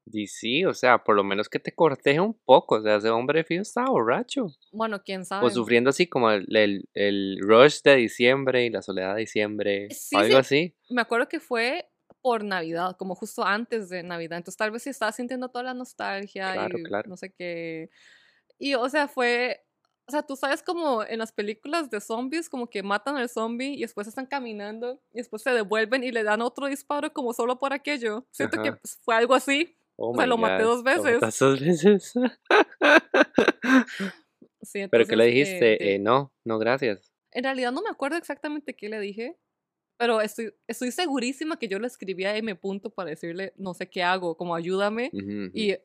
Y 0.06 0.26
sí, 0.26 0.64
o 0.66 0.74
sea, 0.74 1.02
por 1.02 1.16
lo 1.16 1.24
menos 1.24 1.48
que 1.48 1.58
te 1.58 1.74
corteje 1.74 2.20
un 2.20 2.34
poco. 2.44 2.76
O 2.76 2.82
sea, 2.82 2.96
ese 2.96 3.08
hombre 3.08 3.42
fijo 3.44 3.62
estaba 3.62 3.88
borracho. 3.88 4.48
Bueno, 4.70 5.02
quién 5.02 5.24
sabe. 5.24 5.46
O 5.46 5.50
sufriendo 5.50 5.90
así 5.90 6.06
como 6.06 6.30
el, 6.30 6.46
el, 6.54 6.88
el 6.92 7.38
rush 7.40 7.80
de 7.82 7.96
diciembre 7.96 8.66
y 8.66 8.70
la 8.70 8.82
soledad 8.82 9.14
de 9.14 9.20
diciembre. 9.20 9.88
Sí, 9.90 10.14
algo 10.16 10.32
sí. 10.32 10.36
así. 10.36 10.76
me 10.90 11.00
acuerdo 11.00 11.28
que 11.28 11.40
fue 11.40 11.90
por 12.20 12.44
Navidad, 12.44 12.96
como 12.98 13.14
justo 13.14 13.44
antes 13.44 13.88
de 13.88 14.02
Navidad. 14.02 14.38
Entonces 14.38 14.58
tal 14.58 14.70
vez 14.70 14.82
sí 14.82 14.90
estaba 14.90 15.12
sintiendo 15.12 15.48
toda 15.48 15.64
la 15.64 15.74
nostalgia 15.74 16.52
Claro, 16.52 16.78
y 16.78 16.82
claro. 16.82 17.08
no 17.08 17.16
sé 17.16 17.32
qué. 17.32 17.90
Y 18.58 18.74
o 18.74 18.88
sea, 18.88 19.08
fue, 19.08 19.63
o 20.06 20.10
sea, 20.10 20.22
tú 20.22 20.36
sabes 20.36 20.62
como 20.62 21.02
en 21.04 21.18
las 21.18 21.32
películas 21.32 21.88
de 21.90 22.00
zombies, 22.00 22.48
como 22.50 22.68
que 22.68 22.82
matan 22.82 23.16
al 23.16 23.28
zombie 23.28 23.74
y 23.74 23.80
después 23.80 24.06
están 24.06 24.26
caminando 24.26 25.00
y 25.12 25.18
después 25.18 25.42
se 25.42 25.50
devuelven 25.50 26.04
y 26.04 26.12
le 26.12 26.22
dan 26.24 26.42
otro 26.42 26.66
disparo 26.66 27.12
como 27.12 27.32
solo 27.32 27.58
por 27.58 27.72
aquello. 27.72 28.26
Siento 28.30 28.60
que 28.62 28.68
Ajá. 28.70 28.78
pues, 28.80 28.98
fue 29.02 29.14
algo 29.14 29.34
así. 29.34 29.76
Oh 29.96 30.10
O 30.10 30.16
sea, 30.16 30.26
lo 30.26 30.36
maté 30.36 30.64
dos 30.64 30.82
veces. 30.82 31.20
dos 31.20 31.60
veces. 31.60 32.12
Sí, 34.62 34.86
Pero 34.90 35.06
que 35.06 35.16
le 35.16 35.24
entonces, 35.26 35.26
eh, 35.26 35.30
dijiste, 35.30 35.64
de- 35.84 35.94
eh, 35.94 35.98
no, 35.98 36.32
no, 36.44 36.58
gracias. 36.58 37.12
En 37.32 37.44
realidad 37.44 37.72
no 37.72 37.82
me 37.82 37.90
acuerdo 37.90 38.16
exactamente 38.16 38.74
qué 38.74 38.88
le 38.88 38.98
dije, 39.00 39.36
pero 39.98 40.20
estoy, 40.20 40.52
estoy 40.66 40.90
segurísima 40.92 41.58
que 41.58 41.68
yo 41.68 41.78
le 41.78 41.86
escribí 41.86 42.24
a 42.24 42.36
M. 42.36 42.54
punto 42.56 42.90
para 42.90 43.10
decirle, 43.10 43.52
no 43.56 43.74
sé 43.74 43.88
qué 43.90 44.02
hago, 44.02 44.36
como 44.36 44.54
ayúdame. 44.54 45.10
Y, 45.52 45.76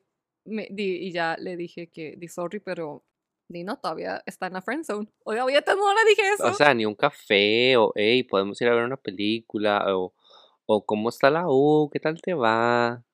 me, 0.44 0.66
di- 0.70 0.96
y 1.06 1.12
ya 1.12 1.36
le 1.38 1.56
dije 1.56 1.88
que, 1.88 2.14
di 2.16 2.28
sorry, 2.28 2.60
pero 2.60 3.04
di 3.52 3.64
no, 3.64 3.78
todavía 3.78 4.22
está 4.26 4.46
en 4.46 4.54
la 4.54 4.62
friend 4.62 4.84
zone. 4.84 5.08
Oiga, 5.24 5.44
oye, 5.44 5.62
no 5.66 5.94
le 5.94 6.08
dije 6.08 6.22
eso. 6.34 6.46
O 6.46 6.54
sea, 6.54 6.74
ni 6.74 6.86
un 6.86 6.94
café, 6.94 7.76
o 7.76 7.92
hey, 7.94 8.22
podemos 8.22 8.60
ir 8.60 8.68
a 8.68 8.74
ver 8.74 8.84
una 8.84 8.96
película, 8.96 9.84
o, 9.96 10.14
o 10.66 10.84
cómo 10.84 11.08
está 11.08 11.30
la 11.30 11.44
U, 11.46 11.90
qué 11.92 12.00
tal 12.00 12.20
te 12.20 12.34
va. 12.34 13.04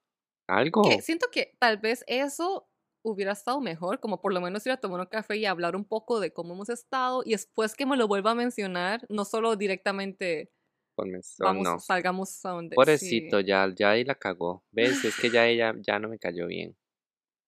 Algo. 0.49 0.83
que 0.83 1.03
siento 1.03 1.27
que 1.33 1.57
tal 1.59 1.79
vez 1.79 2.05
eso 2.07 2.69
hubiera 3.03 3.33
estado 3.33 3.61
mejor, 3.61 3.99
como 4.01 4.21
por 4.21 4.33
lo 4.33 4.41
menos 4.41 4.65
ir 4.67 4.73
a 4.73 4.77
tomar 4.77 5.01
un 5.01 5.07
café 5.07 5.37
y 5.37 5.47
hablar 5.47 5.75
un 5.75 5.85
poco 5.85 6.21
de 6.21 6.33
cómo 6.33 6.55
hemos 6.55 6.69
estado 6.69 7.23
y 7.25 7.31
después 7.31 7.75
que 7.75 7.87
me 7.87 7.97
lo 7.97 8.07
vuelva 8.07 8.33
a 8.33 8.35
mencionar, 8.35 9.05
no 9.09 9.25
solo 9.25 9.57
directamente 9.57 10.53
vamos, 11.39 11.65
no. 11.65 11.79
salgamos 11.79 12.45
a 12.45 12.51
donde... 12.51 12.71
sí. 12.71 12.77
Pobrecito, 12.77 13.41
ya, 13.41 13.73
ya 13.75 13.91
ahí 13.91 14.05
la 14.05 14.15
cagó. 14.15 14.65
¿Ves? 14.71 15.05
Es 15.05 15.17
que 15.19 15.31
ya 15.31 15.47
ella 15.47 15.75
ya 15.81 15.99
no 15.99 16.09
me 16.09 16.19
cayó 16.19 16.47
bien. 16.47 16.77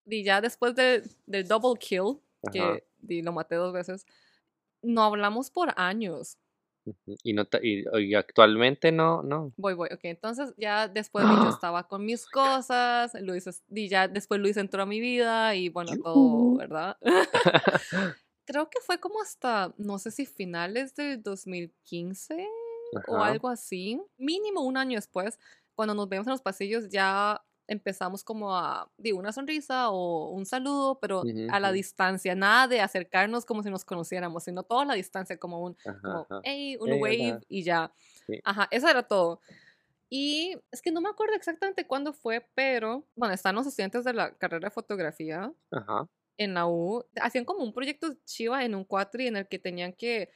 Y 0.07 0.25
ya 0.25 0.41
después 0.41 0.75
del, 0.75 1.03
del 1.27 1.47
double 1.47 1.79
kill. 1.79 2.21
Que 2.53 2.85
di, 2.99 3.23
lo 3.23 3.33
maté 3.33 3.57
dos 3.57 3.73
veces, 3.73 4.07
no 4.83 5.03
hablamos 5.03 5.51
por 5.51 5.73
años. 5.77 6.39
Y, 7.23 7.33
no 7.35 7.47
y, 7.63 7.85
y 8.03 8.15
actualmente 8.15 8.93
no, 8.93 9.23
no. 9.23 9.53
Voy, 9.57 9.75
voy, 9.75 9.89
ok. 9.93 10.01
Entonces 10.05 10.55
ya 10.57 10.89
después 10.89 11.27
yo 11.27 11.49
estaba 11.49 11.87
con 11.87 12.05
mis 12.05 12.27
cosas, 12.27 13.13
Luis, 13.21 13.63
y 13.69 13.89
ya 13.89 14.09
después 14.09 14.41
Luis 14.41 14.57
entró 14.57 14.83
a 14.83 14.87
mi 14.87 15.01
vida 15.01 15.55
y 15.55 15.69
bueno, 15.69 15.93
todo, 16.03 16.55
Yujú. 16.55 16.57
¿verdad? 16.59 16.97
Creo 18.47 18.71
que 18.71 18.81
fue 18.81 18.99
como 18.99 19.21
hasta, 19.21 19.75
no 19.77 19.99
sé 19.99 20.11
si 20.11 20.25
finales 20.25 20.95
del 20.95 21.23
2015 21.23 22.47
o 23.09 23.23
Ajá. 23.23 23.27
algo 23.27 23.49
así, 23.49 24.01
mínimo 24.17 24.63
un 24.63 24.79
año 24.79 24.97
después, 24.97 25.39
cuando 25.75 25.95
nos 25.95 26.09
vemos 26.09 26.27
en 26.27 26.33
los 26.33 26.43
pasillos 26.43 26.89
ya 26.89 27.45
empezamos 27.69 28.25
como 28.25 28.57
a, 28.57 28.91
digo, 28.99 29.19
una 29.19 29.33
sonrisa 29.33 29.91
o 29.91 30.31
un 30.31 30.47
saludo, 30.47 30.99
pero 31.01 31.27
Ujú, 31.27 31.47
a 31.49 31.61
la 31.61 31.73
ujú. 31.73 31.73
distancia, 31.73 32.35
nada 32.35 32.69
de 32.69 32.81
acercarnos 32.81 33.45
como 33.47 33.63
si 33.63 33.71
nos 33.71 33.85
conociéramos, 33.85 34.45
sino 34.45 34.65
toda 34.65 34.85
la 34.87 34.95
distancia, 34.95 35.39
como 35.39 35.63
un, 35.63 35.77
Ajá, 35.85 36.01
como, 36.03 36.31
ajá. 36.31 36.43
hey, 36.43 36.77
un 36.81 36.93
Hey, 36.93 37.03
wave 37.03 37.39
hola. 37.39 37.43
y 37.49 37.63
ya. 37.65 37.93
Sí. 38.27 38.43
Ajá, 38.45 38.69
eso 38.73 38.89
era 38.89 39.05
todo. 39.05 39.41
Y 40.11 40.57
es 40.73 40.83
que 40.83 40.93
no 40.93 41.01
me 41.03 41.11
acuerdo 41.11 41.35
exactamente 41.37 41.87
cuándo 41.87 42.13
fue, 42.15 42.49
pero 42.55 43.09
bueno, 43.17 43.35
están 43.35 43.55
los 43.57 43.67
estudiantes 43.67 44.05
de 44.05 44.15
la 44.15 44.37
carrera 44.39 44.69
de 44.69 44.73
fotografía 44.73 45.53
Ajá. 45.71 46.09
en 46.39 46.55
la 46.55 46.67
U, 46.69 47.05
hacían 47.21 47.45
como 47.45 47.65
un 47.65 47.73
proyecto 47.75 48.15
chiva 48.25 48.65
en 48.65 48.75
un 48.77 48.85
cuatri 48.85 49.27
en 49.27 49.37
el 49.37 49.49
que 49.49 49.59
tenían 49.59 49.93
que 49.93 50.31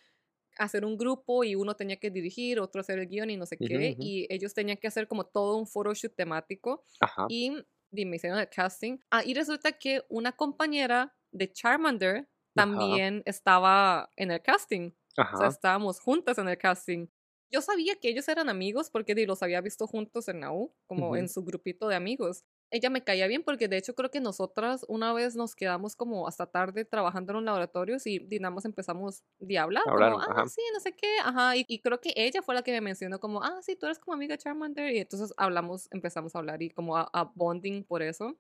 hacer 0.59 0.85
un 0.85 0.97
grupo 0.97 1.45
y 1.45 1.55
uno 1.55 1.75
tenía 1.77 1.97
que 1.97 2.11
dirigir, 2.11 2.61
otro 2.61 2.81
hacer 2.81 2.99
el 2.99 3.09
guion 3.09 3.31
y 3.31 3.37
no 3.37 3.47
sé 3.47 3.57
qué, 3.57 3.93
ujú. 3.93 4.03
y 4.03 4.27
ellos 4.31 4.55
tenían 4.55 4.77
que 4.79 4.87
hacer 4.89 5.09
como 5.09 5.25
todo 5.25 5.57
un 5.57 5.67
photoshoot 5.67 6.15
temático 6.15 6.85
Ajá. 7.01 7.27
y, 7.29 7.53
me 7.93 8.17
hicieron 8.17 8.39
el 8.39 8.49
casting. 8.49 8.99
Ah, 9.11 9.23
y 9.25 9.35
resulta 9.35 9.73
que 9.73 10.03
una 10.09 10.33
compañera 10.33 11.15
de 11.31 11.53
Charmander 11.53 12.29
también 12.55 13.23
estaba 13.27 14.11
en 14.17 14.31
el 14.31 14.41
casting. 14.43 14.93
O 15.33 15.37
sea, 15.37 15.47
Ajá. 15.47 15.47
estábamos 15.49 16.01
juntas 16.01 16.39
en 16.39 16.49
el 16.49 16.57
casting. 16.57 17.09
Yo 17.51 17.61
sabía 17.61 17.97
que 17.97 18.09
ellos 18.09 18.27
eran 18.29 18.49
amigos 18.49 18.89
porque 18.91 19.15
los 19.27 19.43
había 19.43 19.61
visto 19.61 19.87
juntos 19.87 20.29
en 20.29 20.41
la 20.41 20.53
U, 20.53 20.75
como 20.87 21.09
Ujú. 21.09 21.17
en 21.17 21.29
su 21.29 21.45
grupito 21.45 21.87
de 21.89 21.97
amigos. 21.97 22.45
Ella 22.73 22.89
me 22.91 23.05
caía 23.05 23.27
bien 23.27 23.43
porque 23.45 23.69
de 23.69 23.77
hecho 23.77 23.95
creo 23.95 24.11
que 24.11 24.21
nosotras 24.21 24.85
una 24.89 25.13
vez 25.13 25.37
nos 25.37 25.55
quedamos 25.55 25.95
como 25.95 26.27
hasta 26.27 26.47
tarde 26.47 26.87
trabajando 26.87 27.33
en 27.33 27.37
los 27.37 27.45
laboratorios 27.45 28.07
y 28.07 28.19
di, 28.19 28.39
nada 28.41 28.55
más 28.55 28.65
empezamos 28.65 29.25
de 29.39 29.59
hablar, 29.59 29.85
Hablaron, 29.85 30.19
como, 30.19 30.21
ah, 30.21 30.27
ajá. 30.31 30.49
sí, 30.49 30.63
no 30.73 30.81
sé 30.81 30.93
qué, 30.97 31.19
ajá, 31.23 31.55
y, 31.57 31.67
y 31.69 31.81
creo 31.81 32.01
que 32.01 32.15
ella 32.17 32.41
fue 32.43 32.55
la 32.55 32.63
que 32.63 32.73
me 32.73 32.81
mencionó 32.81 33.21
como, 33.21 33.43
ah, 33.43 33.61
sí, 33.63 33.77
tú 33.77 33.87
eres 33.87 33.99
como 33.99 34.15
amiga 34.15 34.35
de 34.37 34.39
Charmander, 34.43 34.91
y 34.95 34.99
entonces 35.01 35.35
hablamos, 35.37 35.89
empezamos 35.93 36.35
a 36.35 36.39
hablar 36.39 36.63
y 36.63 36.71
como 36.71 36.97
a, 36.97 37.11
a 37.13 37.25
bonding 37.35 37.85
por 37.85 38.03
eso, 38.03 38.39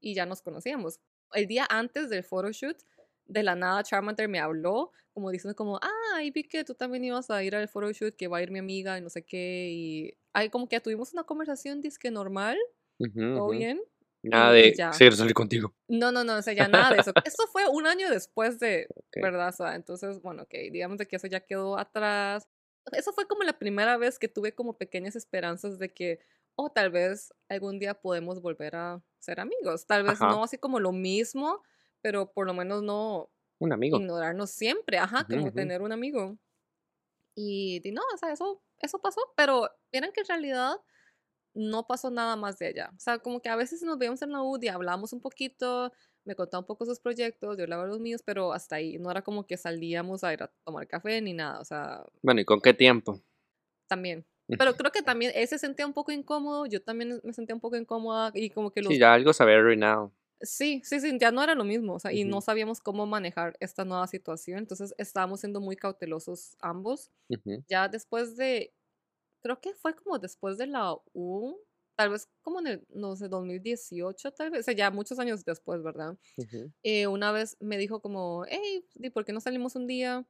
y 0.00 0.14
ya 0.14 0.26
nos 0.26 0.42
conocíamos. 0.42 1.00
El 1.32 1.46
día 1.48 1.66
antes 1.70 2.10
del 2.10 2.24
photoshoot, 2.24 2.78
de 3.26 3.42
la 3.42 3.56
nada 3.56 3.82
Charmander 3.82 4.28
me 4.28 4.38
habló, 4.40 4.92
como 5.12 5.30
diciendo 5.30 5.56
como, 5.56 5.78
ah, 5.82 6.22
y 6.22 6.30
vi 6.30 6.44
que 6.44 6.64
tú 6.64 6.74
también 6.74 7.04
ibas 7.04 7.30
a 7.30 7.42
ir 7.42 7.56
al 7.56 7.68
photoshoot, 7.68 8.14
que 8.16 8.28
va 8.28 8.38
a 8.38 8.42
ir 8.42 8.50
mi 8.52 8.60
amiga 8.60 8.98
y 8.98 9.00
no 9.00 9.10
sé 9.10 9.24
qué, 9.24 9.68
y 9.72 10.18
ahí 10.32 10.50
como 10.50 10.68
que 10.68 10.80
tuvimos 10.80 11.12
una 11.12 11.24
conversación 11.24 11.80
disque 11.80 12.10
normal, 12.10 12.58
Ujú, 12.98 13.20
todo 13.34 13.48
ujú. 13.48 13.58
bien. 13.58 13.82
Nada 14.22 14.52
y 14.54 14.62
de 14.62 14.72
ya. 14.74 14.90
quiero 14.96 15.16
salir 15.16 15.34
contigo. 15.34 15.74
No, 15.88 16.12
no, 16.12 16.24
no, 16.24 16.38
o 16.38 16.42
sea, 16.42 16.54
ya 16.54 16.68
nada 16.68 16.92
de 16.92 16.98
eso. 17.00 17.12
Esto 17.24 17.46
fue 17.48 17.68
un 17.68 17.86
año 17.86 18.08
después 18.10 18.58
de, 18.58 18.86
Ok. 18.96 19.16
¿verdad? 19.22 19.48
O 19.48 19.52
sea, 19.52 19.74
entonces, 19.74 20.20
bueno, 20.22 20.44
ok, 20.44 20.54
digamos 20.72 20.98
de 20.98 21.06
que 21.06 21.16
eso 21.16 21.26
ya 21.26 21.40
quedó 21.40 21.78
atrás. 21.78 22.48
eso 22.92 23.12
fue 23.12 23.26
como 23.26 23.42
la 23.42 23.58
primera 23.58 23.96
vez 23.98 24.18
que 24.18 24.28
tuve 24.28 24.54
como 24.54 24.78
pequeñas 24.78 25.16
esperanzas 25.16 25.78
de 25.78 25.92
que, 25.92 26.20
oh, 26.56 26.70
tal 26.70 26.90
vez 26.90 27.34
algún 27.48 27.78
día 27.78 27.94
podemos 27.94 28.40
volver 28.40 28.76
a 28.76 29.02
ser 29.18 29.40
amigos. 29.40 29.86
Tal 29.86 30.04
vez 30.04 30.20
Ajá. 30.20 30.28
no 30.30 30.44
así 30.44 30.56
como 30.58 30.80
lo 30.80 30.92
mismo, 30.92 31.62
pero 32.00 32.32
por 32.32 32.46
lo 32.46 32.54
menos 32.54 32.82
no 32.82 33.30
Un 33.60 33.72
amigo. 33.72 33.98
ignorarnos 33.98 34.50
siempre, 34.50 34.98
ajá, 34.98 35.24
Ujú, 35.24 35.32
como 35.34 35.46
ujú. 35.48 35.56
tener 35.56 35.82
un 35.82 35.92
amigo. 35.92 36.38
Y, 37.36 37.80
di, 37.80 37.92
no, 37.92 38.02
o 38.14 38.16
sea, 38.18 38.32
eso, 38.32 38.62
eso 38.78 39.00
pasó, 39.00 39.20
pero 39.36 39.68
vieran 39.92 40.12
que 40.12 40.20
en 40.20 40.26
realidad 40.26 40.76
no 41.54 41.86
pasó 41.86 42.10
nada 42.10 42.36
más 42.36 42.58
de 42.58 42.66
allá. 42.66 42.90
O 42.96 43.00
sea, 43.00 43.18
como 43.18 43.40
que 43.40 43.48
a 43.48 43.56
veces 43.56 43.82
nos 43.82 43.98
veíamos 43.98 44.20
en 44.22 44.32
la 44.32 44.42
U 44.42 44.58
y 44.60 44.68
hablamos 44.68 45.12
un 45.12 45.20
poquito, 45.20 45.92
me 46.24 46.34
contaba 46.34 46.60
un 46.60 46.66
poco 46.66 46.84
sus 46.84 47.00
proyectos, 47.00 47.56
yo 47.56 47.64
hablaba 47.64 47.84
de 47.84 47.90
los 47.90 48.00
míos, 48.00 48.22
pero 48.24 48.52
hasta 48.52 48.76
ahí, 48.76 48.98
no 48.98 49.10
era 49.10 49.22
como 49.22 49.46
que 49.46 49.56
salíamos 49.56 50.24
a 50.24 50.32
ir 50.32 50.42
a 50.42 50.50
tomar 50.64 50.86
café 50.86 51.20
ni 51.20 51.32
nada, 51.32 51.60
o 51.60 51.64
sea, 51.64 52.04
Bueno, 52.22 52.40
¿y 52.40 52.44
con 52.44 52.60
qué 52.60 52.74
tiempo? 52.74 53.20
también. 53.86 54.24
Pero 54.58 54.76
creo 54.76 54.92
que 54.92 55.02
también 55.02 55.32
él 55.34 55.48
se 55.48 55.58
sentía 55.58 55.86
un 55.86 55.94
poco 55.94 56.12
incómodo, 56.12 56.66
yo 56.66 56.82
también 56.82 57.20
me 57.22 57.32
sentía 57.32 57.54
un 57.54 57.60
poco 57.60 57.76
incómoda 57.76 58.30
y 58.34 58.50
como 58.50 58.70
que 58.70 58.82
los... 58.82 58.92
Sí, 58.92 58.98
ya 58.98 59.14
algo 59.14 59.32
se 59.32 59.42
había 59.42 59.56
arruinado. 59.56 60.12
Sí, 60.40 60.82
sí, 60.84 61.00
sí, 61.00 61.16
ya 61.18 61.30
no 61.30 61.42
era 61.42 61.54
lo 61.54 61.64
mismo, 61.64 61.94
o 61.94 61.98
sea, 61.98 62.12
y 62.12 62.24
no 62.24 62.40
sabíamos 62.40 62.80
cómo 62.80 63.06
manejar 63.06 63.56
esta 63.60 63.84
nueva 63.84 64.06
situación, 64.06 64.58
entonces 64.58 64.94
estábamos 64.98 65.40
siendo 65.40 65.60
muy 65.60 65.76
cautelosos 65.76 66.56
ambos. 66.60 67.10
Ya 67.68 67.88
después 67.88 68.36
de, 68.36 68.74
creo 69.44 69.60
que 69.60 69.74
fue 69.74 69.94
como 69.96 70.18
después 70.18 70.58
de 70.58 70.66
la 70.68 70.96
U, 71.14 71.58
tal 71.96 72.10
vez 72.10 72.30
como 72.42 72.60
en 72.60 72.66
el, 72.68 72.86
no 72.90 73.16
sé, 73.16 73.28
2018, 73.28 74.32
tal 74.32 74.50
vez, 74.52 74.62
o 74.62 74.64
sea, 74.64 74.74
ya 74.74 74.90
muchos 74.90 75.18
años 75.20 75.44
después, 75.44 75.82
¿verdad? 75.84 76.18
Eh, 76.84 77.06
una 77.08 77.32
vez 77.32 77.56
me 77.60 77.78
dijo 77.78 78.00
como, 78.02 78.44
hey, 78.48 78.86
¿y 78.96 79.10
¿por 79.10 79.24
qué 79.26 79.32
no 79.34 79.40
salimos 79.40 79.76
un 79.76 79.86
día? 79.86 80.26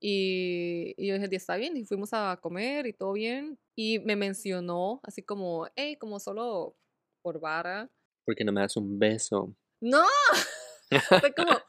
Y, 0.00 0.94
y 0.98 1.08
yo 1.08 1.14
dije, 1.14 1.28
"Di, 1.28 1.36
está 1.36 1.56
bien, 1.56 1.76
y 1.76 1.84
fuimos 1.84 2.12
a 2.14 2.38
comer 2.42 2.86
y 2.86 2.92
todo 2.94 3.12
bien. 3.14 3.58
Y 3.76 4.00
me 4.00 4.16
mencionó 4.16 5.00
así 5.04 5.22
como, 5.22 5.68
hey, 5.76 5.96
como 5.98 6.20
solo 6.20 6.76
por 7.22 7.40
vara. 7.40 7.90
¿Por 8.24 8.34
qué 8.34 8.44
no 8.44 8.52
me 8.52 8.60
das 8.62 8.76
un 8.76 8.98
beso? 8.98 9.54
No, 9.80 10.04
fue 11.20 11.34
como, 11.34 11.60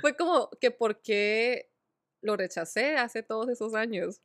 fue 0.00 0.16
como 0.16 0.50
que 0.60 0.70
por 0.70 1.02
qué 1.02 1.70
lo 2.22 2.36
rechacé 2.36 2.96
hace 2.96 3.22
todos 3.22 3.48
esos 3.50 3.74
años. 3.74 4.20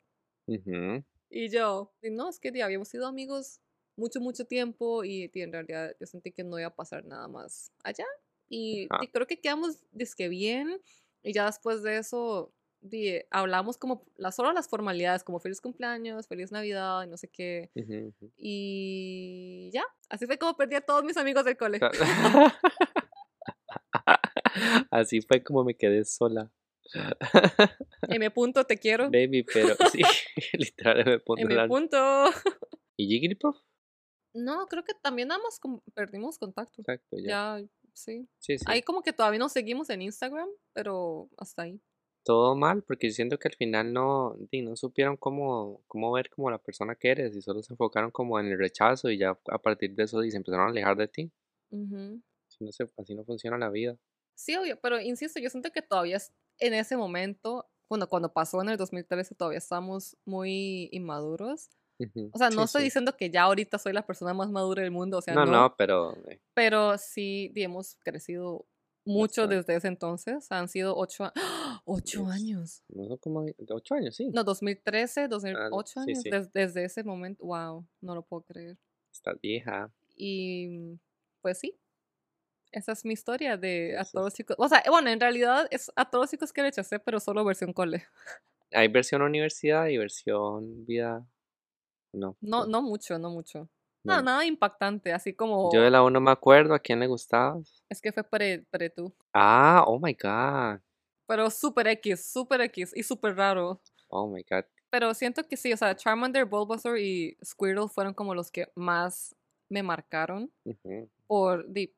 Ujú. 0.48 1.04
Y 1.36 1.50
yo, 1.50 1.92
y 2.04 2.12
no, 2.12 2.30
es 2.30 2.40
que 2.40 2.50
habíamos 2.62 2.90
sido 2.90 3.08
amigos 3.08 3.60
mucho, 3.96 4.22
mucho 4.22 4.46
tiempo 4.46 5.04
y 5.04 5.32
en 5.34 5.52
realidad 5.52 5.96
yo 6.00 6.06
sentí 6.06 6.32
que 6.32 6.44
no 6.44 6.60
iba 6.60 6.68
a 6.68 6.76
pasar 6.76 7.06
nada 7.06 7.28
más 7.28 7.72
allá. 7.84 8.06
Y 8.50 8.88
creo 9.12 9.26
que 9.26 9.42
quedamos 9.42 9.84
disque 9.92 10.30
bien. 10.30 10.80
Y 11.24 11.34
ya 11.34 11.48
después 11.48 11.82
de 11.82 11.98
eso, 11.98 12.54
di, 12.82 13.20
hablamos 13.32 13.80
como 13.80 14.06
las, 14.16 14.36
solo 14.36 14.52
las 14.52 14.68
formalidades, 14.70 15.24
como 15.24 15.40
feliz 15.40 15.60
cumpleaños, 15.60 16.28
feliz 16.28 16.52
Navidad 16.52 17.04
y 17.04 17.08
no 17.08 17.18
sé 17.18 17.30
qué. 17.30 17.72
Y 18.38 19.72
ya, 19.74 19.86
así 20.10 20.28
fue 20.28 20.38
como 20.38 20.56
perdí 20.56 20.76
a 20.76 20.82
todos 20.82 21.04
mis 21.04 21.18
amigos 21.18 21.46
del 21.46 21.58
cole. 21.58 21.80
Así 24.92 25.20
fue 25.22 25.42
como 25.44 25.64
me 25.64 25.76
quedé 25.76 26.06
sola. 26.06 26.52
M 28.10 28.32
punto, 28.32 28.64
te 28.66 28.78
quiero. 28.78 29.06
Baby, 29.06 29.44
pero 29.44 29.76
sí, 29.92 30.02
literal 30.54 31.06
me 31.06 31.20
pongo 31.20 31.42
M 31.42 31.56
la... 31.56 31.68
punto. 31.68 31.98
¿Y 32.98 33.08
Jigglypuff? 33.08 33.58
No, 34.36 34.66
creo 34.68 34.84
que 34.84 34.94
también 34.94 35.32
ambos 35.32 35.60
como 35.60 35.84
perdimos 35.94 36.38
contacto. 36.38 36.82
Exacto, 36.82 37.18
ya. 37.18 37.60
Ya, 37.60 37.68
sí. 37.94 38.28
Sí, 38.40 38.58
sí. 38.58 38.66
Ahí 38.68 38.82
como 38.82 39.04
que 39.04 39.14
todavía 39.14 39.40
nos 39.40 39.52
seguimos 39.52 39.90
en 39.90 40.02
Instagram, 40.02 40.50
pero 40.74 41.30
hasta 41.38 41.64
ahí. 41.64 41.80
Todo 42.26 42.56
mal, 42.56 42.84
porque 42.84 43.10
yo 43.10 43.14
siento 43.14 43.38
que 43.38 43.50
al 43.50 43.56
final 43.56 43.92
no, 43.92 44.38
no 44.52 44.76
supieron 44.76 45.18
cómo, 45.18 45.84
cómo 45.88 46.12
ver 46.14 46.30
como 46.30 46.50
la 46.50 46.58
persona 46.58 46.96
que 46.96 47.12
eres 47.12 47.36
y 47.36 47.42
solo 47.42 47.62
se 47.62 47.74
enfocaron 47.74 48.12
como 48.12 48.40
en 48.40 48.48
el 48.48 48.58
rechazo 48.58 49.12
y 49.12 49.18
ya 49.18 49.38
a 49.48 49.58
partir 49.60 49.94
de 49.94 50.04
eso 50.04 50.22
di, 50.22 50.32
se 50.32 50.38
empezaron 50.38 50.68
a 50.68 50.70
alejar 50.70 50.96
de 50.96 51.08
ti. 51.10 51.32
Ujú. 51.70 52.22
Así 52.48 52.64
no, 52.64 52.72
se, 52.72 52.88
así 52.98 53.14
no 53.14 53.26
funciona 53.26 53.58
la 53.58 53.70
vida. 53.70 53.98
Sí, 54.36 54.56
obvio, 54.56 54.80
pero 54.82 55.00
insisto, 55.00 55.40
yo 55.40 55.50
siento 55.50 55.72
que 55.72 55.82
todavía 55.82 56.18
en 56.60 56.74
ese 56.74 56.96
momento, 56.98 57.70
bueno, 57.90 58.08
cuando 58.08 58.32
pasó 58.34 58.62
en 58.62 58.70
el 58.70 58.78
2013, 58.78 59.36
todavía 59.36 59.58
estamos 59.60 60.18
muy 60.26 60.90
inmaduros. 60.92 61.70
O 62.34 62.38
sea, 62.38 62.50
no 62.50 62.62
sí, 62.62 62.66
estoy 62.66 62.82
sí. 62.82 62.86
diciendo 62.86 63.16
que 63.16 63.30
ya 63.30 63.44
ahorita 63.44 63.78
soy 63.78 63.94
la 63.94 64.06
persona 64.06 64.34
más 64.34 64.50
madura 64.50 64.82
del 64.82 64.92
mundo, 64.92 65.20
o 65.20 65.22
sea, 65.22 65.34
No, 65.36 65.46
no, 65.46 65.52
no, 65.52 65.76
pero 65.78 66.14
eh, 66.28 66.42
pero 66.54 66.98
sí 66.98 67.52
hemos 67.56 67.96
crecido 68.04 68.66
mucho 69.06 69.42
Bastante. 69.44 69.56
desde 69.56 69.76
ese 69.76 69.88
entonces. 69.90 70.52
Han 70.52 70.68
sido 70.68 70.98
ocho, 70.98 71.26
a- 71.26 71.34
¡Ah! 71.36 71.82
ocho 71.86 72.26
años. 72.28 72.84
no 72.90 73.18
como 73.18 73.46
ocho 73.70 73.94
años, 73.96 74.16
sí. 74.16 74.30
No, 74.34 74.44
2013, 74.44 75.28
2008 75.30 75.86
sí, 75.94 76.00
años. 76.12 76.22
sí. 76.24 76.30
des- 76.30 76.52
desde 76.52 76.84
ese 76.86 77.04
momento, 77.04 77.46
wow, 77.46 77.86
no 78.02 78.16
lo 78.16 78.24
puedo 78.24 78.42
creer. 78.44 78.78
Estás 79.14 79.40
vieja. 79.42 79.94
Y 80.16 81.00
pues 81.42 81.60
sí, 81.60 81.78
esa 82.74 82.92
es 82.92 83.06
mi 83.06 83.14
historia 83.14 83.56
de 83.56 83.98
a 83.98 84.04
todos 84.04 84.26
los 84.26 84.34
chicos. 84.34 84.56
O 84.60 84.68
sea, 84.68 84.84
bueno, 84.90 85.10
en 85.10 85.20
realidad 85.20 85.68
es 85.72 85.92
a 85.96 86.10
todos 86.10 86.24
los 86.24 86.32
chicos 86.32 86.52
que 86.52 86.62
rechacé, 86.62 87.00
pero 87.00 87.20
solo 87.20 87.46
versión 87.46 87.72
cole. 87.72 88.06
Hay 88.72 88.88
versión 88.88 89.22
universidad 89.22 89.88
y 89.88 89.98
versión 89.98 90.86
vida. 90.86 91.26
No. 92.12 92.36
No, 92.42 92.66
no 92.66 92.82
mucho, 92.82 93.18
no 93.20 93.30
mucho. 93.30 93.70
No, 94.04 94.18
no. 94.18 94.22
nada 94.24 94.46
impactante, 94.46 95.14
así 95.14 95.34
como 95.34 95.72
Yo 95.74 95.82
de 95.82 95.90
la 95.90 96.04
uno 96.04 96.20
me 96.20 96.32
acuerdo 96.32 96.74
a 96.74 96.80
quién 96.80 97.00
le 97.00 97.08
gustabas. 97.08 97.84
es 97.88 98.02
que 98.02 98.12
fue 98.12 98.24
pre, 98.24 98.66
pre 98.70 98.90
tú. 98.90 99.14
Ah, 99.34 99.84
oh 99.88 100.00
my 100.00 100.14
god. 100.14 100.82
Pero 101.26 101.50
súper 101.50 101.88
X, 101.88 102.32
súper 102.32 102.62
X 102.62 102.92
y 102.96 103.04
súper 103.04 103.36
raro. 103.36 103.82
Oh 104.10 104.28
my 104.28 104.44
god. 104.50 104.66
Pero 104.90 105.14
siento 105.14 105.48
que 105.48 105.58
sí, 105.58 105.72
o 105.72 105.78
sea, 105.78 105.96
Charmander, 105.96 106.46
Bulbasaur 106.46 107.00
y 107.00 107.38
Squirtle 107.44 107.88
fueron 107.88 108.14
como 108.14 108.36
los 108.36 108.52
que 108.52 108.72
más 108.76 109.36
me 109.70 109.82
marcaron 109.82 110.52
por, 111.26 111.68
di, 111.68 111.92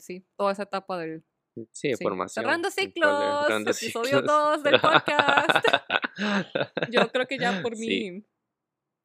sí, 0.00 0.26
toda 0.36 0.52
esa 0.52 0.64
etapa 0.64 0.98
del... 0.98 1.24
Sí, 1.72 1.88
de 1.88 1.96
sí. 1.96 2.04
formación. 2.04 2.44
Cerrando 2.44 2.70
ciclos, 2.70 3.46
cerrando 3.46 3.70
episodio 3.70 4.18
ciclos. 4.18 4.26
2 4.26 4.62
del 4.62 4.80
podcast. 4.80 5.66
Yo 6.90 7.10
creo 7.10 7.26
que 7.26 7.38
ya 7.38 7.62
por 7.62 7.74
Sí. 7.76 8.10
mí, 8.10 8.22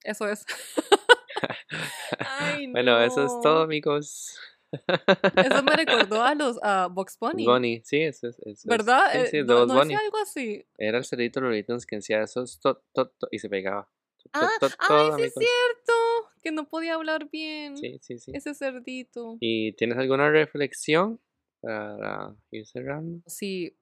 eso 0.04 0.28
es. 0.28 0.46
Ay, 2.20 2.68
Bueno, 2.68 3.00
eso 3.02 3.24
es 3.26 3.32
todo, 3.42 3.56
no. 3.60 3.62
amigos. 3.62 4.38
Eso 4.72 5.64
me 5.64 5.76
recordó 5.76 6.24
a 6.24 6.34
los 6.36 6.58
a 6.64 6.88
Box 6.88 7.18
Bunny, 7.20 7.46
Bunny, 7.46 7.82
sí, 7.84 8.02
eso 8.02 8.28
es. 8.28 8.40
Eso 8.40 8.50
es. 8.52 8.66
¿verdad? 8.66 9.12
Sí, 9.12 9.18
Eh, 9.18 9.28
sí, 9.28 9.38
de 9.38 9.44
no, 9.44 9.66
no 9.66 9.74
Bunny. 9.76 9.94
algo 9.96 10.18
así. 10.18 10.66
Era 10.78 10.98
el 10.98 11.06
cerdito 11.06 11.42
Loretons 11.42 11.86
que 11.86 11.98
decía 11.98 12.22
eso 12.22 12.44
es 12.44 12.60
tot, 12.60 12.84
tot, 12.94 13.14
tot, 13.18 13.30
y 13.34 13.40
se 13.40 13.50
pegaba. 13.50 13.90
Tot, 14.32 14.34
Ah, 14.34 14.50
tot, 14.60 14.74
ay, 14.80 14.88
sí 14.90 14.94
es 15.04 15.14
amigos. 15.14 15.34
cierto, 15.40 15.94
que 16.42 16.52
no 16.52 16.68
podía 16.68 16.96
hablar 16.96 17.30
bien. 17.30 17.78
Sí, 17.78 17.98
sí, 18.02 18.20
sí. 18.20 18.32
Ese 18.34 18.54
cerdito. 18.54 19.38
¿Y 19.40 19.74
tienes 19.74 19.98
alguna 19.98 20.30
reflexión 20.30 21.20
para 21.62 22.36
ir 22.52 22.66
cerrando? 22.66 23.22
Si 23.28 23.78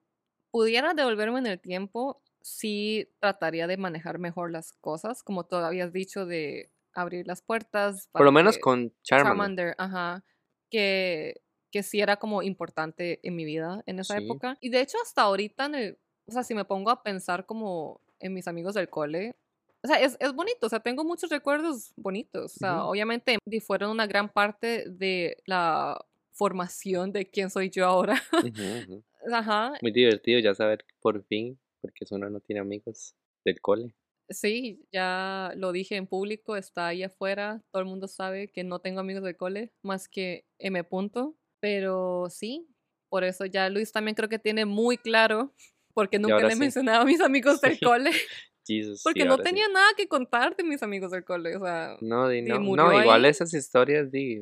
pudiera 0.51 0.93
devolverme 0.93 1.39
en 1.39 1.47
el 1.47 1.59
tiempo, 1.59 2.21
sí 2.41 3.09
trataría 3.19 3.67
de 3.67 3.77
manejar 3.77 4.19
mejor 4.19 4.51
las 4.51 4.71
cosas, 4.73 5.23
como 5.23 5.45
tú 5.45 5.55
habías 5.57 5.93
dicho, 5.93 6.25
de 6.25 6.71
abrir 6.93 7.27
las 7.27 7.41
puertas. 7.41 8.09
Por 8.11 8.25
lo 8.25 8.31
menos 8.31 8.57
con 8.57 8.93
Charmander. 9.03 9.29
Charmander, 9.31 9.75
ajá, 9.77 10.23
que, 10.69 11.41
que 11.71 11.83
sí 11.83 12.01
era 12.01 12.17
como 12.17 12.41
importante 12.41 13.19
en 13.23 13.35
mi 13.35 13.45
vida 13.45 13.83
en 13.85 13.99
esa 13.99 14.17
Sí. 14.17 14.25
época. 14.25 14.57
Y 14.61 14.69
de 14.69 14.81
hecho 14.81 14.97
hasta 15.03 15.21
ahorita, 15.23 15.65
en 15.65 15.75
el, 15.75 15.99
o 16.27 16.31
sea, 16.31 16.43
si 16.43 16.53
me 16.55 16.65
pongo 16.65 16.89
a 16.91 17.03
pensar 17.03 17.45
como 17.45 18.01
en 18.19 18.33
mis 18.33 18.47
amigos 18.47 18.73
del 18.73 18.89
cole, 18.89 19.35
o 19.83 19.87
sea, 19.87 19.99
es, 20.01 20.17
es 20.19 20.33
bonito, 20.33 20.67
o 20.67 20.69
sea, 20.69 20.79
tengo 20.79 21.03
muchos 21.03 21.29
recuerdos 21.29 21.93
bonitos. 21.95 22.55
O 22.55 22.59
sea, 22.59 22.79
Ujú. 22.81 22.91
obviamente 22.91 23.37
di- 23.45 23.59
fueron 23.59 23.91
una 23.91 24.07
gran 24.07 24.29
parte 24.29 24.89
de 24.89 25.37
la 25.45 26.03
formación 26.31 27.11
de 27.11 27.25
quién 27.29 27.49
soy 27.49 27.69
yo 27.69 27.85
ahora. 27.85 28.21
Ujú, 28.33 28.77
ujú. 28.83 29.03
Ajá, 29.33 29.73
Muy 29.81 29.91
divertido 29.91 30.39
ya 30.39 30.55
saber 30.55 30.85
por 31.01 31.23
fin, 31.25 31.59
porque 31.81 32.05
uno 32.11 32.29
no 32.29 32.39
tiene 32.39 32.61
amigos 32.61 33.15
del 33.45 33.59
cole. 33.61 33.93
sí, 34.29 34.85
ya 34.91 35.51
lo 35.57 35.71
dije 35.71 35.95
en 35.95 36.07
público, 36.07 36.55
está 36.55 36.87
ahí 36.87 37.03
afuera, 37.03 37.61
todo 37.71 37.81
el 37.81 37.87
mundo 37.89 38.07
sabe 38.07 38.47
que 38.47 38.63
no 38.63 38.79
tengo 38.79 38.99
amigos 39.01 39.23
del 39.23 39.35
cole, 39.37 39.73
más 39.81 40.07
que 40.07 40.45
M. 40.59 40.83
Punto, 40.83 41.35
pero 41.59 42.27
sí, 42.29 42.67
por 43.09 43.23
eso 43.23 43.45
ya 43.45 43.69
Luis 43.69 43.91
también 43.91 44.15
creo 44.15 44.29
que 44.29 44.39
tiene 44.39 44.65
muy 44.65 44.97
claro, 44.97 45.53
porque 45.93 46.19
nunca 46.19 46.39
le 46.39 46.47
he 46.49 46.55
sí. 46.55 46.59
mencionado 46.59 47.01
a 47.01 47.05
mis 47.05 47.19
amigos 47.21 47.59
del 47.59 47.73
Sí. 47.77 47.85
cole, 47.85 48.11
Jesus, 48.75 49.01
porque 49.03 49.21
sí, 49.23 49.27
no 49.27 49.37
sí. 49.37 49.43
tenía 49.43 49.67
nada 49.67 49.87
que 49.97 50.07
contar 50.07 50.55
de 50.55 50.63
mis 50.63 50.81
amigos 50.83 51.11
del 51.11 51.23
cole, 51.25 51.55
o 51.55 51.59
sea, 51.65 51.97
No, 52.01 52.27
di, 52.29 52.41
no, 52.41 52.93
igual 53.01 53.25
esas 53.25 53.53
historias, 53.53 54.11
di, 54.11 54.39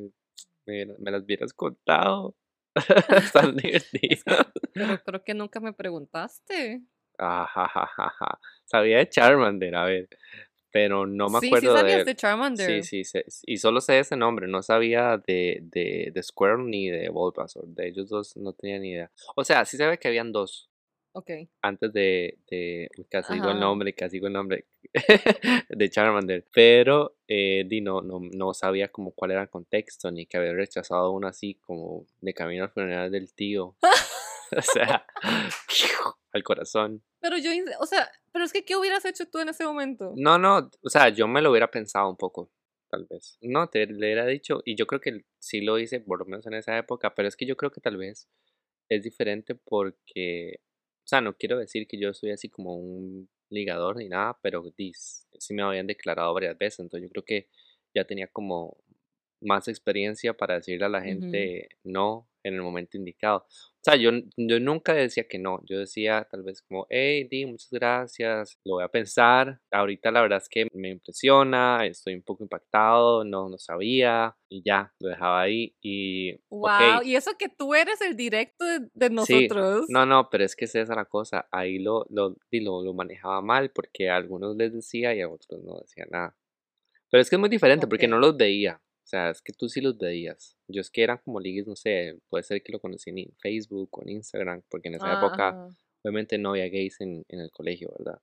me, 0.66 0.86
me 0.98 1.10
las 1.10 1.22
hubieras 1.24 1.52
contado. 1.52 2.34
Están 3.32 3.56
divertidas. 3.56 4.22
pero 4.74 5.02
creo 5.02 5.24
que 5.24 5.34
nunca 5.34 5.60
me 5.60 5.72
preguntaste. 5.72 6.82
Ajajajaja. 7.18 8.38
Sabía 8.64 8.98
de 8.98 9.08
Charmander, 9.08 9.74
a 9.74 9.84
ver, 9.84 10.08
pero 10.70 11.06
no 11.06 11.28
me 11.30 11.38
sí, 11.40 11.46
sí 11.46 11.46
acuerdo 11.46 11.74
de 11.74 11.80
sabías 11.80 12.06
de 12.06 12.14
Charmander. 12.14 12.84
Sí, 12.84 13.04
sí, 13.04 13.04
sé- 13.04 13.24
y 13.46 13.56
solo 13.56 13.80
sé 13.80 13.98
ese 13.98 14.16
nombre, 14.16 14.46
no 14.46 14.62
sabía 14.62 15.16
de, 15.26 15.58
de, 15.62 16.10
de 16.14 16.22
Squirtle 16.22 16.64
ni 16.66 16.90
de 16.90 17.08
Bulbasaur, 17.08 17.66
de 17.66 17.88
ellos 17.88 18.08
dos 18.08 18.36
no 18.36 18.52
tenía 18.52 18.78
ni 18.78 18.90
idea. 18.92 19.10
O 19.34 19.44
sea, 19.44 19.64
sí 19.64 19.76
sabía 19.76 19.96
que 19.96 20.08
habían 20.08 20.30
dos, 20.30 20.70
Ok. 21.18 21.30
antes 21.62 21.92
de, 21.92 22.38
de 22.48 22.88
uy, 22.96 23.04
casi 23.10 23.34
digo 23.34 23.50
el 23.50 23.58
nombre, 23.58 23.92
casi 23.92 24.16
digo 24.16 24.28
el 24.28 24.34
nombre, 24.34 24.66
de 25.68 25.90
Charmander. 25.90 26.46
Pero 26.52 27.16
eh, 27.26 27.64
di, 27.66 27.80
no, 27.80 28.02
no, 28.02 28.20
no 28.20 28.54
sabía 28.54 28.88
como 28.88 29.10
cuál 29.10 29.32
era 29.32 29.42
el 29.42 29.50
contexto, 29.50 30.12
ni 30.12 30.26
que 30.26 30.36
había 30.36 30.52
rechazado 30.52 31.10
uno 31.10 31.26
así 31.26 31.54
como 31.54 32.06
de 32.20 32.34
camino 32.34 32.62
al 32.62 32.70
funeral 32.70 33.10
del 33.10 33.34
tío. 33.34 33.74
o 34.56 34.62
sea, 34.62 35.04
al 36.32 36.42
corazón. 36.44 37.02
Pero 37.20 37.36
yo, 37.36 37.50
o 37.80 37.86
sea, 37.86 38.08
pero 38.32 38.44
es 38.44 38.52
que, 38.52 38.64
¿qué 38.64 38.76
hubieras 38.76 39.04
hecho 39.04 39.26
tú 39.26 39.40
en 39.40 39.48
ese 39.48 39.64
momento? 39.64 40.12
No, 40.16 40.38
no, 40.38 40.70
o 40.82 40.88
sea, 40.88 41.08
yo 41.08 41.26
me 41.26 41.42
lo 41.42 41.50
hubiera 41.50 41.68
pensado 41.70 42.08
un 42.08 42.16
poco, 42.16 42.50
tal 42.90 43.06
vez. 43.10 43.38
No, 43.40 43.68
te 43.68 43.86
le 43.86 43.96
hubiera 43.96 44.24
dicho, 44.24 44.62
y 44.64 44.76
yo 44.76 44.86
creo 44.86 45.00
que 45.00 45.24
sí 45.40 45.62
lo 45.62 45.80
hice, 45.80 46.00
por 46.00 46.20
lo 46.20 46.26
menos 46.26 46.46
en 46.46 46.54
esa 46.54 46.78
época, 46.78 47.14
pero 47.14 47.26
es 47.26 47.36
que 47.36 47.46
yo 47.46 47.56
creo 47.56 47.72
que 47.72 47.80
tal 47.80 47.96
vez 47.96 48.28
es 48.88 49.02
diferente 49.02 49.54
porque, 49.54 50.60
o 51.08 51.10
sea, 51.10 51.22
no 51.22 51.34
quiero 51.34 51.56
decir 51.58 51.88
que 51.88 51.98
yo 51.98 52.12
soy 52.12 52.32
así 52.32 52.50
como 52.50 52.76
un 52.76 53.30
ligador 53.48 53.96
ni 53.96 54.10
nada, 54.10 54.38
pero 54.42 54.62
sí 55.38 55.54
me 55.54 55.62
habían 55.62 55.86
declarado 55.86 56.34
varias 56.34 56.58
veces, 56.58 56.80
entonces 56.80 57.08
yo 57.08 57.10
creo 57.10 57.24
que 57.24 57.48
ya 57.94 58.04
tenía 58.04 58.26
como 58.28 58.76
más 59.40 59.68
experiencia 59.68 60.34
para 60.34 60.54
decirle 60.54 60.86
a 60.86 60.88
la 60.88 61.02
gente 61.02 61.68
no 61.84 62.28
en 62.44 62.54
el 62.54 62.62
momento 62.62 62.96
indicado. 62.96 63.38
O 63.38 63.80
sea, 63.82 63.96
yo, 63.96 64.10
yo 64.36 64.60
nunca 64.60 64.92
decía 64.92 65.26
que 65.28 65.38
no, 65.38 65.60
yo 65.64 65.78
decía 65.78 66.26
tal 66.30 66.42
vez 66.42 66.62
como, 66.62 66.86
hey, 66.90 67.26
Di, 67.30 67.46
muchas 67.46 67.70
gracias, 67.70 68.58
lo 68.64 68.74
voy 68.74 68.84
a 68.84 68.88
pensar. 68.88 69.60
Ahorita 69.70 70.10
la 70.10 70.22
verdad 70.22 70.38
es 70.38 70.48
que 70.48 70.66
me 70.72 70.90
impresiona, 70.90 71.86
estoy 71.86 72.14
un 72.14 72.22
poco 72.22 72.42
impactado, 72.42 73.24
no, 73.24 73.48
no 73.48 73.58
sabía 73.58 74.36
y 74.48 74.62
ya, 74.64 74.92
lo 74.98 75.08
dejaba 75.10 75.42
ahí 75.42 75.74
y... 75.80 76.36
Wow, 76.50 77.02
y 77.04 77.16
eso 77.16 77.32
que 77.38 77.48
tú 77.48 77.74
eres 77.74 78.00
el 78.00 78.16
directo 78.16 78.64
de, 78.92 79.10
nosotros. 79.10 79.86
no, 79.88 80.06
no, 80.06 80.28
pero 80.30 80.44
es 80.44 80.56
que 80.56 80.64
esa 80.64 80.80
es 80.80 80.88
la 80.88 81.04
cosa, 81.04 81.48
ahí 81.50 81.78
lo, 81.78 82.06
lo, 82.10 82.36
lo, 82.50 82.82
lo 82.82 82.94
manejaba 82.94 83.40
mal 83.42 83.70
porque 83.70 84.10
a 84.10 84.16
algunos 84.16 84.56
les 84.56 84.72
decía 84.72 85.14
y 85.14 85.20
a 85.20 85.28
otros 85.28 85.62
no 85.62 85.78
decía 85.80 86.06
nada. 86.10 86.36
Pero 87.10 87.22
es 87.22 87.30
que 87.30 87.36
es 87.36 87.40
muy 87.40 87.48
diferente 87.48 87.86
porque 87.86 88.08
no 88.08 88.18
los 88.18 88.36
veía. 88.36 88.80
O 89.08 89.10
sea, 89.10 89.30
es 89.30 89.40
que 89.40 89.54
tú 89.54 89.70
sí 89.70 89.80
los 89.80 89.96
veías. 89.96 90.58
Yo 90.68 90.82
es 90.82 90.90
que 90.90 91.02
eran 91.02 91.16
como 91.24 91.40
ligues, 91.40 91.66
no 91.66 91.74
sé, 91.74 92.18
puede 92.28 92.44
ser 92.44 92.62
que 92.62 92.72
lo 92.72 92.78
conocí 92.78 93.08
en 93.08 93.34
Facebook 93.38 93.88
o 93.92 94.02
en 94.02 94.10
Instagram, 94.10 94.62
porque 94.68 94.88
en 94.88 94.96
esa 94.96 95.14
época 95.14 95.66
obviamente 96.02 96.36
no 96.36 96.50
había 96.50 96.68
gays 96.68 97.00
en, 97.00 97.24
en 97.30 97.40
el 97.40 97.50
colegio, 97.50 97.90
¿verdad? 97.98 98.20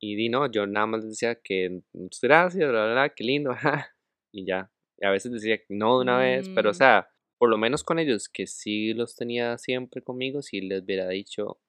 Y 0.00 0.16
di 0.16 0.28
no, 0.28 0.50
yo 0.50 0.66
nada 0.66 0.86
más 0.86 1.08
decía 1.08 1.36
que 1.36 1.80
muchas 1.92 2.20
gracias, 2.22 2.68
bla, 2.68 2.86
bla, 2.86 2.92
bla, 2.92 3.08
qué 3.10 3.22
lindo, 3.22 3.52
y 4.32 4.44
ya. 4.46 4.68
Y 4.98 5.06
a 5.06 5.10
veces 5.10 5.30
decía 5.30 5.60
no 5.68 5.98
de 5.98 6.02
una 6.02 6.18
vez, 6.18 6.48
pero 6.56 6.70
o 6.70 6.72
mm. 6.72 6.74
sea, 6.74 7.08
por 7.38 7.48
lo 7.48 7.56
menos 7.56 7.84
con 7.84 8.00
ellos 8.00 8.28
que 8.28 8.48
sí 8.48 8.94
los 8.94 9.14
tenía 9.14 9.58
siempre 9.58 10.02
conmigo, 10.02 10.42
si 10.42 10.60
les 10.60 10.82
hubiera 10.82 11.08
dicho, 11.08 11.60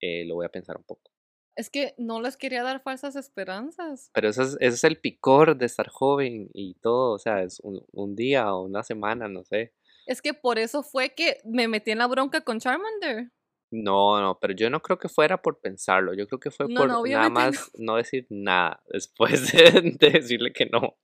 eh, 0.00 0.24
lo 0.24 0.34
voy 0.34 0.46
a 0.46 0.50
pensar 0.50 0.76
un 0.76 0.82
poco. 0.82 1.12
Es 1.58 1.70
que 1.70 1.94
no 1.98 2.20
les 2.22 2.36
quería 2.36 2.62
dar 2.62 2.80
falsas 2.80 3.16
esperanzas. 3.16 4.10
Pero 4.14 4.28
eso 4.28 4.42
es, 4.42 4.56
es 4.60 4.84
el 4.84 4.96
picor 4.96 5.56
de 5.58 5.66
estar 5.66 5.88
joven 5.88 6.48
y 6.54 6.74
todo, 6.74 7.14
o 7.14 7.18
sea, 7.18 7.42
es 7.42 7.58
un, 7.60 7.84
un, 7.90 8.14
día 8.14 8.54
o 8.54 8.62
una 8.62 8.84
semana, 8.84 9.26
no 9.26 9.42
sé. 9.42 9.74
Es 10.06 10.22
que 10.22 10.34
por 10.34 10.60
eso 10.60 10.84
fue 10.84 11.14
que 11.14 11.38
me 11.44 11.66
metí 11.66 11.90
en 11.90 11.98
la 11.98 12.06
bronca 12.06 12.42
con 12.42 12.60
Charmander. 12.60 13.32
No, 13.70 14.20
no, 14.20 14.38
pero 14.40 14.54
yo 14.54 14.70
no 14.70 14.80
creo 14.80 14.98
que 14.98 15.08
fuera 15.08 15.42
por 15.42 15.60
pensarlo, 15.60 16.14
yo 16.14 16.26
creo 16.26 16.40
que 16.40 16.50
fue 16.50 16.68
por 16.68 16.88
nada 17.08 17.28
más 17.28 17.70
no. 17.74 17.96
decir 17.96 18.26
nada 18.30 18.80
después 18.88 19.52
de, 19.52 19.98
decirle 19.98 20.52
que 20.52 20.66
no. 20.66 20.96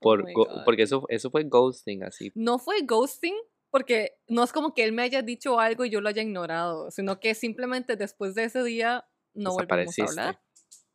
Por, 0.00 0.26
oh 0.36 0.64
porque 0.64 0.82
eso, 0.82 1.06
eso 1.08 1.30
fue 1.30 1.44
ghosting 1.44 2.02
así. 2.02 2.32
No 2.34 2.58
fue 2.58 2.82
ghosting, 2.82 3.36
porque 3.70 4.18
no 4.26 4.44
es 4.44 4.52
como 4.52 4.74
que 4.74 4.84
él 4.84 4.92
me 4.92 5.02
haya 5.02 5.22
dicho 5.22 5.58
algo 5.58 5.84
y 5.84 5.90
yo 5.90 6.00
lo 6.00 6.08
haya 6.08 6.22
ignorado, 6.22 6.90
sino 6.90 7.20
que 7.20 7.34
simplemente 7.34 7.96
después 7.96 8.34
de 8.34 8.44
ese 8.44 8.62
día 8.62 9.06
no 9.38 9.52
volvemos 9.52 9.98
a 9.98 10.04
hablar 10.04 10.40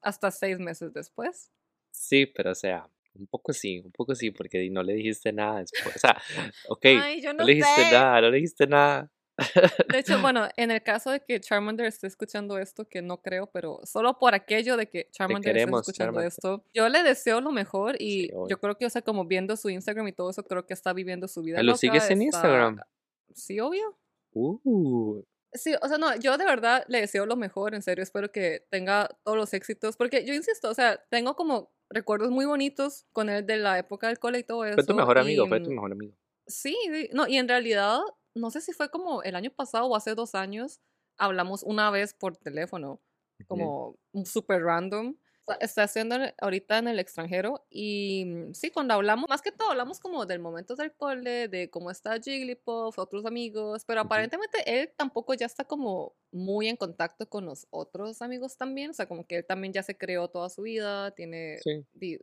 hasta 0.03 0.31
seis 0.31 0.59
meses 0.59 0.93
después. 0.93 1.51
Sí, 1.91 2.25
pero 2.25 2.51
o 2.51 2.55
sea, 2.55 2.89
un 3.15 3.27
poco 3.27 3.53
sí, 3.53 3.79
un 3.79 3.91
poco 3.91 4.15
sí, 4.15 4.31
porque 4.31 4.69
no 4.69 4.83
le 4.83 4.93
dijiste 4.93 5.31
nada 5.31 5.59
después. 5.59 5.95
O 5.95 5.99
sea, 5.99 6.17
ok, 6.69 6.85
no, 7.35 7.45
le 7.45 7.53
dijiste 7.55 7.91
nada, 7.91 8.21
no 8.21 8.29
le 8.29 8.35
dijiste 8.37 8.67
nada. 8.67 9.11
De 9.89 9.99
hecho, 9.99 10.19
bueno, 10.21 10.47
en 10.57 10.71
el 10.71 10.83
caso 10.83 11.09
de 11.09 11.21
que 11.21 11.39
Charmander 11.39 11.87
esté 11.87 12.07
escuchando 12.07 12.57
esto, 12.59 12.87
que 12.87 13.01
no 13.01 13.21
creo, 13.21 13.47
pero 13.51 13.79
solo 13.83 14.19
por 14.19 14.35
aquello 14.35 14.77
de 14.77 14.89
que 14.89 15.09
Charmander 15.11 15.57
esté 15.57 15.71
escuchando 15.71 16.21
esto, 16.21 16.65
yo 16.73 16.87
le 16.89 17.01
deseo 17.03 17.41
lo 17.41 17.51
mejor 17.51 17.95
y 17.99 18.29
yo 18.47 18.59
creo 18.59 18.77
que, 18.77 18.85
o 18.85 18.89
sea, 18.89 19.01
como 19.01 19.25
viendo 19.25 19.55
su 19.55 19.69
Instagram 19.69 20.07
y 20.07 20.13
todo 20.13 20.29
eso, 20.29 20.43
creo 20.43 20.65
que 20.65 20.73
está 20.73 20.93
viviendo 20.93 21.27
su 21.27 21.41
vida. 21.41 21.63
¿Lo 21.63 21.77
sigues 21.77 22.09
en 22.11 22.23
Instagram? 22.23 22.79
Sí, 23.33 23.59
obvio. 23.59 23.97
Uh, 24.35 25.23
Sí, 25.53 25.73
o 25.81 25.87
sea, 25.87 25.97
no, 25.97 26.15
yo 26.15 26.37
de 26.37 26.45
verdad 26.45 26.83
le 26.87 27.01
deseo 27.01 27.25
lo 27.25 27.35
mejor, 27.35 27.75
en 27.75 27.81
serio, 27.81 28.03
espero 28.03 28.31
que 28.31 28.65
tenga 28.69 29.07
todos 29.23 29.37
los 29.37 29.53
éxitos, 29.53 29.97
porque 29.97 30.25
yo 30.25 30.33
insisto, 30.33 30.69
o 30.69 30.73
sea, 30.73 31.03
tengo 31.09 31.35
como 31.35 31.71
recuerdos 31.89 32.31
muy 32.31 32.45
bonitos 32.45 33.05
con 33.11 33.29
él 33.29 33.45
de 33.45 33.57
la 33.57 33.77
época 33.77 34.07
del 34.07 34.19
cole 34.19 34.39
y 34.39 34.43
todo 34.43 34.65
eso. 34.65 34.75
Fue 34.75 34.83
tu 34.83 34.95
mejor 34.95 35.19
amigo, 35.19 35.47
fue 35.47 35.59
tu 35.59 35.69
mejor 35.69 35.91
amigo. 35.91 36.15
Sí, 36.47 36.75
no, 37.13 37.27
y 37.27 37.37
en 37.37 37.47
realidad, 37.47 37.99
no 38.33 38.51
sé 38.51 38.61
si 38.61 38.73
fue 38.73 38.89
como 38.89 39.23
el 39.23 39.35
año 39.35 39.51
pasado 39.51 39.85
o 39.85 39.95
hace 39.95 40.15
dos 40.15 40.35
años, 40.35 40.81
hablamos 41.17 41.63
una 41.63 41.91
vez 41.91 42.13
por 42.13 42.35
teléfono, 42.35 42.99
como 43.47 43.95
un 44.11 44.25
súper 44.25 44.63
random, 44.63 45.15
está 45.59 45.83
haciendo 45.83 46.15
ahorita 46.39 46.77
en 46.77 46.87
el 46.87 46.99
extranjero 46.99 47.65
y 47.69 48.25
mm, 48.25 48.53
sí, 48.53 48.71
cuando 48.71 48.93
hablamos, 48.93 49.29
más 49.29 49.41
que 49.41 49.51
todo 49.51 49.71
hablamos 49.71 49.99
como 49.99 50.25
del 50.25 50.39
momento 50.39 50.75
del 50.75 50.93
cole, 50.93 51.47
de 51.47 51.69
cómo 51.69 51.91
está 51.91 52.19
Jigglypuff, 52.19 52.97
otros 52.97 53.25
amigos, 53.25 53.83
pero 53.85 54.01
aparentemente 54.01 54.63
él 54.65 54.91
tampoco 54.95 55.33
ya 55.33 55.45
está 55.45 55.65
como 55.65 56.15
muy 56.31 56.67
en 56.67 56.75
contacto 56.75 57.27
con 57.27 57.45
los 57.45 57.67
otros 57.69 58.21
amigos 58.21 58.57
también, 58.57 58.91
o 58.91 58.93
sea, 58.93 59.07
como 59.07 59.25
que 59.27 59.37
él 59.37 59.45
también 59.45 59.73
ya 59.73 59.83
se 59.83 59.97
creó 59.97 60.29
toda 60.29 60.49
su 60.49 60.61
vida, 60.61 61.11
tiene 61.11 61.59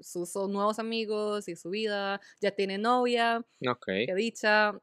sus, 0.00 0.34
nuevos 0.48 0.78
amigos 0.78 1.48
y 1.48 1.56
su 1.56 1.70
vida, 1.70 2.20
ya 2.40 2.50
tiene 2.50 2.78
novia, 2.78 3.44
okay. 3.68 4.06
que 4.06 4.14
dicha. 4.14 4.80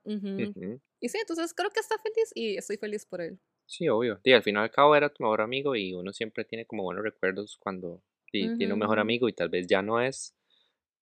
Y 1.00 1.10
sí, 1.10 1.18
entonces 1.20 1.54
creo 1.54 1.70
que 1.70 1.80
está 1.80 1.96
feliz 2.00 2.32
y 2.34 2.58
estoy 2.58 2.78
feliz 2.78 3.06
por 3.06 3.22
él. 3.22 3.40
Sí, 3.68 3.90
obvio. 3.90 4.20
Y 4.24 4.32
al 4.32 4.44
final 4.44 4.64
al 4.64 4.72
cabo 4.72 4.96
era 4.96 5.10
tu 5.10 5.24
mejor 5.24 5.42
amigo 5.42 5.76
y 5.76 5.94
uno 5.94 6.14
siempre 6.14 6.46
tiene 6.46 6.66
como 6.66 6.84
buenos 6.84 7.04
recuerdos 7.04 7.58
cuando 7.60 8.02
tiene 8.32 8.74
un 8.74 8.80
mejor 8.80 9.00
amigo 9.00 9.30
y 9.30 9.34
tal 9.34 9.50
vez 9.50 9.68
ya 9.68 9.82
no 9.82 10.02
es, 10.02 10.36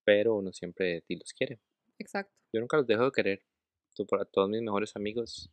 pero 0.04 0.36
uno 0.36 0.52
siempre 0.52 1.02
los 1.08 1.32
quiere. 1.32 1.60
Exacto. 1.98 2.34
Yo 2.52 2.60
nunca 2.60 2.76
los 2.76 2.86
dejo 2.86 3.04
de 3.04 3.12
querer. 3.12 3.42
Tú, 3.94 4.06
para 4.06 4.24
todos 4.24 4.48
mis 4.48 4.62
mejores 4.62 4.94
amigos 4.94 5.50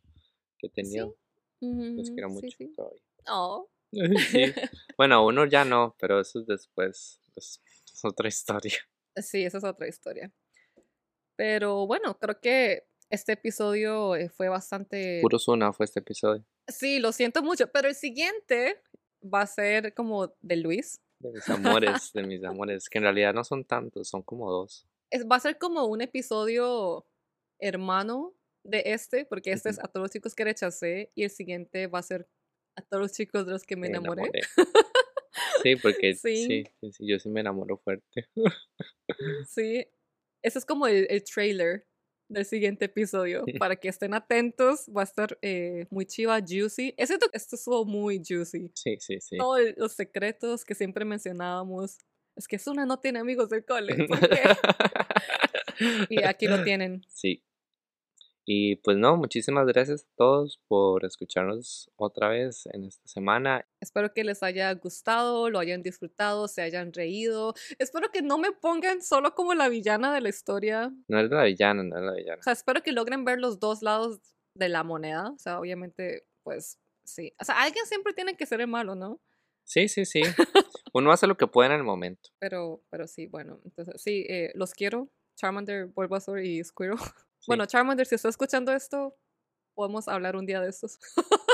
que 0.58 0.66
he 0.66 0.70
tenido, 0.70 1.16
los 1.60 2.10
quiero 2.10 2.28
mucho 2.28 2.56
todavía. 2.74 3.02
Oh. 3.28 3.68
Bueno, 4.96 5.26
uno 5.26 5.46
ya 5.46 5.64
no, 5.64 5.96
pero 5.98 6.20
eso 6.20 6.40
es 6.40 6.46
después. 6.46 7.20
Es, 7.36 7.60
otra 8.02 8.28
historia. 8.28 8.78
Sí, 9.16 9.44
esa 9.44 9.58
es 9.58 9.64
otra 9.64 9.88
historia. 9.88 10.32
Pero 11.36 11.86
bueno, 11.86 12.18
creo 12.18 12.40
que 12.40 12.86
este 13.08 13.32
episodio 13.32 14.14
eh, 14.16 14.28
fue 14.28 14.48
bastante. 14.48 15.20
Puro 15.22 15.38
zona 15.38 15.72
fue 15.72 15.84
este 15.84 16.00
episodio. 16.00 16.44
Sí, 16.68 16.98
lo 16.98 17.12
siento 17.12 17.42
mucho, 17.42 17.70
pero 17.70 17.88
el 17.88 17.94
siguiente 17.94 18.80
va 19.22 19.42
a 19.42 19.46
ser 19.46 19.94
como 19.94 20.34
de 20.42 20.56
Luis. 20.56 21.00
De 21.24 21.32
mis 21.32 21.48
amores, 21.48 22.12
de 22.12 22.22
mis 22.22 22.44
amores, 22.44 22.90
que 22.90 22.98
en 22.98 23.04
realidad 23.04 23.32
no 23.32 23.44
son 23.44 23.64
tantos, 23.64 24.08
son 24.08 24.22
como 24.22 24.50
dos. 24.50 24.86
Es, 25.10 25.24
va 25.26 25.36
a 25.36 25.40
ser 25.40 25.56
como 25.56 25.86
un 25.86 26.02
episodio 26.02 27.06
hermano 27.58 28.34
de 28.62 28.82
este, 28.84 29.24
porque 29.24 29.52
este 29.52 29.70
es 29.70 29.78
a 29.78 29.88
todos 29.88 30.04
los 30.04 30.10
chicos 30.10 30.34
que 30.34 30.44
rechacé 30.44 31.12
y 31.14 31.24
el 31.24 31.30
siguiente 31.30 31.86
va 31.86 32.00
a 32.00 32.02
ser 32.02 32.28
a 32.76 32.82
todos 32.82 33.04
los 33.04 33.12
chicos 33.12 33.46
de 33.46 33.52
los 33.52 33.62
que 33.62 33.76
me, 33.76 33.86
enamoré. 33.86 34.30
Sí, 35.62 35.76
porque 35.76 36.14
sí. 36.14 36.46
Sí, 36.46 36.64
sí. 36.92 37.06
yo 37.06 37.18
sí 37.18 37.30
me 37.30 37.40
enamoro 37.40 37.78
fuerte. 37.78 38.28
Sí, 39.48 39.86
ese 40.42 40.58
es 40.58 40.66
como 40.66 40.86
el, 40.86 41.06
el 41.08 41.24
trailer 41.24 41.86
del 42.28 42.44
siguiente 42.44 42.86
episodio 42.86 43.44
para 43.58 43.76
que 43.76 43.88
estén 43.88 44.14
atentos. 44.14 44.86
Va 44.94 45.02
a 45.02 45.04
estar 45.04 45.38
eh, 45.42 45.86
muy 45.90 46.06
chiva, 46.06 46.40
juicy. 46.40 46.94
Es 46.96 47.08
cierto 47.08 47.28
que 47.30 47.36
esto 47.36 47.56
estuvo 47.56 47.84
muy 47.84 48.22
juicy. 48.26 48.70
Sí, 48.74 48.96
sí, 49.00 49.20
sí. 49.20 49.36
Todos 49.36 49.60
los 49.76 49.92
secretos 49.92 50.64
que 50.64 50.74
siempre 50.74 51.04
mencionábamos. 51.04 51.98
Es 52.36 52.48
que 52.48 52.58
Suna 52.58 52.86
no 52.86 52.98
tiene 52.98 53.20
amigos 53.20 53.48
del 53.48 53.64
cole. 53.64 54.08
y 56.08 56.22
aquí 56.24 56.48
lo 56.48 56.64
tienen. 56.64 57.02
Sí. 57.08 57.44
Y 58.46 58.76
pues 58.76 58.96
no, 58.98 59.16
muchísimas 59.16 59.66
gracias 59.66 60.02
a 60.02 60.16
todos 60.16 60.60
por 60.68 61.04
escucharnos 61.04 61.90
otra 61.96 62.28
vez 62.28 62.66
en 62.72 62.84
esta 62.84 63.06
semana. 63.08 63.66
Espero 63.80 64.12
que 64.12 64.22
les 64.22 64.42
haya 64.42 64.72
gustado, 64.74 65.48
lo 65.48 65.58
hayan 65.58 65.82
disfrutado, 65.82 66.46
se 66.46 66.60
hayan 66.60 66.92
reído. 66.92 67.54
Espero 67.78 68.10
que 68.12 68.20
no 68.20 68.36
me 68.36 68.52
pongan 68.52 69.00
solo 69.02 69.34
como 69.34 69.54
la 69.54 69.68
villana 69.68 70.12
de 70.12 70.20
la 70.20 70.28
historia. 70.28 70.92
No 71.08 71.20
es 71.20 71.30
la 71.30 71.44
villana, 71.44 71.82
no 71.82 71.96
es 71.96 72.02
la 72.02 72.12
villana. 72.12 72.40
O 72.40 72.42
sea, 72.42 72.52
espero 72.52 72.82
que 72.82 72.92
logren 72.92 73.24
ver 73.24 73.40
los 73.40 73.60
dos 73.60 73.82
lados 73.82 74.20
de 74.54 74.68
la 74.68 74.84
moneda. 74.84 75.30
O 75.30 75.38
sea, 75.38 75.58
obviamente, 75.58 76.26
pues 76.42 76.78
sí. 77.04 77.32
O 77.40 77.44
sea, 77.44 77.62
alguien 77.62 77.86
siempre 77.86 78.12
tiene 78.12 78.36
que 78.36 78.46
ser 78.46 78.60
el 78.60 78.68
malo, 78.68 78.94
¿no? 78.94 79.20
Sí, 79.64 79.88
sí, 79.88 80.04
sí. 80.04 80.22
Uno 80.92 81.10
hace 81.10 81.26
lo 81.26 81.36
que 81.36 81.46
puede 81.46 81.70
en 81.70 81.76
el 81.76 81.84
momento. 81.84 82.30
Pero, 82.38 82.84
pero 82.90 83.06
sí, 83.06 83.26
bueno, 83.26 83.60
entonces 83.64 84.00
sí, 84.00 84.26
eh, 84.28 84.52
los 84.54 84.72
quiero. 84.74 85.10
Charmander, 85.36 85.86
Bulbasaur 85.86 86.40
y 86.40 86.62
Squirrel. 86.62 86.98
Bueno, 87.46 87.66
Charmander, 87.66 88.06
si 88.06 88.14
está 88.14 88.30
escuchando 88.30 88.72
esto, 88.72 89.14
podemos 89.74 90.08
hablar 90.08 90.34
un 90.34 90.46
día 90.46 90.62
de 90.62 90.70
estos. 90.70 90.98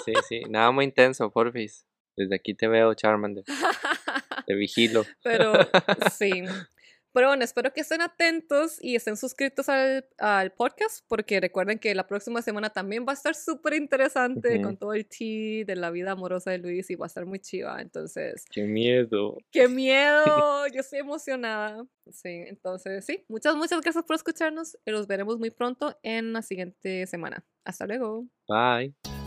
sí, 0.04 0.12
sí, 0.28 0.42
nada 0.48 0.70
muy 0.70 0.84
intenso, 0.84 1.28
porfis. 1.32 1.84
Desde 2.16 2.36
aquí 2.36 2.54
te 2.54 2.68
veo, 2.68 2.94
Charmander. 2.94 3.44
Te 4.46 4.54
vigilo. 4.54 5.04
Pero 5.22 5.52
sí. 6.12 6.44
Pero 7.12 7.28
bueno, 7.28 7.44
espero 7.44 7.72
que 7.72 7.80
estén 7.80 8.00
atentos 8.00 8.78
y 8.82 8.94
estén 8.96 9.16
suscritos 9.16 9.68
al, 9.68 10.06
al 10.18 10.52
podcast, 10.52 11.04
porque 11.08 11.40
recuerden 11.40 11.78
que 11.78 11.94
la 11.94 12.06
próxima 12.06 12.42
semana 12.42 12.70
también 12.70 13.04
va 13.06 13.12
a 13.12 13.14
estar 13.14 13.34
súper 13.34 13.74
interesante 13.74 14.60
con 14.62 14.76
todo 14.76 14.94
el 14.94 15.06
tea 15.06 15.64
de 15.64 15.76
la 15.76 15.90
vida 15.90 16.12
amorosa 16.12 16.50
de 16.50 16.58
Luis 16.58 16.90
y 16.90 16.94
va 16.94 17.06
a 17.06 17.08
estar 17.08 17.26
muy 17.26 17.40
chiva. 17.40 17.80
Entonces, 17.80 18.44
Qué 18.50 18.64
miedo. 18.64 19.38
¡qué 19.50 19.68
miedo! 19.68 20.66
Yo 20.68 20.80
estoy 20.80 21.00
emocionada. 21.00 21.84
Sí, 22.10 22.44
entonces, 22.46 23.04
sí, 23.04 23.24
muchas, 23.28 23.56
muchas 23.56 23.80
gracias 23.80 24.04
por 24.04 24.16
escucharnos 24.16 24.78
y 24.84 24.90
los 24.90 25.06
veremos 25.06 25.38
muy 25.38 25.50
pronto 25.50 25.98
en 26.02 26.32
la 26.32 26.42
siguiente 26.42 27.06
semana. 27.06 27.44
Hasta 27.64 27.86
luego. 27.86 28.26
Bye. 28.48 29.19